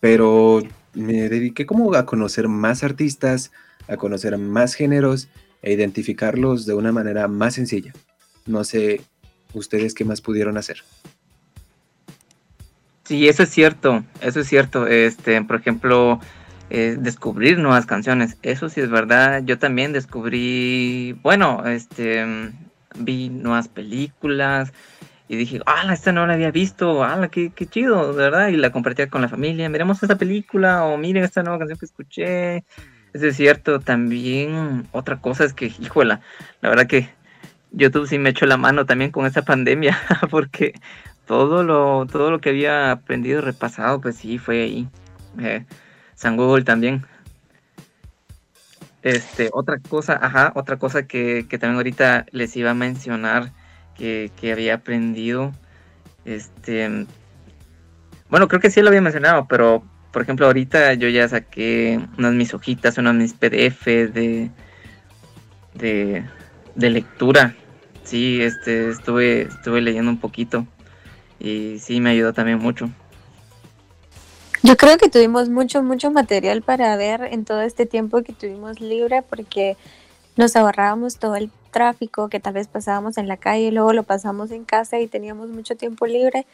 Pero 0.00 0.64
me 0.94 1.28
dediqué 1.28 1.64
como 1.64 1.94
a 1.94 2.04
conocer 2.04 2.48
más 2.48 2.82
artistas, 2.82 3.52
a 3.86 3.96
conocer 3.96 4.36
más 4.36 4.74
géneros 4.74 5.28
e 5.62 5.72
identificarlos 5.74 6.66
de 6.66 6.74
una 6.74 6.90
manera 6.90 7.28
más 7.28 7.54
sencilla. 7.54 7.92
No 8.46 8.64
sé 8.64 9.00
ustedes 9.54 9.94
qué 9.94 10.04
más 10.04 10.20
pudieron 10.20 10.58
hacer. 10.58 10.82
Sí, 13.08 13.26
eso 13.26 13.42
es 13.44 13.48
cierto, 13.48 14.04
eso 14.20 14.40
es 14.40 14.48
cierto. 14.48 14.86
Este, 14.86 15.42
por 15.42 15.56
ejemplo, 15.56 16.20
eh, 16.68 16.94
descubrir 17.00 17.58
nuevas 17.58 17.86
canciones, 17.86 18.36
eso 18.42 18.68
sí 18.68 18.82
es 18.82 18.90
verdad. 18.90 19.42
Yo 19.46 19.58
también 19.58 19.94
descubrí, 19.94 21.18
bueno, 21.22 21.64
este, 21.66 22.52
vi 22.98 23.30
nuevas 23.30 23.68
películas 23.68 24.74
y 25.26 25.36
dije, 25.36 25.62
ah, 25.64 25.90
esta 25.90 26.12
no 26.12 26.26
la 26.26 26.34
había 26.34 26.50
visto, 26.50 27.02
ah, 27.02 27.28
qué, 27.28 27.50
qué 27.54 27.64
chido, 27.64 28.12
¿verdad? 28.12 28.48
Y 28.48 28.58
la 28.58 28.72
compartía 28.72 29.08
con 29.08 29.22
la 29.22 29.30
familia, 29.30 29.70
miremos 29.70 30.02
esta 30.02 30.18
película 30.18 30.84
o 30.84 30.98
miren 30.98 31.24
esta 31.24 31.42
nueva 31.42 31.60
canción 31.60 31.78
que 31.78 31.86
escuché. 31.86 32.56
Eso 33.14 33.26
es 33.26 33.36
cierto, 33.36 33.80
también 33.80 34.86
otra 34.92 35.18
cosa 35.18 35.44
es 35.44 35.54
que, 35.54 35.72
híjola, 35.80 36.20
la 36.60 36.68
verdad 36.68 36.86
que 36.86 37.08
YouTube 37.70 38.06
sí 38.06 38.18
me 38.18 38.30
echó 38.30 38.44
la 38.44 38.58
mano 38.58 38.84
también 38.84 39.10
con 39.12 39.24
esa 39.24 39.40
pandemia, 39.40 39.98
porque 40.30 40.74
todo 41.28 41.62
lo, 41.62 42.06
todo 42.06 42.30
lo 42.30 42.40
que 42.40 42.48
había 42.48 42.90
aprendido, 42.90 43.42
repasado, 43.42 44.00
pues 44.00 44.16
sí, 44.16 44.38
fue 44.38 44.62
ahí. 44.62 44.88
Eh, 45.38 45.64
San 46.14 46.36
Google 46.38 46.64
también. 46.64 47.06
Este, 49.02 49.50
otra 49.52 49.78
cosa, 49.78 50.18
ajá, 50.20 50.52
otra 50.56 50.78
cosa 50.78 51.06
que, 51.06 51.46
que 51.48 51.58
también 51.58 51.76
ahorita 51.76 52.26
les 52.32 52.56
iba 52.56 52.70
a 52.70 52.74
mencionar 52.74 53.52
que, 53.94 54.32
que, 54.40 54.52
había 54.52 54.76
aprendido. 54.76 55.52
Este, 56.24 57.06
bueno, 58.30 58.48
creo 58.48 58.60
que 58.60 58.70
sí 58.70 58.80
lo 58.80 58.88
había 58.88 59.02
mencionado, 59.02 59.46
pero 59.48 59.84
por 60.10 60.22
ejemplo, 60.22 60.46
ahorita 60.46 60.94
yo 60.94 61.08
ya 61.08 61.28
saqué 61.28 62.00
unas 62.16 62.32
mis 62.32 62.54
hojitas, 62.54 62.96
unas 62.96 63.14
mis 63.14 63.34
PDF 63.34 63.84
de, 63.86 64.50
de, 65.74 66.24
de 66.74 66.90
lectura. 66.90 67.54
Sí, 68.02 68.40
este, 68.40 68.88
estuve, 68.88 69.42
estuve 69.42 69.82
leyendo 69.82 70.10
un 70.10 70.18
poquito 70.18 70.66
y 71.38 71.78
sí 71.78 72.00
me 72.00 72.10
ayudó 72.10 72.32
también 72.32 72.58
mucho. 72.58 72.88
Yo 74.62 74.76
creo 74.76 74.98
que 74.98 75.08
tuvimos 75.08 75.48
mucho, 75.48 75.82
mucho 75.82 76.10
material 76.10 76.62
para 76.62 76.96
ver 76.96 77.28
en 77.30 77.44
todo 77.44 77.62
este 77.62 77.86
tiempo 77.86 78.22
que 78.22 78.32
tuvimos 78.32 78.80
libre 78.80 79.22
porque 79.22 79.76
nos 80.36 80.56
ahorrábamos 80.56 81.18
todo 81.18 81.36
el 81.36 81.50
tráfico 81.70 82.28
que 82.28 82.40
tal 82.40 82.54
vez 82.54 82.66
pasábamos 82.66 83.18
en 83.18 83.28
la 83.28 83.36
calle 83.36 83.70
luego 83.70 83.92
lo 83.92 84.02
pasamos 84.02 84.50
en 84.50 84.64
casa 84.64 84.98
y 84.98 85.06
teníamos 85.06 85.48
mucho 85.50 85.76
tiempo 85.76 86.06
libre 86.06 86.46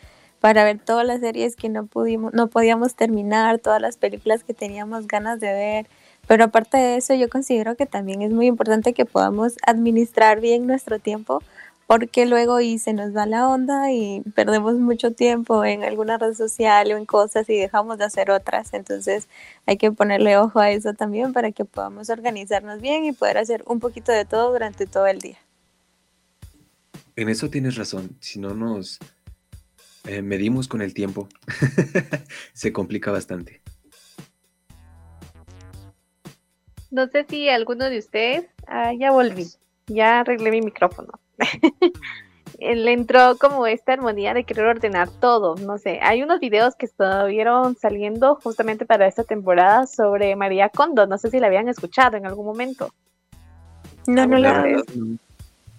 para 0.44 0.62
ver 0.64 0.78
todas 0.78 1.06
las 1.06 1.20
series 1.20 1.56
que 1.56 1.70
no 1.70 1.86
pudimos, 1.86 2.34
no 2.34 2.48
podíamos 2.48 2.94
terminar, 2.94 3.58
todas 3.60 3.80
las 3.80 3.96
películas 3.96 4.44
que 4.44 4.52
teníamos 4.52 5.06
ganas 5.06 5.40
de 5.40 5.50
ver. 5.50 5.86
Pero 6.26 6.44
aparte 6.44 6.76
de 6.76 6.96
eso, 6.96 7.14
yo 7.14 7.30
considero 7.30 7.76
que 7.76 7.86
también 7.86 8.20
es 8.20 8.30
muy 8.30 8.48
importante 8.48 8.92
que 8.92 9.06
podamos 9.06 9.54
administrar 9.66 10.42
bien 10.42 10.66
nuestro 10.66 10.98
tiempo, 10.98 11.42
porque 11.86 12.26
luego 12.26 12.60
y 12.60 12.78
se 12.78 12.92
nos 12.92 13.14
va 13.14 13.26
la 13.26 13.48
onda 13.48 13.92
y 13.92 14.22
perdemos 14.34 14.74
mucho 14.74 15.12
tiempo 15.12 15.64
en 15.64 15.84
alguna 15.84 16.18
red 16.18 16.34
social 16.34 16.90
o 16.92 16.96
en 16.96 17.06
cosas 17.06 17.48
y 17.48 17.56
dejamos 17.56 17.98
de 17.98 18.04
hacer 18.04 18.30
otras. 18.30 18.72
Entonces 18.74 19.28
hay 19.66 19.76
que 19.76 19.92
ponerle 19.92 20.36
ojo 20.36 20.60
a 20.60 20.70
eso 20.70 20.94
también 20.94 21.32
para 21.32 21.52
que 21.52 21.64
podamos 21.64 22.10
organizarnos 22.10 22.80
bien 22.80 23.04
y 23.04 23.12
poder 23.12 23.38
hacer 23.38 23.62
un 23.66 23.80
poquito 23.80 24.12
de 24.12 24.24
todo 24.24 24.52
durante 24.52 24.86
todo 24.86 25.06
el 25.06 25.20
día. 25.20 25.38
En 27.16 27.28
eso 27.28 27.50
tienes 27.50 27.76
razón. 27.76 28.16
Si 28.20 28.40
no 28.40 28.54
nos 28.54 28.98
eh, 30.06 30.22
medimos 30.22 30.68
con 30.68 30.82
el 30.82 30.94
tiempo. 30.94 31.28
Se 32.52 32.72
complica 32.72 33.10
bastante. 33.10 33.62
No 36.90 37.08
sé 37.08 37.26
si 37.28 37.48
alguno 37.48 37.88
de 37.88 37.98
ustedes. 37.98 38.46
Ah, 38.66 38.92
ya 38.98 39.10
volví. 39.10 39.46
Ya 39.86 40.20
arreglé 40.20 40.50
mi 40.50 40.62
micrófono. 40.62 41.12
Le 42.58 42.92
entró 42.92 43.36
como 43.38 43.66
esta 43.66 43.94
armonía 43.94 44.32
de 44.32 44.44
querer 44.44 44.66
ordenar 44.66 45.08
todo. 45.08 45.56
No 45.56 45.76
sé. 45.76 45.98
Hay 46.02 46.22
unos 46.22 46.40
videos 46.40 46.74
que 46.76 46.86
estuvieron 46.86 47.76
saliendo 47.76 48.36
justamente 48.36 48.86
para 48.86 49.06
esta 49.06 49.24
temporada 49.24 49.86
sobre 49.86 50.36
María 50.36 50.68
Kondo. 50.68 51.06
No 51.06 51.18
sé 51.18 51.30
si 51.30 51.40
la 51.40 51.48
habían 51.48 51.68
escuchado 51.68 52.16
en 52.16 52.26
algún 52.26 52.46
momento. 52.46 52.92
No, 54.06 54.26
no 54.26 54.38
la 54.38 54.64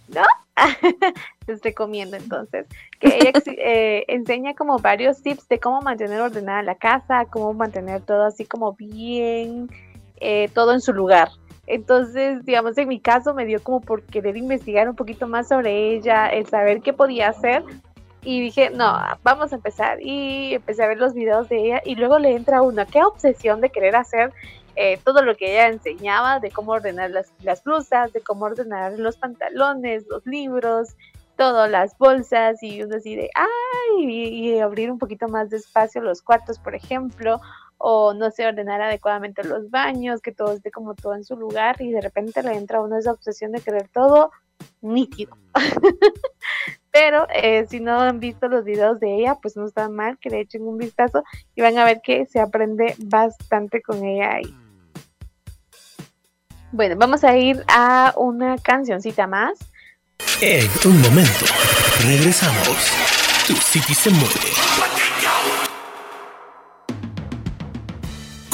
¿No? 0.08 0.24
Les 1.47 1.62
recomiendo 1.62 2.18
entonces. 2.18 2.68
Que 2.99 3.08
ella 3.08 3.32
eh, 3.45 4.06
enseña 4.08 4.53
como 4.53 4.78
varios 4.80 5.22
tips 5.22 5.47
de 5.47 5.60
cómo 5.60 5.82
mantener 5.82 6.22
ordenada 6.22 6.62
la 6.64 6.76
casa, 6.76 7.26
cómo 7.26 7.53
mantener 7.53 8.01
todo 8.01 8.26
así 8.26 8.45
como 8.45 8.74
bien, 8.74 9.70
eh, 10.18 10.49
todo 10.53 10.74
en 10.74 10.82
su 10.82 10.93
lugar. 10.93 11.30
Entonces, 11.68 12.45
digamos, 12.45 12.78
en 12.78 12.88
mi 12.88 12.99
caso 12.99 13.34
me 13.34 13.45
dio 13.45 13.61
como 13.61 13.82
por 13.82 14.03
querer 14.03 14.38
investigar 14.38 14.88
un 14.89 14.95
poquito 14.95 15.28
más 15.28 15.47
sobre 15.47 15.95
ella, 15.95 16.28
el 16.28 16.45
saber 16.47 16.82
qué 16.82 16.93
podía 16.93 17.30
hacer. 17.30 17.63
Y 18.24 18.41
dije, 18.41 18.72
no, 18.72 18.95
vamos 19.24 19.51
a 19.51 19.55
empezar. 19.55 19.99
Y 20.01 20.55
empecé 20.55 20.84
a 20.84 20.88
ver 20.88 20.97
los 20.97 21.13
videos 21.13 21.49
de 21.49 21.57
ella 21.57 21.82
y 21.86 21.95
luego 21.95 22.20
le 22.20 22.36
entra 22.36 22.61
una, 22.61 22.86
qué 22.86 23.03
obsesión 23.03 23.61
de 23.61 23.70
querer 23.70 23.95
hacer 23.95 24.34
eh, 24.76 24.99
todo 25.03 25.22
lo 25.22 25.36
que 25.36 25.53
ella 25.53 25.68
enseñaba, 25.68 26.39
de 26.39 26.51
cómo 26.51 26.74
ordenar 26.74 27.11
las, 27.11 27.32
las 27.43 27.63
blusas, 27.63 28.11
de 28.13 28.22
cómo 28.22 28.45
ordenar 28.45 28.99
los 28.99 29.16
pantalones, 29.16 30.05
los 30.09 30.26
libros, 30.26 30.95
todas 31.38 31.70
las 31.70 31.97
bolsas 31.97 32.61
y 32.61 32.82
uno 32.84 32.97
así 32.97 33.16
de, 33.16 33.30
ay, 33.36 34.05
y, 34.05 34.59
abrir 34.59 34.91
un 34.91 34.99
poquito 34.99 35.28
más 35.28 35.49
despacio 35.49 36.01
los 36.01 36.22
cuartos, 36.22 36.59
por 36.59 36.76
ejemplo, 36.76 37.39
o 37.88 38.15
no 38.15 38.31
sé, 38.31 38.47
ordenar 38.47 38.81
adecuadamente 38.81 39.43
los 39.43 39.69
baños, 39.69 40.19
que 40.19 40.31
todo 40.31 40.53
esté 40.53 40.71
como 40.71 40.95
todo 40.95 41.13
en 41.13 41.23
su 41.23 41.36
lugar 41.36 41.79
y 41.79 41.91
de 41.91 42.01
repente 42.01 42.41
le 42.41 42.53
entra 42.53 42.79
a 42.79 42.81
uno 42.81 42.97
esa 42.97 43.11
obsesión 43.11 43.51
de 43.51 43.61
querer 43.61 43.89
todo 43.89 44.31
nítido. 44.81 45.38
Pero 46.91 47.27
eh, 47.29 47.67
si 47.69 47.79
no 47.79 47.99
han 47.99 48.19
visto 48.19 48.47
los 48.47 48.65
videos 48.65 48.99
de 48.99 49.13
ella, 49.13 49.36
pues 49.39 49.55
no 49.55 49.67
está 49.67 49.88
mal 49.88 50.17
que 50.17 50.31
le 50.31 50.39
echen 50.39 50.63
un 50.63 50.79
vistazo 50.79 51.23
y 51.53 51.61
van 51.61 51.77
a 51.77 51.86
ver 51.86 52.01
que 52.03 52.25
se 52.25 52.39
aprende 52.39 52.95
bastante 52.97 53.83
con 53.83 54.03
ella 54.03 54.33
ahí. 54.33 54.55
Bueno, 56.71 56.95
vamos 56.97 57.23
a 57.23 57.38
ir 57.38 57.63
a 57.67 58.15
una 58.17 58.57
cancioncita 58.57 59.27
más. 59.27 59.59
En 60.41 60.67
un 60.86 61.01
momento, 61.03 61.45
regresamos. 62.01 62.89
Tu 63.45 63.53
City 63.53 63.93
se 63.93 64.09
mueve. 64.09 64.74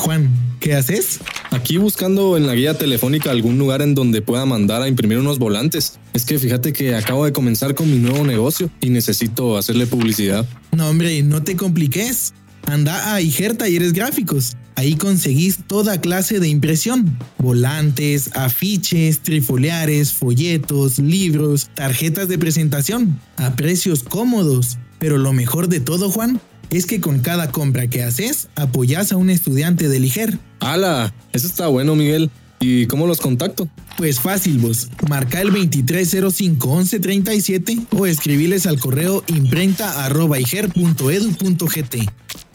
Juan, 0.01 0.31
¿qué 0.59 0.73
haces? 0.73 1.19
Aquí 1.51 1.77
buscando 1.77 2.35
en 2.35 2.47
la 2.47 2.55
guía 2.55 2.75
telefónica 2.75 3.29
algún 3.29 3.59
lugar 3.59 3.83
en 3.83 3.93
donde 3.93 4.23
pueda 4.23 4.47
mandar 4.47 4.81
a 4.81 4.87
imprimir 4.87 5.19
unos 5.19 5.37
volantes. 5.37 5.99
Es 6.13 6.25
que 6.25 6.39
fíjate 6.39 6.73
que 6.73 6.95
acabo 6.95 7.23
de 7.23 7.31
comenzar 7.31 7.75
con 7.75 7.91
mi 7.91 7.99
nuevo 7.99 8.25
negocio 8.25 8.71
y 8.81 8.89
necesito 8.89 9.59
hacerle 9.59 9.85
publicidad. 9.85 10.43
No, 10.71 10.89
hombre, 10.89 11.21
no 11.21 11.43
te 11.43 11.55
compliques. 11.55 12.33
Anda 12.65 13.13
a 13.13 13.21
Iger 13.21 13.55
Talleres 13.55 13.93
Gráficos. 13.93 14.57
Ahí 14.73 14.95
conseguís 14.95 15.59
toda 15.67 16.01
clase 16.01 16.39
de 16.39 16.47
impresión. 16.47 17.15
Volantes, 17.37 18.31
afiches, 18.33 19.19
trifoliares, 19.19 20.13
folletos, 20.13 20.97
libros, 20.97 21.69
tarjetas 21.75 22.27
de 22.27 22.39
presentación. 22.39 23.19
A 23.37 23.55
precios 23.55 24.01
cómodos. 24.01 24.79
Pero 24.97 25.19
lo 25.19 25.31
mejor 25.31 25.67
de 25.67 25.79
todo, 25.79 26.09
Juan, 26.09 26.41
es 26.71 26.85
que 26.85 27.01
con 27.01 27.19
cada 27.19 27.51
compra 27.51 27.87
que 27.87 28.03
haces, 28.03 28.47
apoyas 28.55 29.11
a 29.11 29.17
un 29.17 29.29
estudiante 29.29 29.89
del 29.89 30.05
IGER. 30.05 30.39
¡Hala! 30.59 31.13
Eso 31.33 31.47
está 31.47 31.67
bueno, 31.67 31.95
Miguel. 31.95 32.29
¿Y 32.59 32.85
cómo 32.85 33.07
los 33.07 33.19
contacto? 33.19 33.67
Pues 33.97 34.19
fácil 34.19 34.59
vos, 34.59 34.89
marca 35.09 35.41
el 35.41 35.51
2305-1137 35.51 37.87
o 37.97 38.05
escribiles 38.05 38.67
al 38.67 38.79
correo 38.79 39.23
imprenta.iger.edu.gt. 39.27 41.95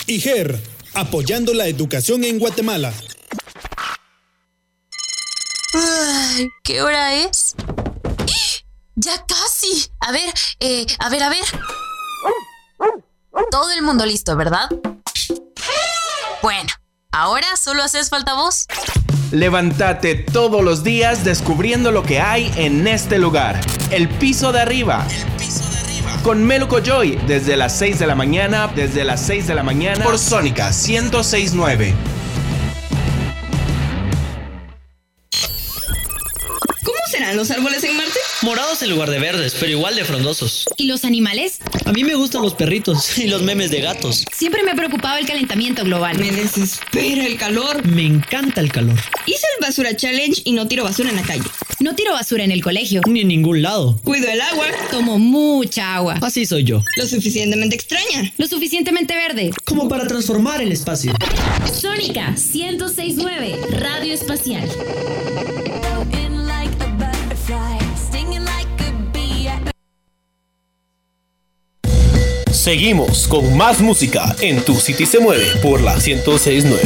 IGER, 0.06 0.60
apoyando 0.94 1.52
la 1.54 1.66
educación 1.66 2.22
en 2.24 2.38
Guatemala. 2.38 2.92
Ay, 5.74 6.48
¿qué 6.62 6.82
hora 6.82 7.16
es? 7.16 7.56
Ya 8.98 9.26
casi. 9.26 9.90
A 10.00 10.10
ver, 10.10 10.32
eh, 10.60 10.86
a 11.00 11.10
ver, 11.10 11.22
a 11.22 11.28
ver. 11.28 11.44
Todo 13.50 13.70
el 13.72 13.82
mundo 13.82 14.06
listo, 14.06 14.36
¿verdad? 14.36 14.68
Bueno, 16.42 16.68
ahora 17.12 17.46
solo 17.56 17.82
haces 17.82 18.08
falta 18.08 18.34
vos. 18.34 18.66
Levántate 19.30 20.14
todos 20.14 20.62
los 20.62 20.84
días 20.84 21.24
descubriendo 21.24 21.90
lo 21.90 22.02
que 22.02 22.20
hay 22.20 22.52
en 22.56 22.86
este 22.86 23.18
lugar. 23.18 23.60
El 23.90 24.08
piso 24.08 24.52
de 24.52 24.60
arriba. 24.60 25.06
El 25.10 25.32
piso 25.32 25.68
de 25.68 25.78
arriba. 25.78 26.22
Con 26.22 26.44
Melo 26.44 26.68
Joy 26.68 27.16
desde 27.26 27.56
las 27.56 27.76
6 27.76 27.98
de 27.98 28.06
la 28.06 28.14
mañana, 28.14 28.68
desde 28.68 29.04
las 29.04 29.20
6 29.26 29.46
de 29.48 29.54
la 29.54 29.62
mañana 29.62 30.04
por 30.04 30.18
Sónica 30.18 30.70
1069. 30.70 31.94
¿Cómo 36.84 36.98
serán 37.10 37.36
los 37.36 37.50
árboles 37.50 37.82
en 37.84 37.96
Marte? 37.96 38.25
Morados 38.42 38.82
en 38.82 38.90
lugar 38.90 39.08
de 39.08 39.18
verdes, 39.18 39.56
pero 39.58 39.72
igual 39.72 39.96
de 39.96 40.04
frondosos. 40.04 40.66
¿Y 40.76 40.84
los 40.86 41.04
animales? 41.04 41.58
A 41.86 41.92
mí 41.92 42.04
me 42.04 42.14
gustan 42.14 42.42
los 42.42 42.52
perritos 42.54 43.16
y 43.18 43.28
los 43.28 43.42
memes 43.42 43.70
de 43.70 43.80
gatos. 43.80 44.24
Siempre 44.32 44.62
me 44.62 44.72
ha 44.72 44.74
preocupado 44.74 45.16
el 45.16 45.26
calentamiento 45.26 45.84
global. 45.84 46.18
Me 46.18 46.30
desespera 46.30 47.24
el 47.24 47.38
calor. 47.38 47.86
Me 47.86 48.04
encanta 48.04 48.60
el 48.60 48.70
calor. 48.70 48.98
Hice 49.24 49.46
el 49.56 49.66
basura 49.66 49.96
challenge 49.96 50.42
y 50.44 50.52
no 50.52 50.68
tiro 50.68 50.84
basura 50.84 51.08
en 51.08 51.16
la 51.16 51.22
calle. 51.22 51.48
No 51.80 51.94
tiro 51.94 52.12
basura 52.12 52.44
en 52.44 52.52
el 52.52 52.62
colegio. 52.62 53.00
Ni 53.06 53.22
en 53.22 53.28
ningún 53.28 53.62
lado. 53.62 53.98
Cuido 54.04 54.28
el 54.28 54.40
agua. 54.40 54.66
Tomo 54.90 55.18
mucha 55.18 55.94
agua. 55.94 56.18
Así 56.20 56.44
soy 56.44 56.64
yo. 56.64 56.82
Lo 56.96 57.06
suficientemente 57.06 57.74
extraña. 57.74 58.32
Lo 58.36 58.46
suficientemente 58.46 59.14
verde. 59.14 59.50
Como 59.64 59.88
para 59.88 60.06
transformar 60.06 60.60
el 60.60 60.72
espacio. 60.72 61.14
Sónica 61.72 62.32
1069, 62.32 63.60
Radio 63.70 64.12
Espacial. 64.12 64.68
Seguimos 72.66 73.28
con 73.28 73.56
más 73.56 73.80
música 73.80 74.34
en 74.40 74.60
Tu 74.64 74.74
City 74.74 75.06
se 75.06 75.20
mueve 75.20 75.44
por 75.62 75.80
la 75.80 75.94
1069. 75.94 76.82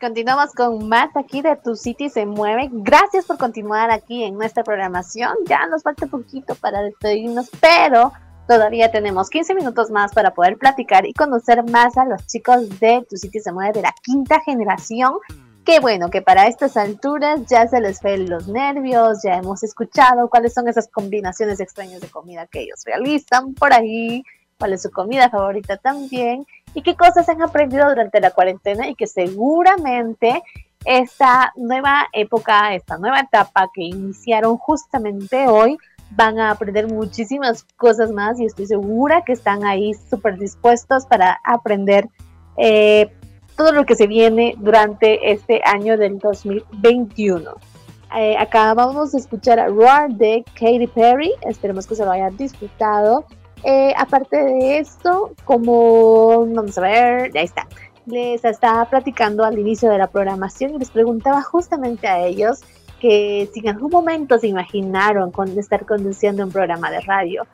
Continuamos 0.00 0.52
con 0.52 0.88
más 0.88 1.08
aquí 1.16 1.42
de 1.42 1.56
Tu 1.56 1.74
City 1.74 2.08
se 2.08 2.24
mueve. 2.24 2.68
Gracias 2.70 3.26
por 3.26 3.36
continuar 3.36 3.90
aquí 3.90 4.22
en 4.22 4.34
nuestra 4.34 4.62
programación. 4.62 5.32
Ya 5.48 5.66
nos 5.66 5.82
falta 5.82 6.06
poquito 6.06 6.54
para 6.54 6.82
despedirnos, 6.82 7.50
pero 7.60 8.12
todavía 8.46 8.92
tenemos 8.92 9.28
15 9.28 9.56
minutos 9.56 9.90
más 9.90 10.12
para 10.12 10.32
poder 10.34 10.56
platicar 10.56 11.04
y 11.04 11.12
conocer 11.12 11.68
más 11.68 11.96
a 11.96 12.04
los 12.04 12.24
chicos 12.28 12.78
de 12.78 13.04
Tu 13.10 13.16
City 13.16 13.40
se 13.40 13.50
mueve 13.50 13.72
de 13.72 13.82
la 13.82 13.94
quinta 14.04 14.38
generación 14.42 15.14
Qué 15.68 15.80
bueno 15.80 16.08
que 16.08 16.22
para 16.22 16.46
estas 16.46 16.78
alturas 16.78 17.44
ya 17.46 17.68
se 17.68 17.78
les 17.82 18.00
fue 18.00 18.16
los 18.16 18.48
nervios, 18.48 19.18
ya 19.22 19.34
hemos 19.34 19.62
escuchado 19.62 20.30
cuáles 20.30 20.54
son 20.54 20.66
esas 20.66 20.88
combinaciones 20.88 21.60
extrañas 21.60 22.00
de 22.00 22.08
comida 22.08 22.46
que 22.46 22.60
ellos 22.60 22.80
realizan 22.86 23.52
por 23.52 23.74
ahí, 23.74 24.22
cuál 24.58 24.72
es 24.72 24.80
su 24.80 24.90
comida 24.90 25.28
favorita 25.28 25.76
también 25.76 26.46
y 26.72 26.80
qué 26.80 26.96
cosas 26.96 27.28
han 27.28 27.42
aprendido 27.42 27.86
durante 27.86 28.18
la 28.18 28.30
cuarentena 28.30 28.88
y 28.88 28.94
que 28.94 29.06
seguramente 29.06 30.42
esta 30.86 31.52
nueva 31.54 32.06
época, 32.14 32.74
esta 32.74 32.96
nueva 32.96 33.20
etapa 33.20 33.68
que 33.74 33.82
iniciaron 33.82 34.56
justamente 34.56 35.48
hoy, 35.48 35.76
van 36.12 36.38
a 36.40 36.50
aprender 36.50 36.90
muchísimas 36.90 37.64
cosas 37.76 38.10
más 38.10 38.40
y 38.40 38.46
estoy 38.46 38.64
segura 38.64 39.22
que 39.22 39.34
están 39.34 39.66
ahí 39.66 39.92
súper 40.08 40.38
dispuestos 40.38 41.04
para 41.04 41.38
aprender 41.44 42.08
eh, 42.56 43.12
todo 43.58 43.72
lo 43.72 43.84
que 43.84 43.96
se 43.96 44.06
viene 44.06 44.54
durante 44.58 45.32
este 45.32 45.60
año 45.64 45.98
del 45.98 46.18
2021. 46.18 47.50
Eh, 48.16 48.36
acabamos 48.38 49.12
de 49.12 49.18
escuchar 49.18 49.58
a 49.58 49.66
Roar 49.66 50.10
de 50.12 50.44
Katy 50.54 50.86
Perry, 50.86 51.32
esperemos 51.42 51.86
que 51.88 51.96
se 51.96 52.04
lo 52.04 52.12
hayan 52.12 52.36
disfrutado. 52.36 53.26
Eh, 53.64 53.92
aparte 53.98 54.36
de 54.36 54.78
esto, 54.78 55.32
como 55.44 56.46
vamos 56.46 56.78
a 56.78 56.82
ver, 56.82 57.32
ya 57.34 57.40
está. 57.40 57.66
Les 58.06 58.44
estaba 58.44 58.84
platicando 58.84 59.44
al 59.44 59.58
inicio 59.58 59.90
de 59.90 59.98
la 59.98 60.06
programación 60.06 60.76
y 60.76 60.78
les 60.78 60.90
preguntaba 60.90 61.42
justamente 61.42 62.06
a 62.06 62.24
ellos 62.24 62.60
que 63.00 63.50
si 63.52 63.60
en 63.60 63.70
algún 63.70 63.90
momento 63.90 64.38
se 64.38 64.46
imaginaron 64.46 65.32
estar 65.56 65.84
conduciendo 65.84 66.44
un 66.44 66.52
programa 66.52 66.92
de 66.92 67.00
radio. 67.00 67.44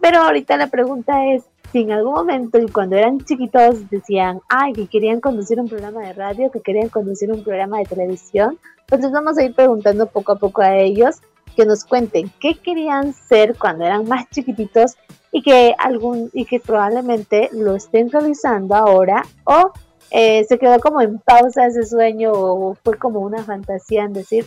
Pero 0.00 0.18
ahorita 0.22 0.56
la 0.56 0.66
pregunta 0.66 1.26
es, 1.26 1.44
si 1.72 1.80
en 1.80 1.92
algún 1.92 2.12
momento 2.12 2.58
y 2.58 2.68
cuando 2.68 2.96
eran 2.96 3.18
chiquitos 3.20 3.88
decían, 3.90 4.40
ay, 4.48 4.74
que 4.74 4.86
querían 4.86 5.20
conducir 5.20 5.58
un 5.58 5.68
programa 5.68 6.02
de 6.02 6.12
radio, 6.12 6.50
que 6.50 6.60
querían 6.60 6.90
conducir 6.90 7.32
un 7.32 7.42
programa 7.42 7.78
de 7.78 7.86
televisión, 7.86 8.58
pues 8.86 9.00
les 9.00 9.10
vamos 9.10 9.38
a 9.38 9.44
ir 9.44 9.54
preguntando 9.54 10.06
poco 10.06 10.32
a 10.32 10.36
poco 10.36 10.60
a 10.60 10.76
ellos 10.76 11.16
que 11.56 11.64
nos 11.64 11.84
cuenten 11.84 12.30
qué 12.40 12.54
querían 12.54 13.14
ser 13.14 13.56
cuando 13.58 13.84
eran 13.84 14.06
más 14.06 14.28
chiquititos 14.30 14.96
y 15.30 15.42
que 15.42 15.74
algún 15.78 16.30
y 16.32 16.44
que 16.44 16.60
probablemente 16.60 17.48
lo 17.52 17.74
estén 17.74 18.10
realizando 18.10 18.74
ahora 18.74 19.22
o 19.44 19.72
eh, 20.10 20.44
se 20.44 20.58
quedó 20.58 20.78
como 20.78 21.00
en 21.00 21.18
pausa 21.20 21.66
ese 21.66 21.84
sueño 21.86 22.32
o 22.32 22.74
fue 22.84 22.98
como 22.98 23.20
una 23.20 23.42
fantasía 23.42 24.04
en 24.04 24.12
decir, 24.12 24.46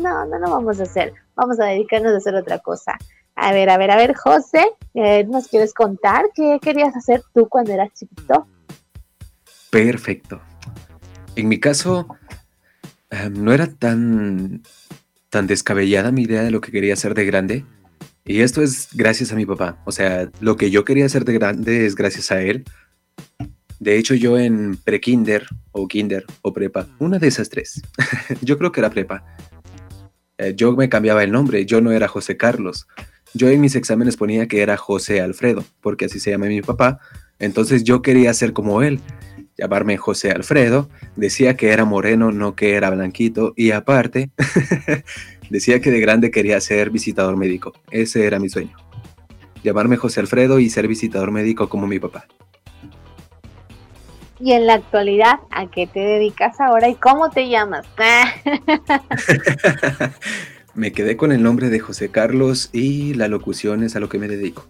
no, 0.00 0.24
no 0.24 0.38
lo 0.38 0.50
vamos 0.50 0.80
a 0.80 0.84
hacer, 0.84 1.12
vamos 1.36 1.60
a 1.60 1.66
dedicarnos 1.66 2.14
a 2.14 2.16
hacer 2.16 2.34
otra 2.34 2.58
cosa. 2.58 2.98
A 3.36 3.52
ver, 3.52 3.68
a 3.68 3.78
ver, 3.78 3.90
a 3.90 3.96
ver, 3.96 4.14
José, 4.14 4.64
eh, 4.94 5.24
¿nos 5.24 5.48
quieres 5.48 5.74
contar 5.74 6.26
qué 6.34 6.58
querías 6.62 6.94
hacer 6.94 7.22
tú 7.34 7.48
cuando 7.48 7.72
eras 7.72 7.92
chiquito? 7.92 8.46
Perfecto. 9.70 10.40
En 11.34 11.48
mi 11.48 11.58
caso, 11.58 12.06
em, 13.10 13.42
no 13.42 13.52
era 13.52 13.66
tan, 13.66 14.62
tan 15.30 15.46
descabellada 15.48 16.12
mi 16.12 16.22
idea 16.22 16.42
de 16.42 16.52
lo 16.52 16.60
que 16.60 16.70
quería 16.70 16.94
hacer 16.94 17.14
de 17.14 17.24
grande. 17.24 17.64
Y 18.24 18.40
esto 18.40 18.62
es 18.62 18.88
gracias 18.94 19.32
a 19.32 19.36
mi 19.36 19.44
papá. 19.44 19.82
O 19.84 19.90
sea, 19.90 20.30
lo 20.40 20.56
que 20.56 20.70
yo 20.70 20.84
quería 20.84 21.06
hacer 21.06 21.24
de 21.24 21.34
grande 21.34 21.86
es 21.86 21.96
gracias 21.96 22.30
a 22.30 22.40
él. 22.40 22.64
De 23.80 23.98
hecho, 23.98 24.14
yo 24.14 24.38
en 24.38 24.76
prekinder 24.76 25.46
o 25.72 25.88
kinder 25.88 26.24
o 26.42 26.52
prepa, 26.52 26.86
una 27.00 27.18
de 27.18 27.26
esas 27.26 27.50
tres, 27.50 27.82
yo 28.40 28.56
creo 28.56 28.70
que 28.72 28.80
era 28.80 28.90
prepa, 28.90 29.24
eh, 30.38 30.54
yo 30.56 30.72
me 30.72 30.88
cambiaba 30.88 31.22
el 31.22 31.32
nombre, 31.32 31.66
yo 31.66 31.80
no 31.80 31.90
era 31.90 32.08
José 32.08 32.36
Carlos. 32.36 32.86
Yo 33.34 33.48
en 33.48 33.60
mis 33.60 33.74
exámenes 33.74 34.16
ponía 34.16 34.46
que 34.46 34.62
era 34.62 34.76
José 34.76 35.20
Alfredo, 35.20 35.64
porque 35.80 36.04
así 36.04 36.20
se 36.20 36.30
llama 36.30 36.46
mi 36.46 36.62
papá. 36.62 37.00
Entonces 37.40 37.82
yo 37.82 38.00
quería 38.00 38.32
ser 38.32 38.52
como 38.52 38.82
él, 38.82 39.00
llamarme 39.58 39.96
José 39.96 40.30
Alfredo. 40.30 40.88
Decía 41.16 41.56
que 41.56 41.70
era 41.70 41.84
moreno, 41.84 42.30
no 42.30 42.54
que 42.54 42.74
era 42.74 42.90
blanquito. 42.90 43.52
Y 43.56 43.72
aparte, 43.72 44.30
decía 45.50 45.80
que 45.80 45.90
de 45.90 45.98
grande 45.98 46.30
quería 46.30 46.60
ser 46.60 46.90
visitador 46.90 47.36
médico. 47.36 47.72
Ese 47.90 48.24
era 48.24 48.38
mi 48.38 48.48
sueño. 48.48 48.76
Llamarme 49.64 49.96
José 49.96 50.20
Alfredo 50.20 50.60
y 50.60 50.70
ser 50.70 50.86
visitador 50.86 51.32
médico 51.32 51.68
como 51.68 51.88
mi 51.88 51.98
papá. 51.98 52.26
Y 54.38 54.52
en 54.52 54.66
la 54.66 54.74
actualidad, 54.74 55.40
¿a 55.50 55.68
qué 55.70 55.88
te 55.88 56.00
dedicas 56.00 56.60
ahora 56.60 56.88
y 56.88 56.94
cómo 56.94 57.30
te 57.30 57.48
llamas? 57.48 57.84
me 60.74 60.92
quedé 60.92 61.16
con 61.16 61.32
el 61.32 61.42
nombre 61.42 61.70
de 61.70 61.78
José 61.78 62.10
Carlos 62.10 62.70
y 62.72 63.14
la 63.14 63.28
locución 63.28 63.82
es 63.82 63.96
a 63.96 64.00
lo 64.00 64.08
que 64.08 64.18
me 64.18 64.28
dedico. 64.28 64.66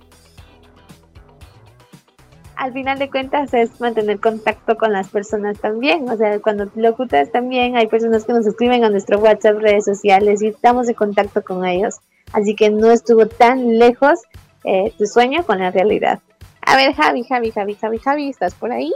Al 2.57 2.73
final 2.73 2.99
de 2.99 3.11
cuentas 3.11 3.53
es 3.53 3.81
mantener 3.81 4.21
contacto 4.21 4.77
con 4.77 4.93
las 4.93 5.09
personas 5.09 5.59
también. 5.59 6.09
O 6.09 6.17
sea, 6.17 6.39
cuando 6.41 6.71
locutas 6.77 7.31
también 7.31 7.77
hay 7.77 7.89
personas 7.89 8.25
que 8.25 8.33
nos 8.33 8.47
escriben 8.47 8.85
a 8.85 8.91
nuestro 8.91 9.19
WhatsApp, 9.19 9.59
redes 9.59 9.85
sociales 9.85 10.41
y 10.41 10.49
estamos 10.49 10.89
en 10.89 10.95
contacto 10.95 11.43
con 11.43 11.67
ellos. 11.67 11.97
Así 12.33 12.55
que 12.55 12.71
no 12.71 12.91
estuvo 12.91 13.27
tan 13.27 13.79
lejos 13.79 14.21
eh, 14.65 14.93
tu 14.97 15.07
sueño 15.07 15.45
con 15.45 15.59
la 15.59 15.71
realidad. 15.71 16.21
A 16.63 16.77
ver, 16.77 16.95
Javi, 16.95 17.25
Javi, 17.25 17.51
Javi, 17.51 17.75
Javi, 17.75 17.99
Javi, 17.99 18.29
¿estás 18.31 18.55
por 18.55 18.73
ahí? 18.73 18.93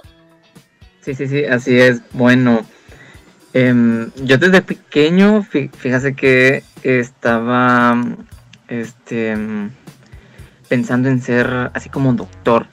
Sí, 1.02 1.14
sí, 1.14 1.28
sí, 1.28 1.44
así 1.44 1.78
es. 1.78 2.00
Bueno, 2.12 2.64
em, 3.52 4.10
yo 4.24 4.38
desde 4.38 4.62
pequeño, 4.62 5.42
fíjate 5.42 6.14
que 6.14 6.62
estaba 6.82 7.96
este, 8.68 9.36
pensando 10.68 11.08
en 11.08 11.22
ser 11.22 11.70
así 11.74 11.88
como 11.88 12.12
doctor, 12.12 12.66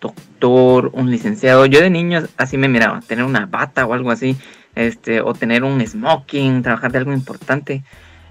doctor, 0.00 0.90
un 0.92 1.10
licenciado. 1.10 1.66
Yo 1.66 1.80
de 1.80 1.90
niño 1.90 2.22
así 2.36 2.56
me 2.56 2.68
miraba, 2.68 3.00
tener 3.00 3.24
una 3.24 3.46
bata 3.46 3.86
o 3.86 3.92
algo 3.92 4.10
así, 4.10 4.36
este, 4.74 5.20
o 5.20 5.34
tener 5.34 5.64
un 5.64 5.84
smoking, 5.86 6.62
trabajar 6.62 6.92
de 6.92 6.98
algo 6.98 7.12
importante, 7.12 7.84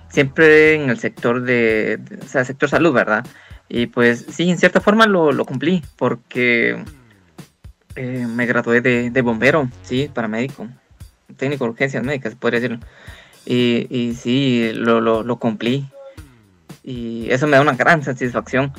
siempre 0.09 0.75
en 0.75 0.89
el 0.89 0.99
sector 0.99 1.41
de, 1.41 1.99
o 2.23 2.27
sea, 2.27 2.45
sector 2.45 2.69
salud, 2.69 2.93
¿verdad? 2.93 3.25
Y 3.67 3.87
pues 3.87 4.25
sí, 4.29 4.49
en 4.49 4.57
cierta 4.57 4.79
forma 4.79 5.07
lo, 5.07 5.31
lo 5.31 5.45
cumplí, 5.45 5.83
porque 5.95 6.83
eh, 7.95 8.27
me 8.29 8.45
gradué 8.45 8.81
de, 8.81 9.09
de, 9.09 9.21
bombero, 9.21 9.69
sí, 9.81 10.09
paramédico, 10.13 10.67
técnico 11.35 11.65
de 11.65 11.71
urgencias 11.71 12.03
médicas, 12.03 12.35
podría 12.35 12.59
decirlo. 12.59 12.85
Y, 13.45 13.87
y 13.89 14.15
sí, 14.15 14.71
lo, 14.73 15.01
lo, 15.01 15.35
cumplí. 15.37 15.85
Y 16.83 17.29
eso 17.31 17.47
me 17.47 17.57
da 17.57 17.61
una 17.61 17.75
gran 17.75 18.03
satisfacción. 18.03 18.73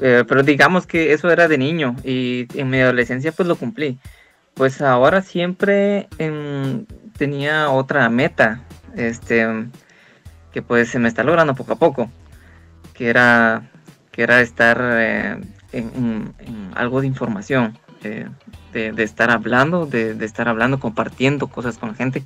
Eh, 0.00 0.24
pero 0.26 0.42
digamos 0.42 0.86
que 0.86 1.12
eso 1.12 1.30
era 1.30 1.48
de 1.48 1.58
niño 1.58 1.96
y 2.04 2.46
en 2.54 2.70
mi 2.70 2.80
adolescencia 2.80 3.32
pues 3.32 3.48
lo 3.48 3.56
cumplí. 3.56 3.98
Pues 4.54 4.80
ahora 4.80 5.22
siempre 5.22 6.08
em, 6.18 6.86
tenía 7.16 7.70
otra 7.70 8.08
meta, 8.08 8.62
este, 8.96 9.46
que 10.52 10.62
pues 10.62 10.88
se 10.88 10.98
me 10.98 11.08
está 11.08 11.24
logrando 11.24 11.54
poco 11.54 11.72
a 11.72 11.76
poco, 11.76 12.10
que 12.94 13.08
era, 13.08 13.70
que 14.12 14.22
era 14.22 14.40
estar 14.40 14.80
eh, 14.82 15.40
en, 15.72 16.34
en, 16.38 16.70
algo 16.74 17.00
de 17.00 17.06
información, 17.06 17.78
eh, 18.04 18.28
de, 18.72 19.02
estar 19.02 19.30
hablando, 19.30 19.86
de, 19.86 20.12
estar 20.24 20.48
hablando, 20.48 20.78
compartiendo 20.78 21.48
cosas 21.48 21.78
con 21.78 21.90
la 21.90 21.94
gente. 21.94 22.24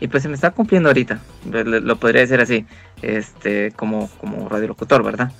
Y 0.00 0.08
pues 0.08 0.22
se 0.22 0.28
me 0.28 0.36
está 0.36 0.52
cumpliendo 0.52 0.88
ahorita, 0.88 1.18
lo, 1.50 1.96
podría 1.96 2.20
decir 2.20 2.40
así, 2.40 2.66
este, 3.02 3.72
como, 3.72 4.08
como 4.20 4.48
radiolocutor, 4.48 5.02
¿verdad? 5.02 5.32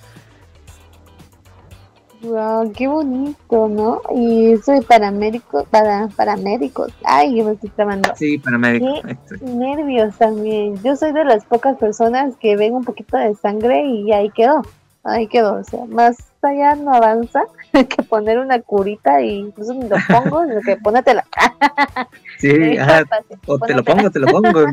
Wow, 2.23 2.73
qué 2.73 2.89
bonito, 2.89 3.69
¿no? 3.69 4.03
Y 4.13 4.57
soy 4.65 4.81
paramédico, 4.81 5.65
para 5.71 6.09
paramédicos. 6.09 6.93
Ay, 7.05 7.37
yo 7.37 7.45
me 7.45 7.53
estoy 7.53 7.71
trabando. 7.71 8.13
Sí, 8.17 8.39
paramédico. 8.39 9.03
Qué 9.29 9.45
nervios 9.45 10.17
también. 10.17 10.83
Yo 10.83 10.97
soy 10.97 11.13
de 11.13 11.25
las 11.25 11.45
pocas 11.45 11.77
personas 11.77 12.35
que 12.41 12.57
ven 12.57 12.75
un 12.75 12.83
poquito 12.83 13.17
de 13.17 13.37
sangre 13.37 13.87
y 13.87 14.13
ahí 14.13 14.31
quedó. 14.31 14.63
Ahí 15.05 15.29
quedó. 15.29 15.61
O 15.61 15.65
sea, 15.65 15.85
más 15.85 16.17
allá 16.43 16.75
no 16.75 16.93
avanza 16.93 17.45
que 17.89 18.03
poner 18.03 18.39
una 18.39 18.61
curita 18.61 19.21
y 19.21 19.39
incluso 19.39 19.75
ni 19.75 19.89
lo 19.89 19.97
pongo, 20.09 20.45
sino 20.47 20.61
que 20.61 20.77
pónetela. 20.77 21.25
Sí, 22.39 22.79
ajá, 22.79 23.03
o 23.47 23.59
te 23.59 23.75
lo 23.75 23.83
pongo, 23.83 24.09
te 24.13 24.21
lo 24.21 24.29
pongo. 24.29 24.61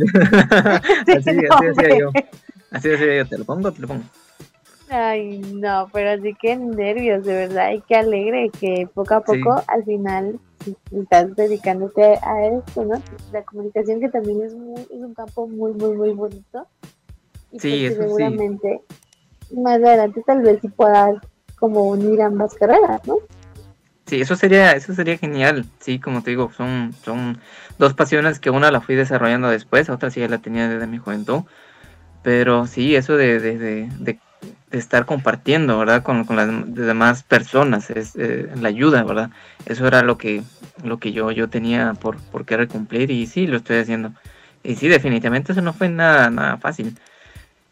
así, 1.08 1.32
así 1.50 1.66
decía 1.66 1.98
yo. 1.98 2.12
Así 2.70 2.90
decía 2.90 3.18
yo, 3.18 3.28
te 3.28 3.40
lo 3.40 3.46
pongo, 3.46 3.72
te 3.72 3.82
lo 3.82 3.88
pongo. 3.88 4.04
Ay, 4.90 5.40
no, 5.40 5.90
pero 5.92 6.12
así 6.12 6.36
que 6.36 6.56
nervios, 6.56 7.26
de 7.26 7.34
verdad, 7.34 7.72
y 7.72 7.82
qué 7.82 7.96
alegre 7.96 8.52
que 8.52 8.88
poco 8.94 9.16
a 9.16 9.22
poco 9.22 9.64
al 9.66 9.84
final 9.84 10.40
estás 10.92 11.36
dedicándote 11.36 12.20
a 12.22 12.46
esto, 12.46 12.86
¿no? 12.86 13.02
La 13.34 13.42
comunicación 13.42 14.00
que 14.00 14.10
también 14.10 14.44
es, 14.44 14.54
muy, 14.54 14.82
es 14.82 15.02
un 15.02 15.16
campo 15.16 15.48
muy, 15.48 15.74
muy, 15.74 15.98
muy 15.98 16.14
bonito. 16.14 16.68
Y 17.52 17.60
sí, 17.60 17.86
pues 17.88 17.94
eso 17.94 18.02
seguramente 18.04 18.82
más 19.52 19.76
adelante 19.76 20.22
tal 20.26 20.42
vez 20.42 20.60
sí 20.62 20.68
puedas 20.68 21.16
como 21.56 21.86
unir 21.86 22.22
ambas 22.22 22.54
carreras, 22.56 23.02
¿no? 23.06 23.18
Sí, 24.06 24.22
eso 24.22 24.36
sería, 24.36 24.74
eso 24.74 24.94
sería 24.94 25.18
genial. 25.18 25.66
Sí, 25.80 26.00
como 26.00 26.22
te 26.22 26.30
digo, 26.32 26.52
son, 26.56 26.94
son 27.04 27.40
dos 27.80 27.94
pasiones 27.94 28.40
que 28.40 28.52
una 28.52 28.70
la 28.70 28.82
fui 28.82 28.96
desarrollando 28.96 29.50
después, 29.50 29.90
otra 29.90 30.12
sí 30.12 30.26
la 30.28 30.38
tenía 30.38 30.70
desde 30.70 30.86
mi 30.88 31.00
juventud. 31.00 31.44
Pero 32.22 32.68
sí, 32.68 32.96
eso 32.96 33.18
de, 33.18 33.40
de, 33.40 33.58
de, 33.58 33.90
de 34.00 34.20
estar 34.72 35.06
compartiendo, 35.06 35.78
¿verdad? 35.80 36.04
Con, 36.04 36.26
con 36.26 36.36
las 36.36 36.48
demás 36.76 37.24
personas, 37.24 37.90
es 37.90 38.16
eh, 38.16 38.50
la 38.60 38.70
ayuda, 38.70 39.04
¿verdad? 39.04 39.30
Eso 39.66 39.88
era 39.88 40.02
lo 40.04 40.18
que, 40.18 40.44
lo 40.84 41.00
que 41.00 41.12
yo, 41.12 41.32
yo 41.32 41.50
tenía 41.50 41.94
por, 41.94 42.18
por 42.18 42.46
querer 42.46 42.68
cumplir 42.68 43.12
y 43.12 43.26
sí, 43.28 43.48
lo 43.48 43.58
estoy 43.58 43.78
haciendo. 43.78 44.14
Y 44.64 44.76
sí, 44.76 44.88
definitivamente 44.88 45.52
eso 45.52 45.62
no 45.62 45.74
fue 45.74 45.90
nada, 45.90 46.30
nada 46.30 46.58
fácil. 46.58 46.98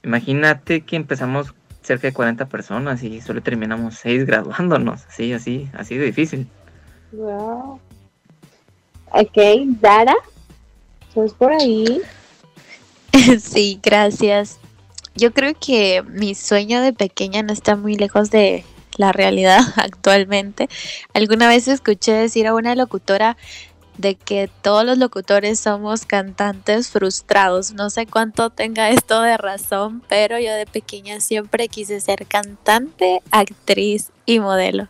Imagínate 0.04 0.82
que 0.82 0.96
empezamos 0.96 1.54
cerca 1.84 2.08
de 2.08 2.14
40 2.14 2.48
personas 2.48 3.04
y 3.04 3.22
solo 3.22 3.42
terminamos 3.42 3.96
6 3.96 4.26
graduándonos, 4.28 5.06
así, 5.06 5.34
así, 5.34 5.70
así 5.74 5.98
de 5.98 6.06
difícil. 6.06 6.48
Wow. 7.12 7.80
Ok, 9.12 9.38
Dara, 9.80 10.16
¿estás 11.10 11.34
por 11.34 11.52
ahí? 11.52 12.02
sí, 13.40 13.80
gracias. 13.84 14.60
Yo 15.16 15.32
creo 15.32 15.54
que 15.54 16.04
mi 16.10 16.34
sueño 16.34 16.82
de 16.82 16.94
pequeña 16.94 17.44
no 17.44 17.54
está 17.54 17.76
muy 17.76 17.96
lejos 17.96 18.32
de 18.32 18.66
la 18.98 19.12
realidad 19.12 19.62
actualmente. 19.76 20.70
Alguna 21.14 21.48
vez 21.48 21.68
escuché 21.68 22.14
decir 22.14 22.48
a 22.48 22.56
una 22.56 22.76
locutora 22.76 23.38
de 23.98 24.16
que 24.16 24.50
todos 24.62 24.86
los 24.86 24.98
locutores 24.98 25.60
somos 25.60 26.06
cantantes 26.06 26.90
frustrados. 26.90 27.74
No 27.74 27.90
sé 27.90 28.06
cuánto 28.06 28.50
tenga 28.50 28.90
esto 28.90 29.22
de 29.22 29.38
razón, 29.38 30.04
pero 30.08 30.40
yo 30.40 30.54
de 30.54 30.66
pequeña 30.66 31.20
siempre 31.20 31.68
quise 31.68 32.00
ser 32.00 32.26
cantante, 32.26 33.22
actriz 33.32 34.12
y 34.26 34.40
modelo. 34.40 34.88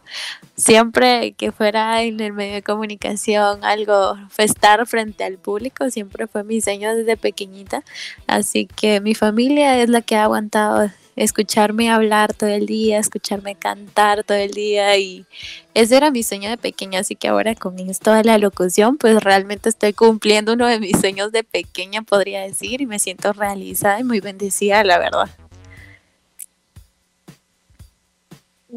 Siempre 0.55 1.33
que 1.33 1.51
fuera 1.51 2.03
en 2.03 2.19
el 2.19 2.33
medio 2.33 2.53
de 2.53 2.63
comunicación, 2.63 3.63
algo, 3.63 4.17
estar 4.37 4.85
frente 4.85 5.23
al 5.23 5.37
público, 5.37 5.89
siempre 5.89 6.27
fue 6.27 6.43
mi 6.43 6.61
sueño 6.61 6.95
desde 6.95 7.17
pequeñita. 7.17 7.83
Así 8.27 8.67
que 8.67 9.01
mi 9.01 9.15
familia 9.15 9.81
es 9.81 9.89
la 9.89 10.01
que 10.01 10.15
ha 10.15 10.23
aguantado 10.23 10.89
escucharme 11.15 11.89
hablar 11.89 12.33
todo 12.33 12.49
el 12.49 12.65
día, 12.65 12.99
escucharme 12.99 13.55
cantar 13.55 14.23
todo 14.23 14.37
el 14.37 14.51
día 14.51 14.97
y 14.97 15.25
ese 15.73 15.97
era 15.97 16.11
mi 16.11 16.23
sueño 16.23 16.49
de 16.49 16.57
pequeña, 16.57 16.99
así 16.99 17.15
que 17.15 17.27
ahora 17.27 17.55
con 17.55 17.79
esto 17.79 18.13
de 18.13 18.23
la 18.23 18.37
locución, 18.37 18.97
pues 18.97 19.23
realmente 19.23 19.69
estoy 19.69 19.93
cumpliendo 19.93 20.53
uno 20.53 20.67
de 20.67 20.79
mis 20.79 20.99
sueños 20.99 21.31
de 21.31 21.43
pequeña, 21.43 22.01
podría 22.01 22.41
decir, 22.41 22.81
y 22.81 22.85
me 22.85 22.99
siento 22.99 23.33
realizada 23.33 23.99
y 23.99 24.03
muy 24.03 24.19
bendecida, 24.19 24.83
la 24.83 24.99
verdad. 24.99 25.29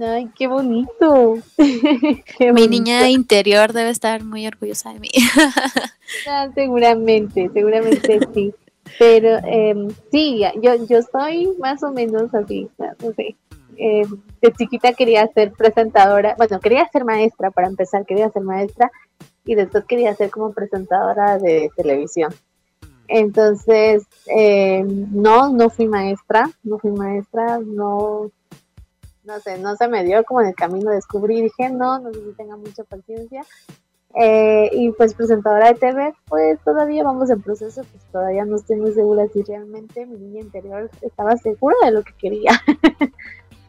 Ay, 0.00 0.28
qué 0.36 0.46
bonito. 0.46 1.38
qué 1.56 2.52
Mi 2.52 2.68
niña 2.68 3.08
interior 3.08 3.72
debe 3.72 3.90
estar 3.90 4.22
muy 4.22 4.46
orgullosa 4.46 4.92
de 4.92 5.00
mí. 5.00 5.08
ah, 6.28 6.48
seguramente, 6.54 7.50
seguramente 7.54 8.20
sí. 8.34 8.54
Pero 8.98 9.38
eh, 9.44 9.88
sí, 10.10 10.42
yo, 10.62 10.74
yo 10.86 11.00
soy 11.02 11.54
más 11.58 11.82
o 11.82 11.92
menos 11.92 12.34
así, 12.34 12.68
no 12.78 13.12
sé. 13.12 13.36
Eh, 13.78 14.06
de 14.40 14.52
chiquita 14.52 14.92
quería 14.94 15.26
ser 15.28 15.52
presentadora, 15.52 16.34
bueno, 16.38 16.60
quería 16.60 16.88
ser 16.88 17.04
maestra 17.04 17.50
para 17.50 17.66
empezar, 17.66 18.06
quería 18.06 18.30
ser 18.30 18.42
maestra 18.42 18.90
y 19.44 19.54
después 19.54 19.84
quería 19.84 20.14
ser 20.14 20.30
como 20.30 20.52
presentadora 20.52 21.38
de 21.38 21.70
televisión. 21.76 22.32
Entonces, 23.08 24.04
eh, 24.26 24.82
no, 24.84 25.52
no 25.52 25.70
fui 25.70 25.86
maestra, 25.86 26.50
no 26.64 26.78
fui 26.78 26.90
maestra, 26.90 27.58
no, 27.58 28.30
no 29.24 29.40
sé, 29.40 29.58
no 29.58 29.76
se 29.76 29.88
me 29.88 30.04
dio 30.04 30.24
como 30.24 30.40
en 30.40 30.48
el 30.48 30.54
camino 30.54 30.90
descubrí, 30.90 31.42
dije, 31.42 31.68
no, 31.70 31.98
no 31.98 32.12
sé 32.12 32.20
si 32.24 32.32
tenga 32.32 32.56
mucha 32.56 32.82
paciencia. 32.84 33.44
Eh, 34.18 34.70
y 34.72 34.92
pues 34.92 35.12
presentadora 35.12 35.68
de 35.68 35.74
TV, 35.74 36.14
pues 36.26 36.58
todavía 36.64 37.04
vamos 37.04 37.28
en 37.28 37.42
proceso, 37.42 37.82
pues 37.82 38.02
todavía 38.10 38.46
no 38.46 38.56
estoy 38.56 38.76
muy 38.76 38.92
segura 38.92 39.28
si 39.28 39.42
realmente 39.42 40.06
mi 40.06 40.16
niña 40.16 40.40
interior 40.40 40.90
estaba 41.02 41.36
segura 41.36 41.76
de 41.84 41.90
lo 41.90 42.02
que 42.02 42.14
quería. 42.18 42.52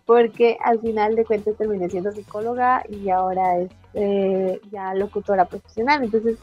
Porque 0.05 0.57
al 0.63 0.79
final 0.79 1.15
de 1.15 1.25
cuentas 1.25 1.57
terminé 1.57 1.89
siendo 1.89 2.13
psicóloga 2.13 2.81
y 2.87 3.09
ahora 3.09 3.57
es 3.59 3.71
eh, 3.93 4.61
ya 4.71 4.93
locutora 4.93 5.43
profesional. 5.43 6.05
Entonces, 6.05 6.37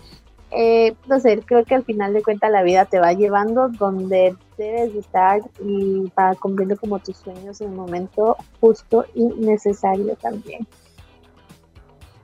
eh, 0.50 0.94
no 1.08 1.18
sé, 1.18 1.40
creo 1.44 1.64
que 1.64 1.74
al 1.74 1.84
final 1.84 2.12
de 2.12 2.22
cuentas 2.22 2.50
la 2.50 2.62
vida 2.62 2.84
te 2.84 3.00
va 3.00 3.14
llevando 3.14 3.70
donde 3.70 4.36
debes 4.58 4.94
estar 4.94 5.40
y 5.64 6.10
para 6.10 6.34
cumplir 6.34 6.78
como 6.78 6.98
tus 6.98 7.16
sueños 7.16 7.62
en 7.62 7.70
el 7.70 7.74
momento 7.74 8.36
justo 8.60 9.06
y 9.14 9.24
necesario 9.24 10.14
también. 10.16 10.66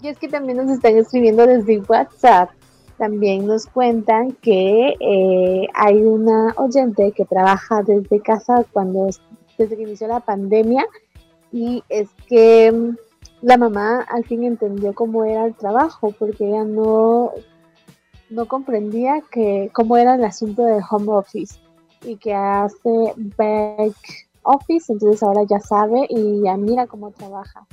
Y 0.03 0.09
es 0.09 0.19
que 0.19 0.29
también 0.29 0.59
nos 0.59 0.71
están 0.71 0.97
escribiendo 0.97 1.47
desde 1.47 1.81
WhatsApp. 1.81 2.51
También 2.97 3.47
nos 3.47 3.67
cuentan 3.67 4.33
que 4.43 4.95
eh, 5.01 5.67
hay 5.75 6.03
una 6.03 6.53
oyente 6.57 7.13
que 7.13 7.25
trabaja 7.25 7.83
desde 7.83 8.21
casa 8.21 8.65
cuando 8.73 9.09
desde 9.57 9.77
que 9.77 9.83
inició 9.83 10.09
la 10.09 10.21
pandemia 10.21 10.87
y 11.53 11.83
es 11.89 12.09
que 12.29 12.71
mm, 12.73 12.97
la 13.43 13.57
mamá 13.57 14.07
al 14.09 14.25
fin 14.25 14.45
entendió 14.45 14.95
cómo 14.95 15.25
era 15.25 15.47
el 15.47 15.55
trabajo 15.55 16.15
porque 16.19 16.49
ella 16.49 16.65
no 16.65 17.33
no 18.31 18.47
comprendía 18.47 19.23
que 19.31 19.71
cómo 19.73 19.97
era 19.97 20.15
el 20.15 20.25
asunto 20.25 20.63
del 20.63 20.83
home 20.89 21.13
office 21.13 21.59
y 22.03 22.17
que 22.17 22.33
hace 22.33 23.15
back 23.37 23.97
office, 24.43 24.93
entonces 24.93 25.23
ahora 25.23 25.43
ya 25.49 25.61
sabe 25.61 26.07
y 26.09 26.43
ya 26.43 26.57
mira 26.57 26.87
cómo 26.87 27.11
trabaja. 27.11 27.67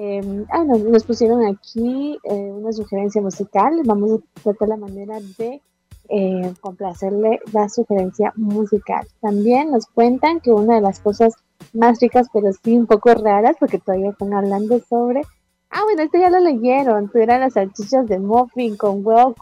Eh, 0.00 0.46
ah, 0.50 0.62
nos, 0.62 1.02
pusieron 1.02 1.44
aquí 1.44 2.16
eh, 2.22 2.52
una 2.52 2.72
sugerencia 2.72 3.20
musical. 3.20 3.80
Vamos 3.84 4.12
a 4.12 4.42
tratar 4.42 4.68
la 4.68 4.76
manera 4.76 5.18
de 5.36 5.60
eh, 6.08 6.54
complacerle 6.60 7.40
la 7.52 7.68
sugerencia 7.68 8.32
musical. 8.36 9.04
También 9.20 9.72
nos 9.72 9.86
cuentan 9.86 10.38
que 10.38 10.52
una 10.52 10.76
de 10.76 10.82
las 10.82 11.00
cosas 11.00 11.34
más 11.72 11.98
ricas, 11.98 12.28
pero 12.32 12.52
sí 12.52 12.78
un 12.78 12.86
poco 12.86 13.12
raras, 13.12 13.56
porque 13.58 13.80
todavía 13.80 14.10
están 14.10 14.34
hablando 14.34 14.78
sobre. 14.88 15.22
Ah, 15.68 15.82
bueno, 15.82 16.02
esto 16.02 16.16
ya 16.16 16.30
lo 16.30 16.38
leyeron. 16.38 17.10
Eran 17.12 17.40
las 17.40 17.54
salchichas 17.54 18.06
de 18.06 18.20
muffin 18.20 18.76
con 18.76 19.04
huevo, 19.04 19.34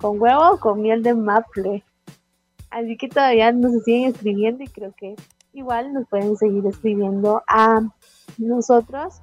con 0.00 0.20
huevo 0.20 0.54
o 0.54 0.58
con 0.58 0.82
miel 0.82 1.04
de 1.04 1.14
maple. 1.14 1.84
Así 2.70 2.96
que 2.96 3.08
todavía 3.08 3.52
nos 3.52 3.84
siguen 3.84 4.10
escribiendo 4.10 4.64
y 4.64 4.66
creo 4.66 4.92
que 4.96 5.14
igual 5.52 5.92
nos 5.92 6.08
pueden 6.08 6.36
seguir 6.36 6.66
escribiendo 6.66 7.44
a 7.46 7.82
nosotros 8.38 9.20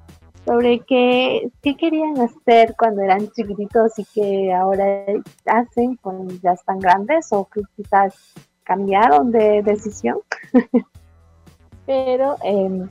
sobre 0.48 0.80
qué, 0.88 1.52
qué 1.62 1.76
querían 1.76 2.18
hacer 2.22 2.74
cuando 2.80 3.02
eran 3.02 3.30
chiquititos 3.32 4.00
y 4.00 4.06
que 4.06 4.54
ahora 4.54 5.04
hacen 5.46 5.98
cuando 5.98 6.34
ya 6.42 6.54
están 6.54 6.80
grandes 6.80 7.28
o 7.32 7.50
que 7.50 7.62
quizás 7.76 8.16
cambiaron 8.64 9.32
de 9.32 9.62
decisión. 9.62 10.20
Pero 11.86 12.38
eh, 12.46 12.88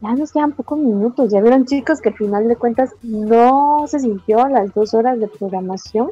ya 0.00 0.14
nos 0.14 0.32
quedan 0.32 0.52
pocos 0.52 0.78
minutos. 0.78 1.32
Ya 1.32 1.40
vieron 1.40 1.66
chicos 1.66 2.00
que 2.00 2.10
al 2.10 2.16
final 2.16 2.46
de 2.46 2.54
cuentas 2.54 2.90
no 3.02 3.84
se 3.88 3.98
sintió 3.98 4.46
las 4.46 4.72
dos 4.72 4.94
horas 4.94 5.18
de 5.18 5.26
programación. 5.26 6.10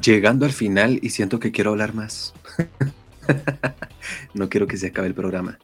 Llegando 0.00 0.46
al 0.46 0.52
final 0.52 1.00
y 1.02 1.10
siento 1.10 1.40
que 1.40 1.50
quiero 1.50 1.70
hablar 1.70 1.94
más. 1.94 2.32
no 4.34 4.48
quiero 4.48 4.68
que 4.68 4.76
se 4.76 4.88
acabe 4.88 5.08
el 5.08 5.14
programa. 5.14 5.58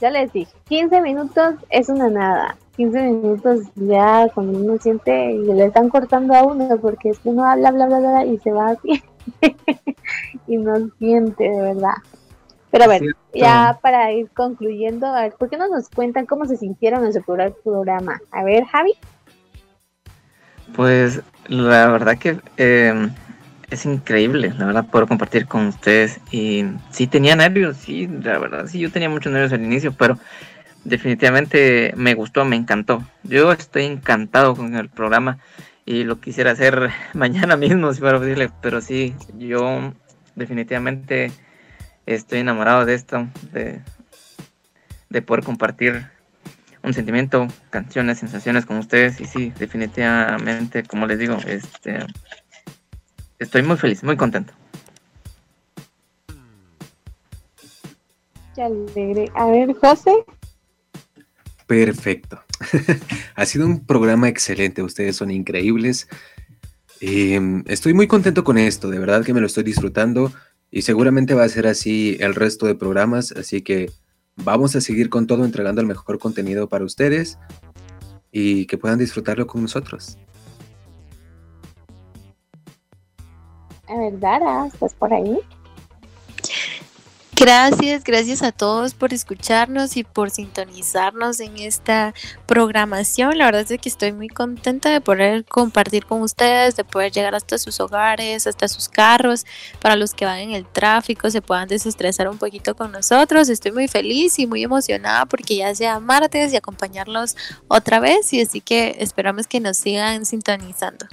Ya 0.00 0.10
les 0.10 0.32
dije, 0.32 0.52
15 0.68 1.02
minutos 1.02 1.56
es 1.68 1.88
una 1.88 2.08
nada. 2.08 2.56
15 2.76 3.02
minutos 3.02 3.60
ya 3.74 4.28
cuando 4.34 4.58
uno 4.58 4.78
siente 4.78 5.32
y 5.32 5.44
le 5.46 5.66
están 5.66 5.88
cortando 5.88 6.34
a 6.34 6.44
uno 6.44 6.68
porque 6.80 7.10
es 7.10 7.18
que 7.18 7.30
uno 7.30 7.44
habla, 7.44 7.70
bla, 7.70 7.86
bla, 7.86 7.98
bla 7.98 8.24
y 8.26 8.38
se 8.38 8.52
va 8.52 8.68
así 8.70 9.02
y 10.46 10.56
no 10.58 10.90
siente 10.98 11.44
de 11.44 11.62
verdad. 11.62 11.94
Pero 12.70 12.84
a 12.84 12.88
ver, 12.88 13.02
ya 13.32 13.78
para 13.80 14.12
ir 14.12 14.28
concluyendo, 14.30 15.06
a 15.06 15.22
ver, 15.22 15.32
¿por 15.32 15.48
qué 15.48 15.56
no 15.56 15.68
nos 15.68 15.88
cuentan 15.88 16.26
cómo 16.26 16.44
se 16.44 16.56
sintieron 16.56 17.06
en 17.06 17.12
su 17.12 17.22
programa? 17.22 18.20
A 18.30 18.44
ver, 18.44 18.64
Javi. 18.64 18.92
Pues 20.74 21.22
la 21.48 21.86
verdad 21.88 22.18
que 22.18 22.38
eh, 22.58 23.08
es 23.70 23.86
increíble, 23.86 24.52
la 24.58 24.66
verdad, 24.66 24.86
poder 24.90 25.08
compartir 25.08 25.46
con 25.46 25.68
ustedes. 25.68 26.20
Y 26.30 26.64
sí 26.90 27.06
tenía 27.06 27.36
nervios, 27.36 27.76
sí, 27.78 28.06
la 28.06 28.38
verdad, 28.38 28.66
sí, 28.66 28.78
yo 28.78 28.90
tenía 28.90 29.08
muchos 29.08 29.32
nervios 29.32 29.52
al 29.52 29.64
inicio, 29.64 29.92
pero 29.92 30.18
definitivamente 30.86 31.92
me 31.96 32.14
gustó, 32.14 32.44
me 32.44 32.56
encantó. 32.56 33.04
Yo 33.24 33.52
estoy 33.52 33.84
encantado 33.84 34.54
con 34.54 34.76
el 34.76 34.88
programa 34.88 35.38
y 35.84 36.04
lo 36.04 36.20
quisiera 36.20 36.52
hacer 36.52 36.90
mañana 37.14 37.56
mismo 37.56 37.92
si 37.92 38.00
fuera 38.00 38.18
posible, 38.18 38.50
pero 38.62 38.80
sí, 38.80 39.14
yo 39.38 39.92
definitivamente 40.34 41.32
estoy 42.06 42.40
enamorado 42.40 42.84
de 42.84 42.94
esto, 42.94 43.28
de, 43.52 43.80
de 45.10 45.22
poder 45.22 45.44
compartir 45.44 46.06
un 46.82 46.94
sentimiento, 46.94 47.48
canciones, 47.70 48.18
sensaciones 48.18 48.64
con 48.64 48.76
ustedes 48.78 49.20
y 49.20 49.24
sí, 49.24 49.52
definitivamente, 49.58 50.84
como 50.84 51.06
les 51.06 51.18
digo, 51.18 51.36
este, 51.46 51.98
estoy 53.40 53.62
muy 53.62 53.76
feliz, 53.76 54.04
muy 54.04 54.16
contento. 54.16 54.52
Qué 58.54 58.62
alegre. 58.62 59.30
A 59.34 59.46
ver, 59.46 59.74
José. 59.74 60.12
Perfecto. 61.66 62.40
ha 63.34 63.46
sido 63.46 63.66
un 63.66 63.84
programa 63.84 64.28
excelente. 64.28 64.82
Ustedes 64.82 65.16
son 65.16 65.30
increíbles. 65.30 66.08
Eh, 67.00 67.62
estoy 67.66 67.92
muy 67.92 68.06
contento 68.06 68.44
con 68.44 68.56
esto. 68.58 68.88
De 68.88 68.98
verdad 68.98 69.24
que 69.24 69.34
me 69.34 69.40
lo 69.40 69.46
estoy 69.46 69.64
disfrutando. 69.64 70.32
Y 70.70 70.82
seguramente 70.82 71.34
va 71.34 71.44
a 71.44 71.48
ser 71.48 71.66
así 71.66 72.16
el 72.20 72.34
resto 72.34 72.66
de 72.66 72.74
programas. 72.74 73.32
Así 73.32 73.62
que 73.62 73.90
vamos 74.36 74.76
a 74.76 74.80
seguir 74.80 75.10
con 75.10 75.26
todo, 75.26 75.44
entregando 75.44 75.80
el 75.80 75.86
mejor 75.86 76.18
contenido 76.18 76.68
para 76.68 76.84
ustedes. 76.84 77.38
Y 78.30 78.66
que 78.66 78.78
puedan 78.78 78.98
disfrutarlo 78.98 79.46
con 79.46 79.62
nosotros. 79.62 80.18
A 83.88 83.96
ver, 83.98 84.14
¿estás 84.72 84.94
por 84.94 85.12
ahí? 85.12 85.38
Gracias, 87.38 88.02
gracias 88.02 88.42
a 88.42 88.50
todos 88.50 88.94
por 88.94 89.12
escucharnos 89.12 89.98
y 89.98 90.04
por 90.04 90.30
sintonizarnos 90.30 91.38
en 91.40 91.58
esta 91.58 92.14
programación. 92.46 93.36
La 93.36 93.44
verdad 93.44 93.70
es 93.70 93.78
que 93.78 93.90
estoy 93.90 94.14
muy 94.14 94.28
contenta 94.28 94.88
de 94.88 95.02
poder 95.02 95.44
compartir 95.44 96.06
con 96.06 96.22
ustedes, 96.22 96.76
de 96.76 96.84
poder 96.84 97.12
llegar 97.12 97.34
hasta 97.34 97.58
sus 97.58 97.78
hogares, 97.78 98.46
hasta 98.46 98.68
sus 98.68 98.88
carros, 98.88 99.44
para 99.80 99.96
los 99.96 100.14
que 100.14 100.24
van 100.24 100.38
en 100.38 100.52
el 100.52 100.66
tráfico 100.66 101.30
se 101.30 101.42
puedan 101.42 101.68
desestresar 101.68 102.26
un 102.30 102.38
poquito 102.38 102.74
con 102.74 102.90
nosotros. 102.90 103.50
Estoy 103.50 103.72
muy 103.72 103.86
feliz 103.86 104.38
y 104.38 104.46
muy 104.46 104.62
emocionada 104.62 105.26
porque 105.26 105.56
ya 105.56 105.74
sea 105.74 106.00
martes 106.00 106.54
y 106.54 106.56
acompañarlos 106.56 107.36
otra 107.68 108.00
vez 108.00 108.32
y 108.32 108.40
así 108.40 108.62
que 108.62 108.96
esperamos 109.00 109.46
que 109.46 109.60
nos 109.60 109.76
sigan 109.76 110.24
sintonizando. 110.24 111.06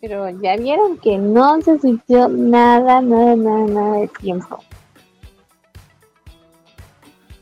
Pero 0.00 0.30
ya 0.40 0.56
vieron 0.56 0.96
que 0.98 1.18
no 1.18 1.60
se 1.60 1.78
sintió 1.78 2.28
nada, 2.28 3.02
nada, 3.02 3.36
nada, 3.36 3.66
nada 3.66 3.96
de 3.98 4.08
tiempo. 4.08 4.58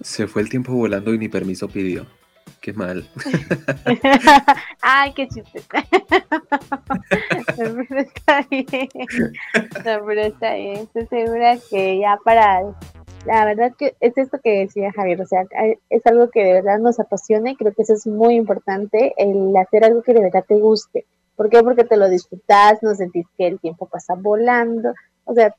Se 0.00 0.26
fue 0.26 0.42
el 0.42 0.48
tiempo 0.48 0.72
volando 0.72 1.14
y 1.14 1.18
ni 1.18 1.28
permiso 1.28 1.68
pidió. 1.68 2.06
Qué 2.60 2.72
mal. 2.72 3.08
Ay, 4.82 5.12
qué 5.14 5.28
chiste. 5.28 5.62
pero 7.56 8.00
está 8.00 8.44
bien. 8.50 8.88
No, 9.84 10.04
pero 10.06 10.20
está 10.22 10.54
bien. 10.54 10.88
Estoy 10.94 11.06
segura 11.06 11.56
que 11.70 12.00
ya 12.00 12.18
para. 12.24 12.62
La 13.26 13.44
verdad 13.44 13.72
que 13.78 13.94
es 14.00 14.16
esto 14.16 14.38
que 14.42 14.60
decía 14.60 14.92
Javier, 14.92 15.20
o 15.20 15.26
sea, 15.26 15.44
es 15.90 16.06
algo 16.06 16.30
que 16.30 16.42
de 16.42 16.54
verdad 16.54 16.78
nos 16.78 16.98
apasiona 16.98 17.50
y 17.50 17.56
creo 17.56 17.72
que 17.74 17.82
eso 17.82 17.92
es 17.92 18.06
muy 18.06 18.36
importante, 18.36 19.12
el 19.18 19.54
hacer 19.56 19.84
algo 19.84 20.02
que 20.02 20.14
de 20.14 20.20
verdad 20.20 20.44
te 20.46 20.54
guste. 20.54 21.04
¿Por 21.38 21.48
qué? 21.50 21.62
Porque 21.62 21.84
te 21.84 21.96
lo 21.96 22.08
disfrutas, 22.08 22.82
no 22.82 22.96
sentís 22.96 23.24
que 23.36 23.46
el 23.46 23.60
tiempo 23.60 23.86
pasa 23.86 24.14
volando, 24.16 24.92
o 25.24 25.34
sea, 25.34 25.54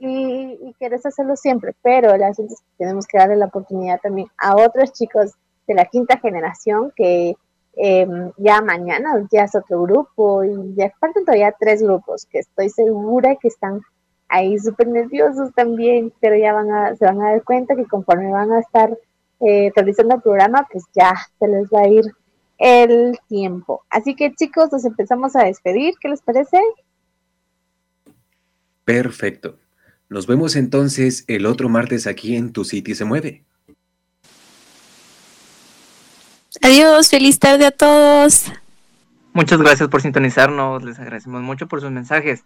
y, 0.00 0.58
y 0.62 0.74
quieres 0.78 1.04
hacerlo 1.04 1.36
siempre, 1.36 1.74
pero 1.82 2.14
el 2.14 2.22
asunto 2.22 2.54
que 2.56 2.84
tenemos 2.84 3.06
que 3.06 3.18
darle 3.18 3.36
la 3.36 3.44
oportunidad 3.44 4.00
también 4.00 4.28
a 4.38 4.56
otros 4.56 4.90
chicos 4.94 5.32
de 5.66 5.74
la 5.74 5.84
quinta 5.84 6.18
generación 6.18 6.94
que 6.96 7.36
eh, 7.76 8.08
ya 8.38 8.62
mañana 8.62 9.28
ya 9.30 9.44
es 9.44 9.54
otro 9.54 9.82
grupo 9.82 10.44
y 10.44 10.74
ya 10.76 10.90
faltan 10.98 11.26
todavía 11.26 11.54
tres 11.60 11.82
grupos 11.82 12.24
que 12.24 12.38
estoy 12.38 12.70
segura 12.70 13.36
que 13.36 13.48
están 13.48 13.82
ahí 14.30 14.58
súper 14.58 14.88
nerviosos 14.88 15.52
también, 15.54 16.10
pero 16.20 16.38
ya 16.38 16.54
van 16.54 16.72
a, 16.72 16.96
se 16.96 17.04
van 17.04 17.20
a 17.20 17.32
dar 17.32 17.44
cuenta 17.44 17.76
que 17.76 17.84
conforme 17.84 18.32
van 18.32 18.50
a 18.50 18.60
estar 18.60 18.96
eh, 19.40 19.70
realizando 19.76 20.14
el 20.14 20.22
programa, 20.22 20.66
pues 20.72 20.84
ya 20.94 21.14
se 21.38 21.48
les 21.48 21.68
va 21.68 21.82
a 21.82 21.88
ir 21.88 22.06
el 22.58 23.18
tiempo. 23.28 23.84
Así 23.88 24.14
que 24.14 24.34
chicos, 24.34 24.70
nos 24.72 24.84
empezamos 24.84 25.36
a 25.36 25.44
despedir. 25.44 25.94
¿Qué 26.00 26.08
les 26.08 26.20
parece? 26.22 26.60
Perfecto. 28.84 29.58
Nos 30.08 30.26
vemos 30.26 30.56
entonces 30.56 31.24
el 31.26 31.46
otro 31.46 31.68
martes 31.68 32.06
aquí 32.06 32.36
en 32.36 32.52
Tu 32.52 32.64
City 32.64 32.94
se 32.94 33.04
mueve. 33.04 33.44
Adiós, 36.62 37.10
feliz 37.10 37.38
tarde 37.38 37.66
a 37.66 37.70
todos. 37.70 38.50
Muchas 39.32 39.60
gracias 39.60 39.88
por 39.88 40.02
sintonizarnos, 40.02 40.82
les 40.82 40.98
agradecemos 40.98 41.42
mucho 41.42 41.68
por 41.68 41.80
sus 41.80 41.90
mensajes. 41.90 42.44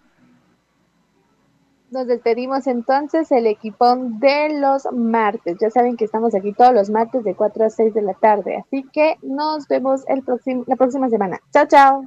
Nos 1.93 2.07
despedimos 2.07 2.67
entonces 2.67 3.31
el 3.33 3.47
equipón 3.47 4.19
de 4.19 4.59
los 4.59 4.85
martes. 4.95 5.59
Ya 5.61 5.69
saben 5.71 5.99
que 5.99 6.07
estamos 6.07 6.35
aquí 6.35 6.55
todos 6.55 6.73
los 6.73 6.89
martes 6.89 7.23
de 7.23 7.35
4 7.35 7.67
a 7.67 7.69
6 7.69 7.93
de 7.93 8.01
la 8.01 8.15
tarde. 8.15 8.57
Así 8.57 8.83
que 8.95 9.17
nos 9.21 9.69
vemos 9.69 10.01
el 10.09 10.25
la 10.67 10.77
próxima 10.77 11.11
semana. 11.11 11.39
Chao, 11.53 11.67
chao. 11.69 12.05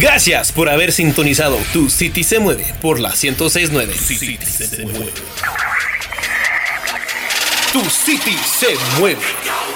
Gracias 0.00 0.52
por 0.52 0.70
haber 0.70 0.90
sintonizado 0.90 1.58
Tu 1.74 1.90
City 1.90 2.24
se 2.24 2.38
mueve 2.38 2.64
por 2.80 2.98
la 2.98 3.10
1069. 3.10 3.92
City 3.92 4.38
se 4.42 4.86
mueve. 4.86 5.12
Tu 7.74 7.80
City 7.90 8.36
se 8.42 8.68
mueve. 8.98 9.20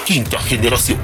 Quinta 0.05 0.39
generación. 0.39 0.97